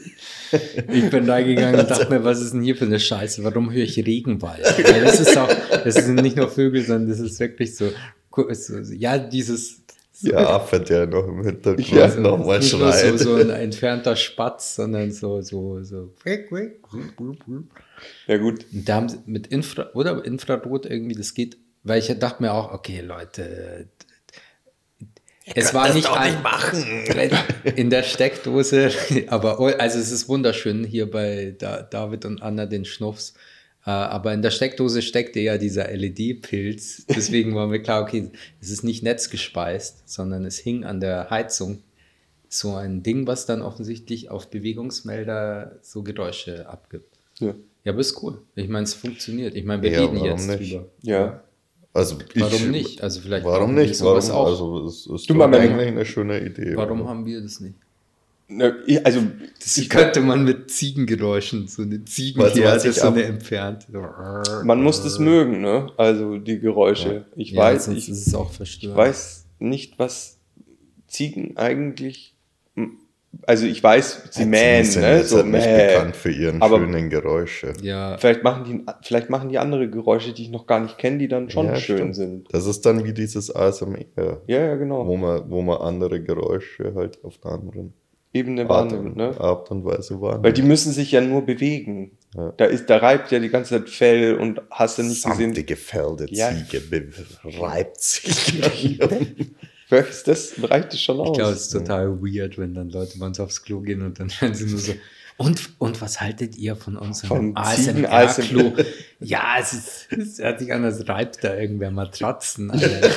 [0.93, 3.43] Ich bin da gegangen und dachte mir, was ist denn hier für eine Scheiße?
[3.43, 4.63] Warum höre ich Regenwald?
[4.87, 5.49] Weil das ist auch,
[5.83, 7.91] das sind nicht nur Vögel, sondern das ist wirklich so
[8.93, 9.82] ja, dieses.
[10.31, 13.19] Der Affe, der noch im Hintergrund Ja, also nochmal nicht nur schreit.
[13.19, 16.13] so, so ein entfernter Spatz, sondern so, so, so.
[18.27, 22.07] Ja gut, Und da haben sie mit Infra oder Infrarot irgendwie, das geht, weil ich
[22.19, 23.89] dachte mir auch, okay, Leute,
[25.45, 26.37] es war nicht ein,
[27.75, 28.91] in der Steckdose,
[29.27, 33.35] aber oh, also es ist wunderschön hier bei da, David und Anna den Schnuffs.
[33.85, 37.07] Äh, aber in der Steckdose steckte ja dieser LED-Pilz.
[37.09, 38.31] Deswegen war mir klar, okay,
[38.61, 41.83] es ist nicht netzgespeist, sondern es hing an der Heizung.
[42.49, 47.19] So ein Ding, was dann offensichtlich auf Bewegungsmelder so Geräusche abgibt.
[47.41, 47.55] ja.
[47.85, 48.39] Ja, aber ist cool.
[48.55, 49.57] Ich meine, es funktioniert.
[49.57, 50.73] Ich meine, wir Ja, reden warum jetzt nicht?
[50.73, 50.87] drüber.
[51.03, 51.43] ja.
[51.95, 53.03] Also ich, Warum nicht?
[53.03, 53.97] Also vielleicht Warum wir nicht?
[53.97, 54.41] sowas Warum?
[54.41, 54.47] auch.
[54.47, 56.75] Also es ist Du eigentlich eine schöne Idee.
[56.77, 57.11] Warum oder?
[57.11, 57.75] haben wir das nicht?
[58.87, 59.21] Ich- Also,
[59.61, 63.87] Das könnte man mit Ziegengeräuschen, so eine Ziegenherde, ich so eine entfernt.
[64.65, 65.91] man muss das mögen, ne?
[65.97, 67.25] Also die Geräusche.
[67.37, 70.39] Ich Ja, weiß, ich, ist es auch ich weiß nicht, was
[71.07, 72.35] Ziegen eigentlich.
[73.47, 75.25] Also ich weiß, sie Ja, mähen, sind ne?
[75.25, 77.73] So halt nicht bekannt für ihren Aber- schönen Geräusche.
[77.81, 81.17] Ja, Vielleicht machen die, vielleicht machen die andere Geräusche, die ich noch gar nicht kenne,
[81.17, 82.17] die dann schon Ja, schön stimmt.
[82.17, 82.49] sind.
[82.55, 85.07] Das ist dann wie dieses ASMR, Ja, ja, genau.
[85.07, 87.95] wo man, wo man andere Geräusche halt auf einer anderen
[88.35, 89.39] Ebene wahrnimmt, ne?
[89.39, 90.45] Art und Weise wahrnimmt.
[90.45, 92.13] Weil die müssen sich ja nur bewegen.
[92.35, 92.53] Ja.
[92.57, 95.55] Da ist, da reibt ja die ganze Zeit Fell und hast du nicht gesehen.
[95.55, 96.51] Samtige Fell der Ja.
[96.51, 97.11] Ziege
[97.45, 98.99] reibt sich.
[99.91, 101.29] Ist das reicht es schon aus.
[101.29, 104.19] ich glaube, es ist total weird, wenn dann Leute bei uns aufs Klo gehen und
[104.19, 104.95] dann hören sie nur so.
[105.37, 108.73] Und, und was haltet ihr von unserem ASMR-Klo?
[109.21, 112.71] ja, es, ist, es hört sich an, als reibt da irgendwer Matratzen.
[112.71, 113.11] Alter.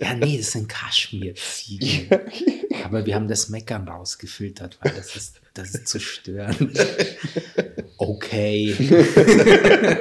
[0.00, 2.08] Ja, nee, das sind Kaschmir-Ziegen.
[2.84, 6.78] Aber wir haben das Meckern rausgefiltert, weil das ist, das ist zu störend.
[7.98, 8.74] Okay.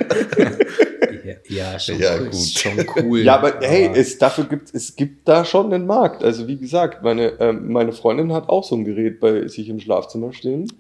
[1.50, 3.22] ja, schon, Ja, cool, schon cool.
[3.22, 6.24] Ja, aber hey, es, dafür gibt, es gibt da schon einen Markt.
[6.24, 9.80] Also wie gesagt, meine, ähm, meine Freundin hat auch so ein Gerät bei sich im
[9.80, 10.72] Schlafzimmer stehen.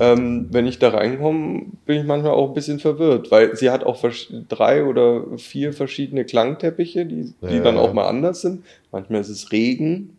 [0.00, 3.84] Ähm, wenn ich da reinkomme, bin ich manchmal auch ein bisschen verwirrt, weil sie hat
[3.84, 4.04] auch
[4.48, 7.62] drei oder vier verschiedene Klangteppiche, die, die Ja.
[7.62, 8.64] dann auch mal anders sind.
[8.92, 10.16] Manchmal ist es Regen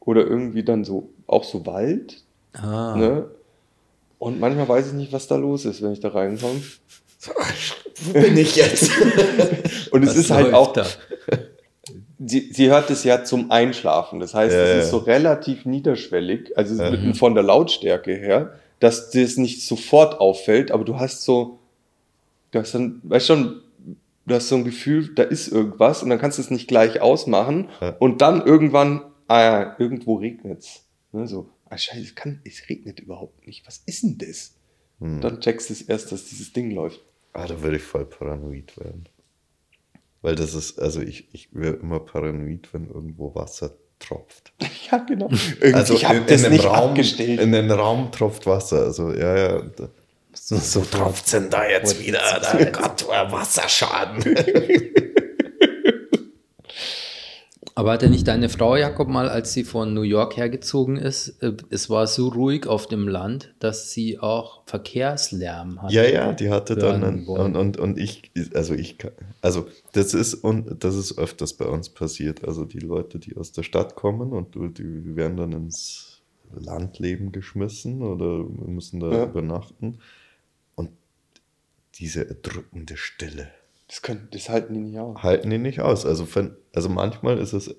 [0.00, 2.22] oder irgendwie dann so auch so Wald.
[2.54, 2.94] ah.
[2.96, 3.24] Ne?
[4.18, 6.60] Und manchmal weiß ich nicht, was da los ist, wenn ich da reinkomme.
[8.04, 8.90] Wo bin ich jetzt?
[9.90, 10.86] Und es Was ist halt auch, da?
[12.24, 14.20] sie, sie hört es ja zum Einschlafen.
[14.20, 14.78] Das heißt, Ja, es ja.
[14.80, 20.20] ist so relativ niederschwellig, also mit- von der Lautstärke her, dass dir es nicht sofort
[20.20, 21.58] auffällt, aber du hast so,
[22.50, 23.62] du hast dann, weißt schon,
[24.26, 27.00] du hast so ein Gefühl, da ist irgendwas und dann kannst du es nicht gleich
[27.00, 27.90] ausmachen Ja.
[27.98, 30.84] und dann irgendwann, ah ja, irgendwo regnet's.
[31.12, 33.66] Ne, so, ah scheiße, es, kann, es regnet überhaupt nicht.
[33.66, 34.54] Was ist denn das?
[35.00, 35.20] Hm.
[35.20, 37.00] Dann checkst du es erst, dass dieses Ding läuft.
[37.32, 39.08] Ah, da würde ich voll paranoid werden.
[40.22, 44.52] Weil das ist, also ich, ich werde immer paranoid, wenn irgendwo Wasser tropft.
[44.90, 45.28] Ja, genau.
[45.60, 47.40] Irgendwie, ich habe in- das in nicht dem Raum, abgestellt.
[47.40, 48.82] In den Raum tropft Wasser.
[48.84, 49.62] Also, ja, ja.
[50.32, 52.20] So, so tropft's denn da jetzt wieder?
[52.40, 54.22] Da, Gott, äh, Wasserschaden.
[57.78, 61.52] Aber hatte nicht deine Frau, Jakob, mal, als sie von New York hergezogen ist, äh,
[61.68, 65.94] es war so ruhig auf dem Land, dass sie auch Verkehrslärm hatte?
[65.94, 68.96] Ja, ja, die hatte dann einen, und, und, und ich, also ich,
[69.42, 72.48] also das ist und das ist öfters bei uns passiert.
[72.48, 76.22] Also die Leute, die aus der Stadt kommen und die werden dann ins
[76.54, 79.24] Landleben geschmissen oder müssen da Ja.
[79.24, 79.98] übernachten
[80.76, 80.88] und
[81.96, 83.50] diese erdrückende Stille
[83.88, 85.22] Das, können, das halten die nicht aus.
[85.22, 86.04] halten die nicht aus.
[86.06, 87.74] Also, wenn, also manchmal ist es,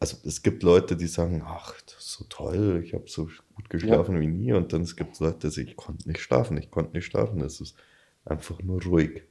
[0.00, 3.70] also es gibt Leute, die sagen, ach, das ist so toll, ich habe so gut
[3.70, 4.52] geschlafen wie nie.
[4.52, 7.40] Und dann es gibt Leute, die sagen, ich konnte nicht schlafen, ich konnte nicht schlafen.
[7.40, 7.76] Es ist
[8.24, 9.22] einfach nur ruhig.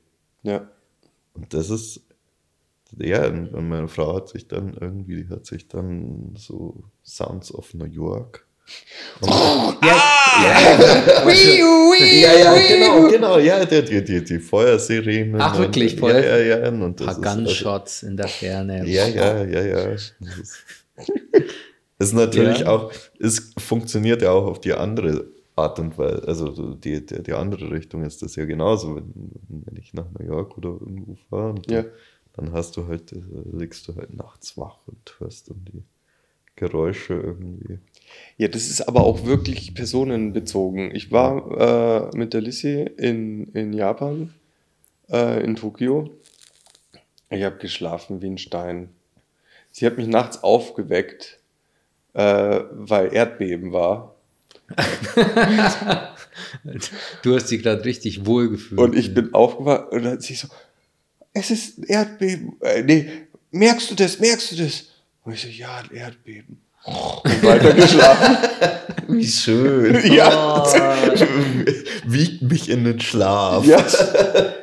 [0.44, 0.70] Ja.
[1.34, 2.02] Und das ist,
[2.98, 7.86] ja, und meine Frau hat sich dann irgendwie, hat sich dann so Sounds of New
[7.86, 8.46] York.
[9.22, 9.30] Und,
[9.84, 10.02] ja,
[12.22, 15.40] ja, genau, genau, ja, die, die, die, die Feuersirenen.
[15.40, 16.70] Ach, wirklich, und, Feuer- Ja, ja, ja.
[16.70, 18.86] Und Ein das paar ist, also, Gunshots in der Ferne.
[18.88, 19.86] ja, ja, ja, ja.
[20.20, 20.64] Das ist,
[22.00, 22.68] ist natürlich Ja.
[22.70, 27.22] auch, es funktioniert ja auch auf die andere Art und Weise, also so die, die,
[27.24, 29.14] die andere Richtung ist das ja genauso, wenn,
[29.50, 31.84] wenn ich nach New York oder irgendwo fahre, und Ja.
[31.84, 35.84] dann, dann hast du halt, äh, liegst du halt nachts wach und hörst dann die
[36.56, 37.80] Geräusche irgendwie.
[38.38, 40.94] Ja, das ist aber auch wirklich personenbezogen.
[40.94, 44.34] Ich war äh, mit der Lissy in, in Japan,
[45.10, 46.12] äh, in Tokio.
[47.30, 48.90] Ich habe geschlafen wie ein Stein.
[49.72, 51.40] Sie hat mich nachts aufgeweckt,
[52.14, 54.16] äh, weil Erdbeben war.
[57.22, 58.80] Du hast dich gerade richtig wohl gefühlt.
[58.80, 60.48] Und ich bin aufgewacht und dann hat sie so,
[61.34, 62.56] es ist ein Erdbeben.
[62.62, 63.10] Äh, nee,
[63.52, 64.93] merkst du das, merkst du das?
[65.24, 66.62] Und ich so, ja, ein Erdbeben.
[66.86, 68.38] Und weiter geschlafen.
[69.08, 70.00] Wie schön.
[70.14, 70.64] ja.
[72.06, 73.66] Wiegt mich in den Schlaf.
[73.66, 73.84] Ja,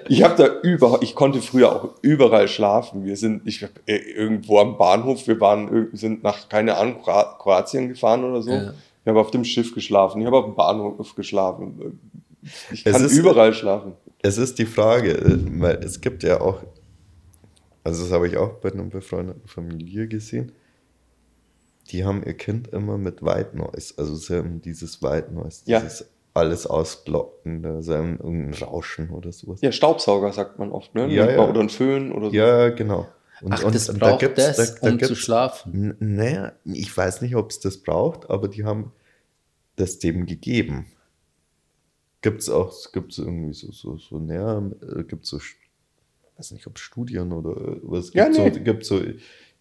[0.09, 3.05] ich habe da überall, ich konnte früher auch überall schlafen.
[3.07, 6.97] Wir sind, ich hab, äh, irgendwo am Bahnhof, wir waren, irg- sind nach, keine Ahnung,
[7.03, 8.51] Kro- Kroatien gefahren oder so.
[8.51, 8.75] Ja.
[9.03, 11.99] Ich habe auf dem Schiff geschlafen, ich habe auf dem Bahnhof geschlafen.
[12.73, 13.93] Ich Es kann ist- überall schlafen.
[14.23, 16.59] Es ist die Frage, äh, weil es gibt ja auch,
[17.85, 20.53] also das habe ich auch bei einer befreundeten Familie gesehen,
[21.91, 25.81] die haben ihr Kind immer mit White Noise, also sie haben dieses White Noise, Ja.
[25.81, 29.61] dieses alles ausblocken, da so ein, irgendein Rauschen oder sowas.
[29.63, 31.09] Ja, Staubsauger sagt man oft, ne?
[31.13, 31.49] Ja, ja.
[31.49, 32.37] Oder ein Föhn oder so.
[32.37, 33.09] Ja, genau.
[33.43, 35.97] Und, Ach, und, das und braucht gibt's- das, da- da um zu gibt's- schlafen.
[35.99, 38.93] Naja, ich weiß nicht, ob es das braucht, aber die haben
[39.77, 40.87] das dem gegeben.
[42.23, 44.63] Gibt es auch, gibt es irgendwie so, so, so näher,
[45.09, 45.41] gibt es so,
[46.41, 48.53] weiß nicht, ob es Studien oder äh, was, Ja, gibt nee.
[48.53, 49.01] so, gibt so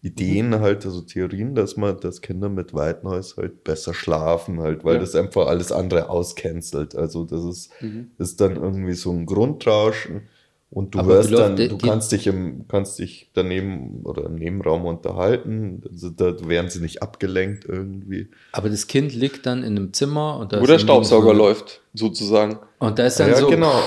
[0.02, 4.82] Ideen halt, also Theorien, dass man, dass Kinder mit White Noise halt besser schlafen halt,
[4.82, 5.00] weil Ja.
[5.00, 6.94] das einfach alles andere auscancelt.
[6.96, 8.10] Also das ist, Mhm.
[8.18, 10.22] ist dann irgendwie so ein Grundrauschen
[10.70, 14.36] und du Aber hörst dann, die- du kannst dich im, kannst dich daneben oder im
[14.36, 18.28] Nebenraum unterhalten, also da werden sie nicht abgelenkt irgendwie.
[18.52, 21.82] Aber das Kind liegt dann in einem Zimmer und da Wo der Staubsauger so, läuft,
[21.92, 22.58] sozusagen.
[22.78, 23.48] Und da ist dann ja, so.
[23.48, 23.78] genau.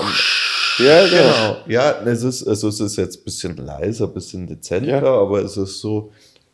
[0.78, 1.56] Ja, Genau.
[1.66, 5.20] Ja, es ist, also es ist jetzt ein bisschen leiser, ein bisschen dezenter, Ja.
[5.20, 6.12] aber es ist so,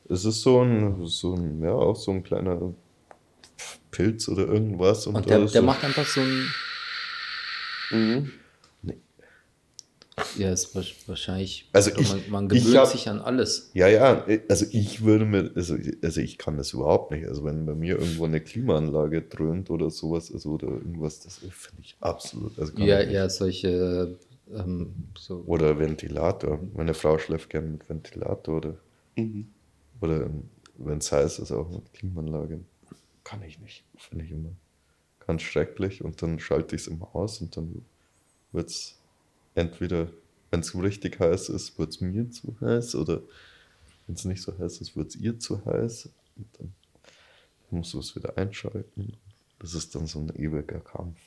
[0.09, 2.73] es ist so ein, so ein, ja, auch so ein kleiner
[3.91, 5.07] Pilz oder irgendwas.
[5.07, 6.49] Und der, das der so, macht einfach so ein.
[7.91, 8.33] Mhm.
[10.39, 11.69] Ja, ist wa- wahrscheinlich.
[11.73, 13.71] Also man, ich- man ich gewöhnt hab- sich an alles.
[13.75, 17.27] Ja, ja, also ich würde mir, also, also ich kann das überhaupt nicht.
[17.27, 21.83] Also wenn bei mir irgendwo eine Klimaanlage dröhnt oder sowas, also oder irgendwas, das finde
[21.83, 22.59] ich absolut.
[22.59, 24.19] Also kann Ja, ja, solche.
[24.53, 25.45] Ähm, so.
[25.47, 26.59] Oder Ventilator.
[26.75, 28.77] Meine Frau schläft gerne mit Ventilator oder,
[29.17, 29.47] Mhm.
[30.01, 30.29] oder
[30.79, 32.61] wenn es heiß ist, auch mit Klimaanlage.
[33.23, 33.85] Kann ich nicht.
[33.97, 34.49] Finde ich immer
[35.25, 36.03] ganz schrecklich.
[36.03, 37.85] Und dann schalte ich es immer aus und dann
[38.51, 38.97] wird es
[39.55, 40.09] entweder,
[40.51, 43.23] wenn es richtig heiß ist, wird es mir zu heiß oder
[44.07, 46.09] wenn es nicht so heiß ist, wird es ihr zu heiß.
[46.37, 46.75] Und dann
[47.71, 49.17] musst du es wieder einschalten.
[49.59, 51.19] Das ist dann so ein ewiger Kampf.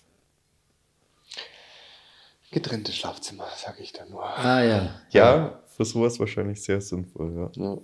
[2.51, 4.23] Getrennte Schlafzimmer, sage ich da nur.
[4.23, 5.01] Ah, ja.
[5.09, 7.63] Ja, für sowas wahrscheinlich sehr sinnvoll, ja.
[7.63, 7.77] Ja.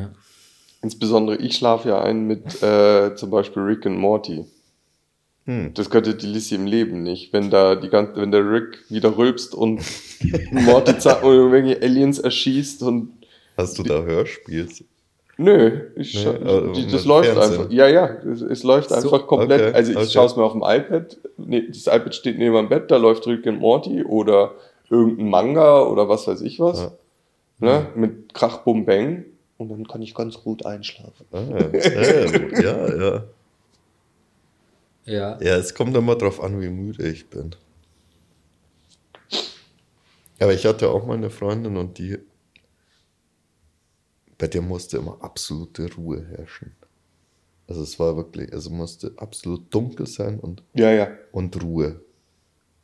[0.00, 0.12] ja.
[0.80, 4.46] Insbesondere ich schlafe ja ein mit äh, zum Beispiel Rick und Morty.
[5.48, 5.72] Hm.
[5.72, 9.16] Das könnte die Lissy im Leben nicht, wenn da die ganze, wenn der Rick wieder
[9.16, 9.80] rülpst und
[10.50, 10.92] Morty
[11.22, 13.12] und irgendwelche Aliens erschießt und
[13.56, 14.84] Hast du da Hörspiels?
[15.38, 17.60] nö, ich Nee, aber die, das läuft Fernsehen.
[17.62, 17.72] einfach.
[17.72, 19.62] Ja, ja, es, es läuft So, einfach komplett.
[19.62, 20.08] okay, also ich okay.
[20.10, 21.16] schaue es mir auf dem iPad.
[21.38, 24.52] Nee, das iPad steht neben meinem Bett, da läuft Rick und Morty oder
[24.90, 26.80] irgendein Manga oder was weiß ich was.
[26.80, 26.90] Ja.
[27.60, 27.86] Ne?
[27.94, 29.24] Mit Krach, Bum, Bang.
[29.56, 31.24] Und dann kann ich ganz gut einschlafen.
[31.32, 31.40] Ah,
[31.72, 33.24] ja, ja, ja.
[35.08, 35.40] Ja.
[35.40, 37.54] Ja, es kommt immer drauf an, wie müde ich bin.
[40.40, 42.18] Aber ich hatte auch mal eine Freundin und die,
[44.36, 46.74] bei der musste immer absolute Ruhe herrschen.
[47.66, 51.08] Also es war wirklich, also musste absolut dunkel sein und, Ja, ja.
[51.32, 52.00] und Ruhe.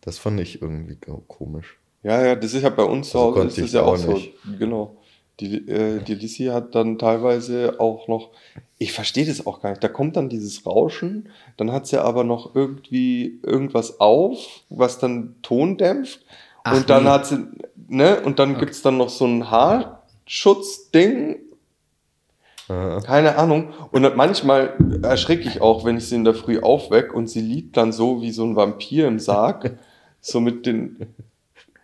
[0.01, 0.99] Das fand ich irgendwie
[1.29, 1.79] komisch.
[2.03, 3.83] Ja, ja, das ist ja bei uns zu Also Hause, konnte ist das ich ja
[3.83, 4.13] auch auch so.
[4.13, 4.35] nicht.
[4.59, 4.97] Genau.
[5.41, 8.31] Die, äh, die Lissy hat dann teilweise auch noch,
[8.79, 12.23] ich verstehe das auch gar nicht, da kommt dann dieses Rauschen, dann hat sie aber
[12.23, 14.39] noch irgendwie irgendwas auf,
[14.69, 16.21] was dann Ton dämpft.
[16.63, 17.11] Ach, und dann nee.
[17.11, 17.39] hat sie,
[17.89, 21.41] ne, und dann gibt's dann noch so ein Haarschutzding,
[22.69, 23.75] Ah, keine Ahnung.
[23.91, 27.43] Und dann manchmal erschrecke ich auch, wenn ich sie in der Früh aufweck und sie
[27.43, 29.79] liegt dann so wie so ein Vampir im Sarg.
[30.21, 31.15] so mit den.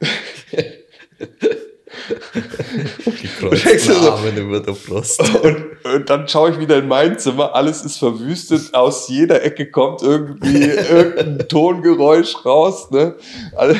[3.06, 5.20] die kreuzten Arme über der Brust.
[5.42, 9.70] Und, und dann schaue ich wieder in mein Zimmer, alles ist verwüstet, aus jeder Ecke
[9.70, 12.90] kommt irgendwie irgendein Tongeräusch raus.
[12.90, 13.14] Ne?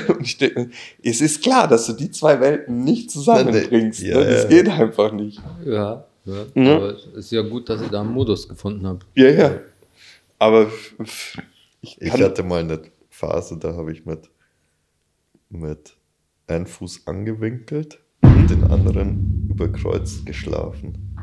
[0.09, 0.70] Und ich denke,
[1.02, 4.02] es ist klar, dass du die zwei Welten nicht zusammenbringst.
[4.02, 4.24] Ja, ne?
[4.27, 4.48] Das ja.
[4.48, 5.40] geht einfach nicht.
[5.65, 6.05] Ja.
[6.24, 6.47] ja.
[6.55, 6.77] Ja.
[6.77, 9.07] Aber es ist ja gut, dass ihr da einen Modus gefunden habt.
[9.15, 9.61] Ja, ja.
[10.39, 10.70] Aber
[11.81, 14.31] Ich kann- hatte mal eine Phase, da habe ich mit,
[15.48, 15.94] mit
[16.47, 17.98] einem Fuß angewinkelt
[18.51, 21.16] den anderen überkreuzt geschlafen.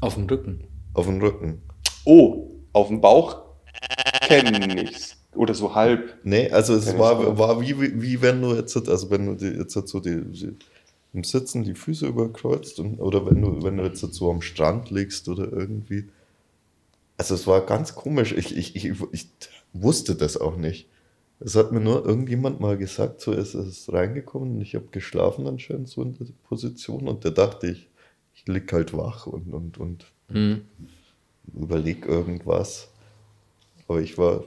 [0.00, 0.64] Auf dem Rücken.
[0.92, 1.62] Auf dem Rücken.
[2.04, 3.42] Oh, auf dem Bauch
[4.20, 5.16] kenne ich's.
[5.34, 6.18] Oder so halb.
[6.22, 9.58] Nee, also es war, war wie, wie, wie wenn du jetzt, also wenn du die,
[9.58, 10.56] jetzt so die, die,
[11.12, 14.90] im Sitzen die Füße überkreuzt und, oder wenn du, wenn du jetzt so am Strand
[14.90, 16.08] liegst oder irgendwie.
[17.16, 18.32] Also es war ganz komisch.
[18.32, 19.28] Ich, ich, ich, ich
[19.72, 20.88] wusste das auch nicht.
[21.40, 25.46] Es hat mir nur irgendjemand mal gesagt, so ist es reingekommen und ich habe geschlafen
[25.46, 27.90] anscheinend so in der Position und da dachte ich,
[28.34, 30.62] ich lieg halt wach und, und, und Mhm.
[31.52, 32.88] überleg irgendwas.
[33.86, 34.44] Aber ich war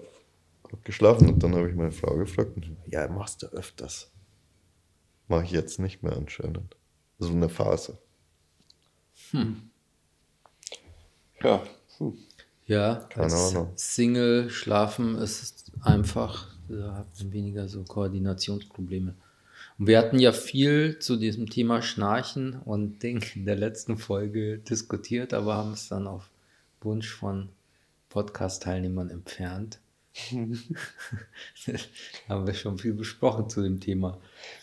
[0.71, 4.11] hab geschlafen und dann habe ich meine Frau gefragt und ja, machst du öfters.
[5.27, 6.75] Mache ich jetzt nicht mehr anscheinend.
[7.19, 7.99] So eine Phase.
[11.43, 11.63] Ja.
[11.97, 12.17] Hm.
[12.65, 13.73] Ja, Keine als Ahnung.
[13.75, 19.13] Single schlafen ist einfach, da hat man weniger so Koordinationsprobleme.
[19.79, 24.57] Und wir hatten ja viel zu diesem Thema Schnarchen und Ding in der letzten Folge
[24.59, 26.29] diskutiert, aber haben es dann auf
[26.81, 27.49] Wunsch von
[28.09, 29.79] Podcast-Teilnehmern entfernt.
[32.27, 34.17] haben wir schon viel besprochen zu dem Thema.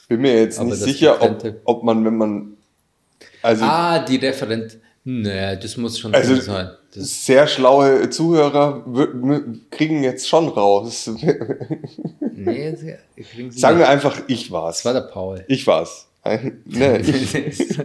[0.08, 2.56] Bin mir jetzt Aber nicht sicher, ob, ob man, wenn man.
[3.40, 4.78] Also, Ah, die Referent.
[5.06, 6.70] Nee, das muss schon Also- sein.
[6.94, 8.84] Das, sehr schlaue Zuhörer
[9.70, 11.10] kriegen jetzt schon raus.
[12.32, 14.76] nee, kriegen sie Sagen wir einfach, ich war's.
[14.78, 15.44] Das war der Paul.
[15.48, 16.06] Ich war's.
[16.64, 17.78] Nee, ich,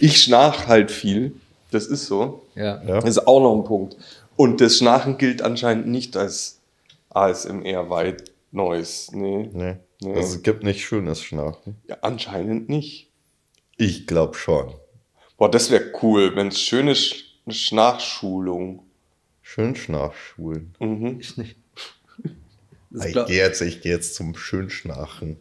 [0.00, 1.32] ich schnarch halt viel.
[1.70, 2.42] Das ist so.
[2.54, 2.82] ja.
[2.86, 3.00] Ja.
[3.00, 3.96] Das ist auch noch ein Punkt.
[4.36, 6.60] Und das Schnarchen gilt anscheinend nicht als
[7.10, 9.16] ASMR White Noise.
[9.16, 9.74] Nee, Nee.
[10.00, 10.14] Nee.
[10.14, 11.76] Also es gibt nicht schönes Schnarchen.
[11.88, 13.07] ja, anscheinend nicht.
[13.78, 14.74] Ich glaube schon.
[15.38, 18.82] Boah, das wäre cool, wenn es schöne Sch Schnarchschulung.
[19.40, 20.74] Schön Schnarchschulen.
[20.80, 21.18] Mhm.
[21.20, 21.56] Ich nicht.
[22.92, 25.36] Ich gehe jetzt, ich geh jetzt zum Schönschnarchen.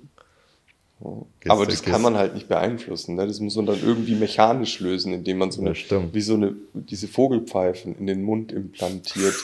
[1.39, 3.15] Gehst Aber das gehst- kann man halt nicht beeinflussen.
[3.15, 3.25] Ne?
[3.27, 6.13] Das muss man dann irgendwie mechanisch lösen, indem man so eine, stimmt.
[6.13, 9.35] wie so eine, diese Vogelpfeifen in den Mund implantiert.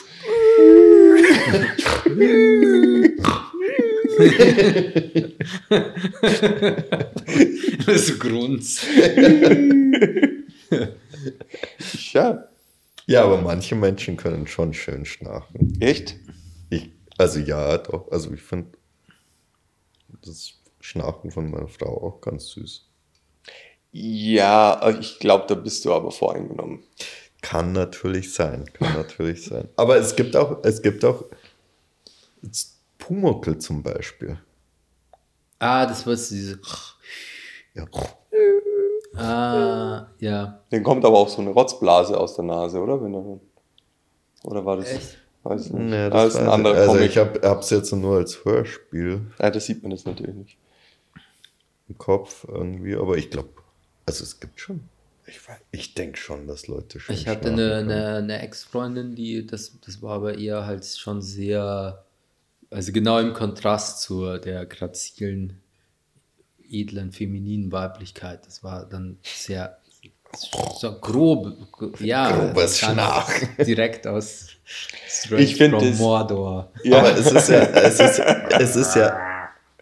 [7.86, 8.84] das Grunz.
[12.12, 12.48] Ja,
[13.06, 15.80] Ja, aber manche Menschen können schon schön schnarchen.
[15.80, 16.16] echt?
[16.70, 18.10] Ich, also ja, doch.
[18.10, 18.68] Also ich finde
[20.22, 22.86] das Schnarchen von meiner Frau auch ganz süß.
[23.92, 26.82] Ja, ich glaube, da bist du aber voreingenommen.
[27.42, 29.68] Kann natürlich sein, kann natürlich sein.
[29.76, 31.24] Aber es gibt auch, es gibt auch
[33.06, 34.38] Pumuckl zum Beispiel.
[35.58, 36.58] Ah, das war diese.
[37.74, 37.84] Ja.
[39.16, 40.60] Ah, ja.
[40.72, 43.00] Den kommt aber auch so eine Rotzblase aus der Nase, oder?
[43.02, 43.40] Wenn er
[44.44, 44.90] oder war das?
[44.92, 45.18] Echt?
[45.42, 45.82] Weiß nicht.
[45.84, 47.10] Nee, ah, ist ein weiß ich- anderer also Comic.
[47.10, 50.58] ich habe es jetzt nur als Hörspiel ja, das sieht man jetzt natürlich nicht.
[51.88, 53.50] im Kopf irgendwie, aber ich glaube,
[54.06, 54.88] also es gibt schon.
[55.26, 57.14] Ich, weiß- ich denke schon, dass Leute schon.
[57.14, 62.04] Ich hatte eine, eine, eine Ex-Freundin, die, das, das war aber eher halt schon sehr,
[62.74, 65.60] also genau im Kontrast zu der grazilen,
[66.68, 68.46] edlen, femininen Weiblichkeit.
[68.46, 69.78] Das war dann sehr,
[70.78, 71.52] so grob,
[72.00, 72.32] ja.
[72.36, 73.48] Grobes Schnarchen.
[73.64, 76.72] Direkt aus Straight Ich from das- Mordor.
[76.82, 79.16] Ja, Aber es ist ja, es ist, es ist ja,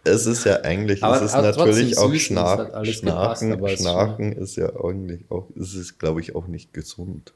[0.04, 3.72] es ist ja eigentlich, Aber es ist natürlich auch es Schnarch, gepasst, Schnarchen, aber es
[3.74, 7.32] ist Schnarchen ist ja eigentlich auch, es ist glaube ich auch nicht gesund.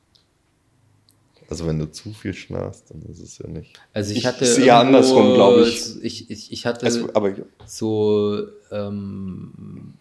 [1.49, 3.79] Also wenn du zu viel schnarchst, dann ist es ja nicht.
[3.93, 6.03] Also ich Ich hatte ja irgendwo- andersrum, glaub ich.
[6.03, 7.33] Ich, ich, ich hatte es, aber
[7.67, 9.95] so, ähm,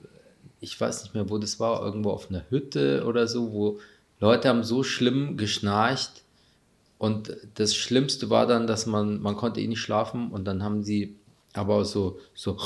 [0.59, 3.79] ich weiß nicht mehr, wo das war, irgendwo auf einer Hütte oder so, wo
[4.19, 6.23] Leute haben so schlimm geschnarcht
[6.97, 10.81] und das Schlimmste war dann, dass man, man konnte eh nicht schlafen und dann haben
[10.83, 11.15] sie
[11.53, 12.51] aber so, so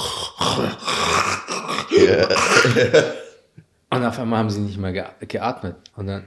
[3.91, 6.25] und auf einmal haben sie nicht mehr ge geatmet und dann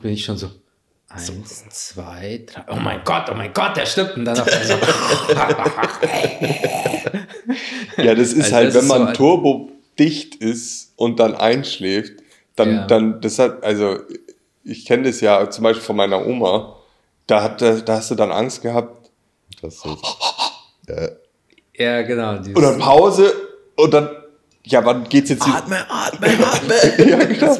[0.00, 0.50] bin ich schon so
[1.08, 4.42] eins, zwei, drei, oh mein Gott, oh mein Gott, der stimmt und dann so,
[7.96, 11.34] Ja, das ist Also halt, das wenn ist man so ein- turbodicht ist und dann
[11.34, 12.12] einschläft,
[12.56, 12.86] dann, Ja.
[12.86, 13.98] dann, das hat, also,
[14.64, 16.76] ich kenne das ja zum Beispiel von meiner Oma,
[17.26, 19.10] da, hat, da, da hast du dann Angst gehabt,
[19.62, 19.84] Das ist,
[20.88, 21.08] ja,
[21.74, 23.32] ja genau, und dann Pause,
[23.76, 24.10] und dann,
[24.64, 25.56] ja, wann geht's jetzt wieder?
[25.56, 26.74] atme, atme, atme.
[27.10, 27.56] Ja, genau.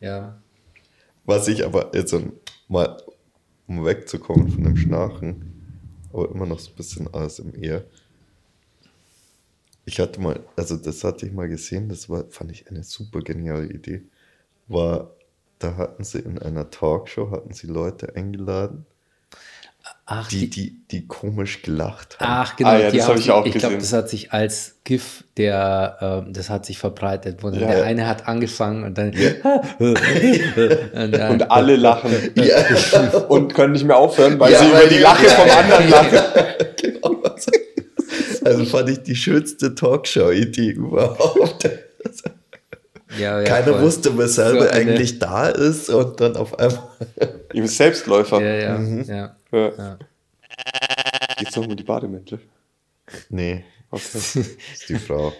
[0.00, 0.34] Ja.
[1.28, 2.32] Was ich aber jetzt um
[2.68, 2.96] mal,
[3.66, 7.84] um wegzukommen von dem Schnarchen, aber immer noch so ein bisschen ASMR.
[9.84, 13.20] Ich hatte mal, also das hatte ich mal gesehen, das war, fand ich eine super
[13.20, 14.04] geniale Idee.
[14.68, 15.14] War,
[15.58, 18.86] da hatten sie in einer Talkshow, hatten sie Leute eingeladen
[20.10, 22.28] Ach, die, die, die, komisch gelacht haben.
[22.30, 22.70] ach genau.
[22.70, 23.80] Ah, ja, das haben hab ich auch Ich glaube, gesehen.
[23.80, 27.42] das hat sich als GIF, der, ähm, das hat sich verbreitet.
[27.42, 27.58] Wo Ja.
[27.68, 29.08] der eine hat angefangen und dann.
[29.78, 29.98] und,
[31.12, 32.10] dann Und alle lachen.
[33.28, 36.18] Und können nicht mehr aufhören, weil sie über die Lache vom anderen lachen.
[36.80, 37.22] genau.
[38.44, 41.68] Also fand ich die schönste Talkshow-Idee überhaupt.
[43.18, 43.82] ja, ja, Keiner voll.
[43.82, 46.78] wusste, wer So eigentlich da ist und dann auf einmal.
[47.52, 48.40] Bist Selbstläufer.
[48.40, 49.04] Ja, ja, Mhm.
[49.04, 49.36] ja.
[49.52, 49.72] Ja.
[49.76, 49.98] ja.
[51.40, 52.40] Jetzt noch mal die Bademäntel.
[53.30, 54.02] Nee, Okay.
[54.12, 55.32] das ist die Frau.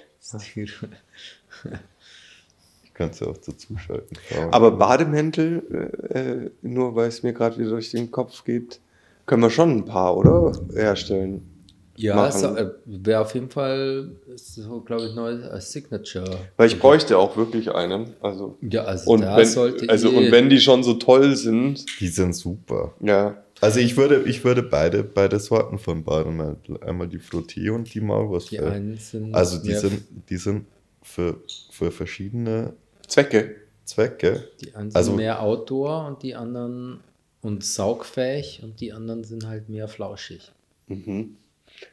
[2.82, 4.16] Ich könnte sie auch dazuschalten.
[4.28, 4.50] Frau.
[4.50, 8.80] Aber Bademäntel, äh, äh, nur weil es mir gerade wieder durch den Kopf geht,
[9.26, 10.52] können wir schon ein paar, oder?
[10.74, 11.57] Herstellen.
[11.98, 16.38] Ja, äh, wäre auf jeden Fall, so glaube ich, neu als Signature.
[16.56, 18.14] Weil ich bräuchte auch wirklich einen.
[18.20, 21.84] Also, Ja, also und, da wenn, sollte also und wenn die schon so toll sind,
[22.00, 22.94] die sind super.
[23.00, 23.42] ja.
[23.60, 27.94] Also ich würde, ich würde beide, beide Sorten von Bademantel, einmal die Frotté und die
[27.94, 28.68] die Maulwurstfell.
[28.68, 30.66] einen sind Also die sind, die sind
[31.02, 31.40] für,
[31.72, 32.74] für verschiedene
[33.08, 33.56] Zwecke.
[33.84, 34.44] Zwecke.
[34.60, 37.00] die einen sind also- mehr Outdoor und die anderen
[37.42, 40.52] und saugfähig und die anderen sind halt mehr flauschig.
[40.86, 41.36] Mhm.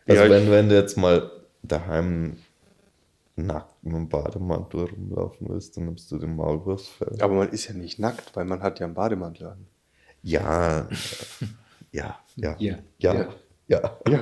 [0.07, 1.31] Also Ja, wenn, wenn du jetzt mal
[1.63, 2.37] daheim
[3.35, 7.17] nackt mit dem Bademantel rumlaufen willst, dann nimmst du den Maulwurstfell.
[7.19, 9.67] aber man ist ja nicht nackt, weil man hat ja einen Bademantel an.
[10.21, 10.95] Ja, äh,
[11.91, 13.27] ja, ja, Ja, ja, ja.
[13.67, 14.19] ja, Ja.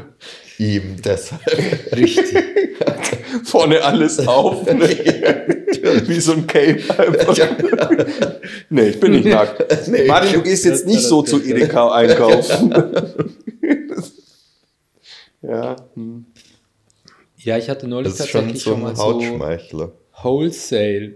[0.57, 1.41] Eben deshalb.
[1.95, 2.35] Richtig.
[3.43, 4.65] Vorne alles auf.
[4.65, 4.89] Ne?
[6.07, 6.81] Wie so ein Cape.
[6.97, 7.37] Einfach.
[8.69, 9.87] nee, ich bin nicht nackt.
[9.87, 10.05] Nee.
[10.07, 12.73] Martin, du gehst jetzt nicht so zu Edeka einkaufen.
[15.43, 15.75] Ja.
[15.93, 16.25] Hm.
[17.37, 19.91] ja, ich hatte neulich Das ist schon tatsächlich so schon, ein mal so Hautschmeichler.
[20.21, 21.15] Wholesale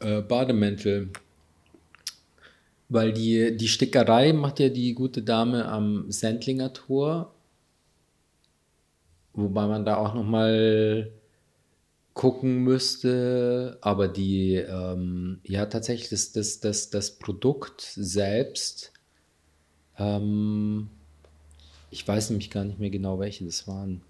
[0.00, 1.10] äh, Bademäntel.
[2.88, 7.32] Weil die, die Stickerei macht ja die gute Dame am Sendlinger Tor.
[9.32, 11.10] Wobei man da auch nochmal
[12.12, 13.78] gucken müsste.
[13.80, 18.92] Aber die, ähm, ja, tatsächlich, das, das, das, das Produkt selbst,
[19.98, 20.90] ähm,
[21.92, 24.00] ich weiß nämlich gar nicht mehr genau, welche das waren.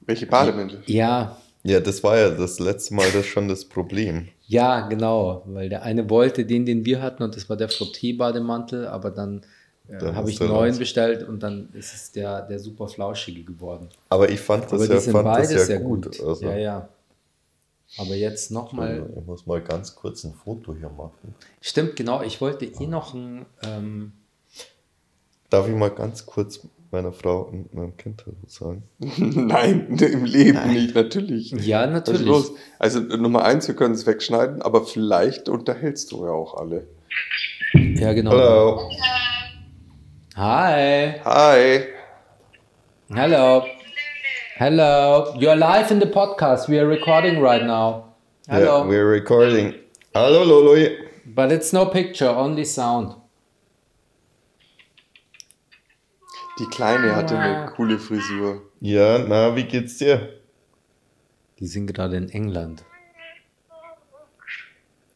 [0.00, 0.82] Welche Bademäntel?
[0.86, 4.28] Ja, Ja, das war ja das letzte Mal das schon das Problem.
[4.46, 8.86] Ja, genau, weil der eine wollte den, den wir hatten, und das war der Frotté-Bademantel,
[8.86, 9.42] aber dann,
[9.88, 10.78] äh, Dann habe ich einen neuen raus.
[10.78, 13.88] bestellt und dann ist es der, der super flauschige geworden.
[14.08, 16.06] Aber ich fand das aber ja, die sind fand beide das ja sehr gut.
[16.06, 16.20] gut.
[16.26, 16.88] Also, Ja, ja.
[17.98, 19.10] Aber jetzt nochmal.
[19.18, 21.34] Ich muss mal ganz kurz ein Foto hier machen.
[21.60, 23.44] Stimmt, genau, ich wollte eh noch ein.
[23.62, 24.12] Ähm,
[25.50, 26.60] Darf ich mal ganz kurz
[26.90, 28.82] meiner Frau und meinem Kind Hallo sagen?
[28.98, 31.52] Nein, im Leben nicht, natürlich.
[31.52, 32.26] ja, natürlich.
[32.26, 32.52] los?
[32.78, 36.86] Also Nummer eins, wir können es wegschneiden, aber vielleicht unterhältst du ja auch alle.
[37.74, 38.32] Ja, genau.
[38.32, 38.90] Hallo.
[40.36, 41.14] Hi.
[41.24, 41.84] Hi.
[43.14, 43.64] Hello.
[44.56, 45.34] Hello.
[45.38, 46.68] You're live in the podcast.
[46.68, 48.14] We are recording right now.
[48.48, 48.82] Hello.
[48.82, 49.74] Yeah, we're recording.
[50.14, 50.90] Hallo Loloi.
[51.24, 53.14] But it's no picture, only sound.
[56.58, 58.70] Die Kleine hatte eine coole Frisur.
[58.80, 60.40] Ja, na, wie geht's dir?
[61.60, 62.84] Die sind gerade in England.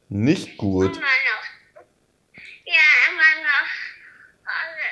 [0.08, 0.96] Nicht gut.
[0.96, 2.34] Immer noch.
[2.64, 3.70] Ja, immer noch.
[4.44, 4.84] Also,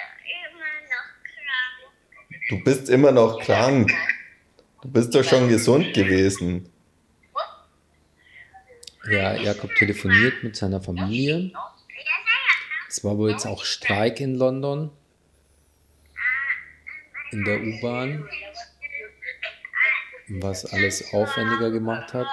[0.49, 2.49] immer noch krank.
[2.49, 3.93] Du bist immer noch krank.
[4.83, 6.69] Du bist doch schon gesund gewesen.
[9.11, 11.53] Ja, Jakob telefoniert mit seiner Familie.
[12.89, 14.91] Es war wohl jetzt auch Streik in London.
[17.33, 18.29] In der U-Bahn.
[20.41, 22.27] Was alles aufwendiger gemacht hat.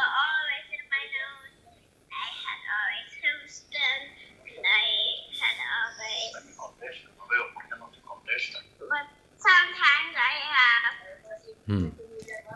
[11.66, 11.92] Hm.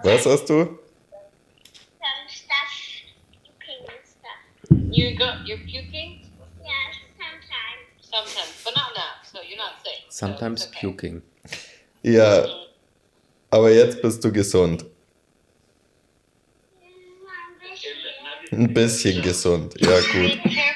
[0.04, 0.80] Was hast du?
[4.92, 6.28] You got you're puking
[6.64, 6.72] Yeah,
[7.18, 8.02] sometimes.
[8.02, 9.14] sometimes, but not now.
[9.24, 10.04] So you're not sick.
[10.10, 10.80] Sometimes okay.
[10.80, 11.22] puking.
[12.04, 12.48] Ja,
[13.50, 14.86] aber jetzt bist du gesund.
[18.52, 19.76] Ein bisschen gesund.
[19.80, 20.40] Ja, gut.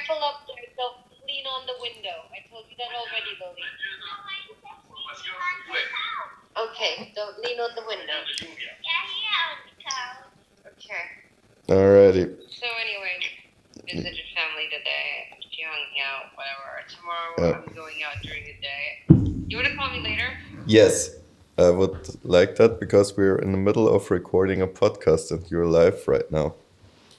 [22.60, 26.30] like that because we're in the middle of recording a podcast and you're live right
[26.32, 26.54] now.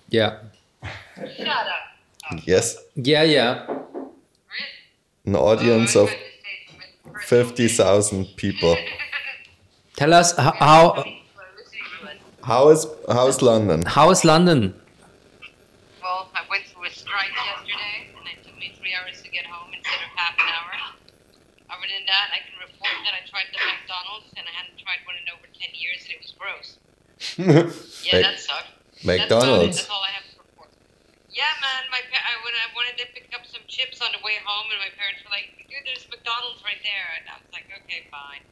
[0.09, 0.39] Yeah.
[1.37, 2.41] Shut up.
[2.45, 3.67] Yes, Yeah, yeah.
[5.27, 6.17] an audience of Oh, I
[7.13, 8.77] was going to say, 50,000 people.
[9.97, 11.15] Tell us how, how Listening
[12.01, 12.19] to it.
[12.45, 13.83] How is how's London?
[13.87, 14.75] how's London?
[16.03, 19.47] Well, I went through a strike yesterday, and it took me three hours to get
[19.47, 20.73] home instead of half an hour.
[21.73, 25.01] Other than that, I can report that I tried the McDonald's, and I hadn't tried
[25.09, 26.79] one in over 10 years, and it was gross.
[28.07, 28.71] Yeah, that sucked.
[29.03, 29.83] McDonald's?
[29.83, 30.71] That's, all I have to report.
[31.33, 31.83] Yeah, man.
[31.91, 34.71] My pa- I, when I wanted to pick up some chips on the way home,
[34.71, 38.07] and my parents were like, "Dude, there's McDonald's right there," and I was like, "Okay,
[38.15, 38.45] fine."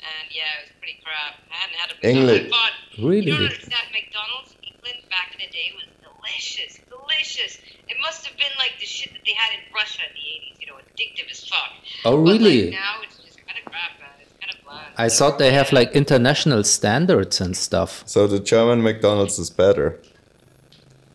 [0.00, 1.36] And yeah, it was pretty crap.
[1.50, 1.96] I hadn't had a.
[1.98, 2.50] McDonald's.
[2.54, 3.30] But you Really?
[3.30, 3.84] don't understand.
[3.92, 7.58] McDonald's England back in the day was delicious, delicious.
[7.90, 10.56] It must have been like the shit that they had in Russia in the 80s.
[10.62, 11.74] You know, addictive as fuck.
[12.06, 12.70] Oh, But, really?
[12.70, 14.14] like, now it's just kind of crap, man.
[14.24, 14.64] It's kind of bland.
[14.96, 18.02] I thought they have like international standards and stuff.
[18.06, 20.00] So the German McDonald's is better.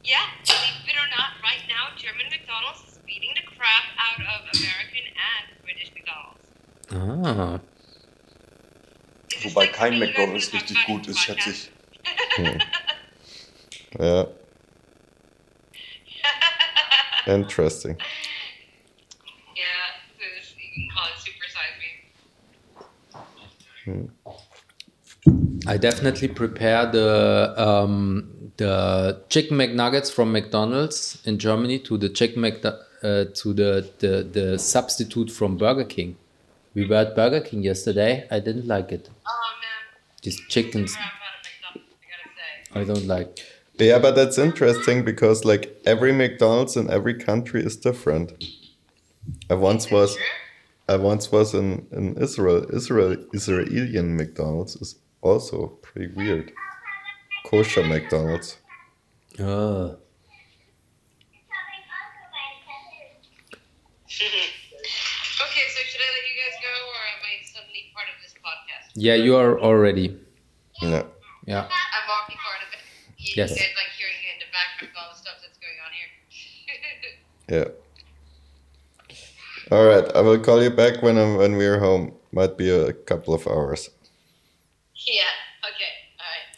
[0.03, 4.41] Yeah, believe it or not, right now German McDonald's is beating the crap out of
[4.59, 6.45] American and British McDonald's.
[6.93, 7.59] Ah.
[9.45, 11.69] Is Wobei like kein something you guys McDonald's richtig gut this ist, schätze podcast?
[12.38, 12.61] ich.
[13.99, 14.23] Yeah.
[17.27, 17.97] Interesting.
[19.55, 19.63] Yeah,
[20.17, 21.89] this- you can call it Super Size Me.
[25.68, 32.41] I definitely prepare the um, the chicken McNuggets from McDonald's in Germany to the chicken
[32.41, 36.18] Mc uh, to the, the the substitute from Burger King.
[36.74, 38.28] We were at Burger King yesterday.
[38.32, 39.10] I didn't like it.
[39.28, 39.32] Oh
[39.62, 42.94] man, These chickens crap out of McDonald's, I gotta say.
[42.94, 43.45] I don't like.
[43.78, 48.44] Yeah, but that's interesting because like every McDonald's in every country is different.
[49.49, 50.22] I once was Sure?
[50.88, 52.66] I once was in, in Israel.
[52.74, 56.52] Israel Israeli McDonald's is also pretty weird.
[57.45, 58.58] Kosher McDonald's.
[59.40, 59.44] Ah.
[64.12, 68.34] okay, so should I let you guys go, or am I suddenly part of this
[68.44, 68.91] podcast?
[68.95, 70.18] Yeah, you are already.
[70.82, 71.03] Yeah.
[71.45, 71.64] Yeah.
[71.66, 72.80] I'm walking part of it.
[73.18, 73.49] You Yes.
[73.52, 76.10] guys like hearing in the background all the stuff that's going on here.
[77.52, 77.81] Yeah.
[79.72, 82.11] All right, I will call you back when I'm when we're home.
[82.34, 83.89] Might be a couple of hours.
[85.07, 85.23] yeah.
[85.64, 85.91] Okay.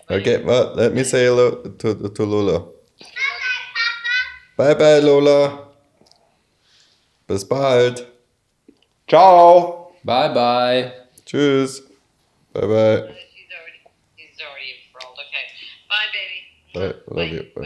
[0.09, 0.21] All right.
[0.27, 2.65] Okay, well, let me say hello to to Lola.
[4.57, 5.67] Bye bye, Lola.
[7.27, 8.05] Bis bald.
[9.07, 9.91] Ciao!
[10.03, 10.91] Bye bye.
[11.25, 11.81] Tschüss.
[12.53, 13.01] Bye bye.
[13.13, 13.79] She's already,
[14.17, 15.17] she's already enthralled.
[15.21, 15.45] Okay.
[15.89, 16.39] Bye, baby.
[16.73, 17.61] Bye, love you, bye.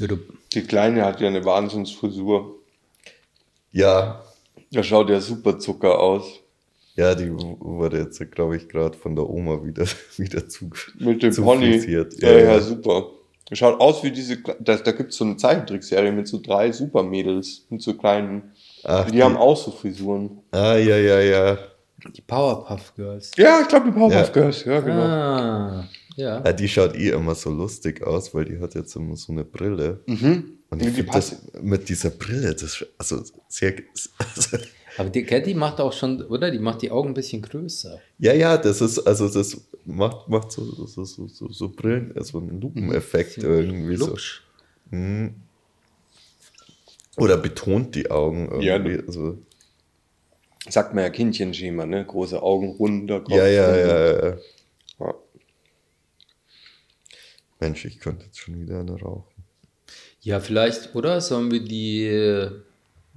[0.00, 0.06] Bye.
[0.06, 0.35] Bye.
[0.56, 2.54] Die Kleine hat ja eine Wahnsinnsfrisur.
[3.72, 4.22] Ja,
[4.72, 6.40] Das schaut ja super Zucker aus.
[6.96, 9.84] ja, die wurde jetzt, glaube ich, gerade von der Oma wieder,
[10.16, 10.70] wieder zu.
[10.98, 11.72] Mit dem zu Pony.
[11.72, 12.14] frisiert.
[12.22, 13.10] Ja, ja, super.
[13.48, 16.72] Das schaut aus wie diese, da, da gibt es so eine Zeichentrickserie mit so drei
[16.72, 18.52] Supermädels, mit so kleinen.
[18.82, 20.38] Ach, die, die- haben auch so Frisuren.
[20.52, 21.58] Ah, ja, ja, ja.
[22.16, 23.30] Die Powerpuff Girls.
[23.36, 24.32] Ja, ich glaube, die Powerpuff Ja.
[24.32, 25.02] Girls, ja, genau.
[25.02, 25.88] Ah.
[26.16, 26.42] Ja.
[26.44, 26.52] ja.
[26.52, 30.00] Die schaut eh immer so lustig aus, weil die hat jetzt immer so eine Brille.
[30.06, 30.58] Mhm.
[30.68, 33.74] Und ich Die finde das mit dieser Brille, das ist also sehr.
[34.18, 34.56] Also,
[34.98, 36.50] Aber die Catty macht auch schon, oder?
[36.50, 38.00] Die macht die Augen ein bisschen größer.
[38.18, 42.38] ja, ja, das ist, also das macht, macht so, so, so, so, so Brillen, so
[42.38, 44.16] einen Lupeneffekt irgendwie so.
[44.90, 45.34] Mhm.
[47.18, 49.06] Oder betont die Augen Ja, irgendwie.
[49.06, 49.38] also,
[50.68, 52.04] Sagt man ja Kindchenschema, ne?
[52.04, 53.36] Große Augen, runder Kopf.
[53.36, 54.28] ja, ja, ja, ja.
[54.30, 54.36] Ja.
[57.60, 59.24] Mensch, ich könnte jetzt schon wieder eine rauchen.
[60.20, 61.20] Ja, vielleicht, oder?
[61.20, 62.48] Sollen wir die.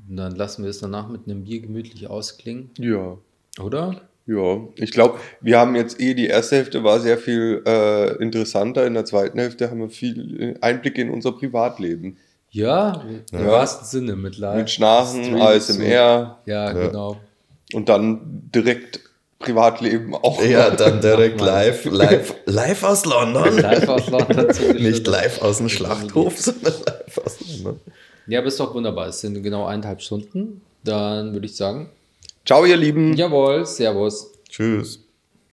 [0.07, 3.17] Dann lassen wir es danach mit einem Bier gemütlich ausklingen, Ja.
[3.61, 4.01] oder?
[4.25, 8.85] Ja, ich glaube, wir haben jetzt eh, die erste Hälfte war sehr viel äh, interessanter,
[8.85, 12.17] in der zweiten Hälfte haben wir viel äh, Einblicke in unser Privatleben.
[12.51, 13.47] Ja, im Ja.
[13.47, 14.55] wahrsten Sinne mit Live.
[14.57, 16.51] Mit Schnarchen, ASMR So.
[16.51, 17.17] Ja, genau.
[17.73, 18.99] und dann direkt
[19.39, 20.43] Privatleben auch.
[20.43, 23.57] Ja, dann direkt live, live, live aus London.
[23.57, 24.47] Live aus London.
[24.77, 27.79] Nicht live aus dem Schlachthof, sondern live aus London.
[28.27, 29.07] Ja, aber ist doch wunderbar.
[29.07, 30.61] Es sind genau eineinhalb Stunden.
[30.83, 31.89] Dann würde ich sagen,
[32.45, 33.13] Ciao, ihr Lieben.
[33.13, 34.31] jawohl, Servus.
[34.49, 34.99] Tschüss.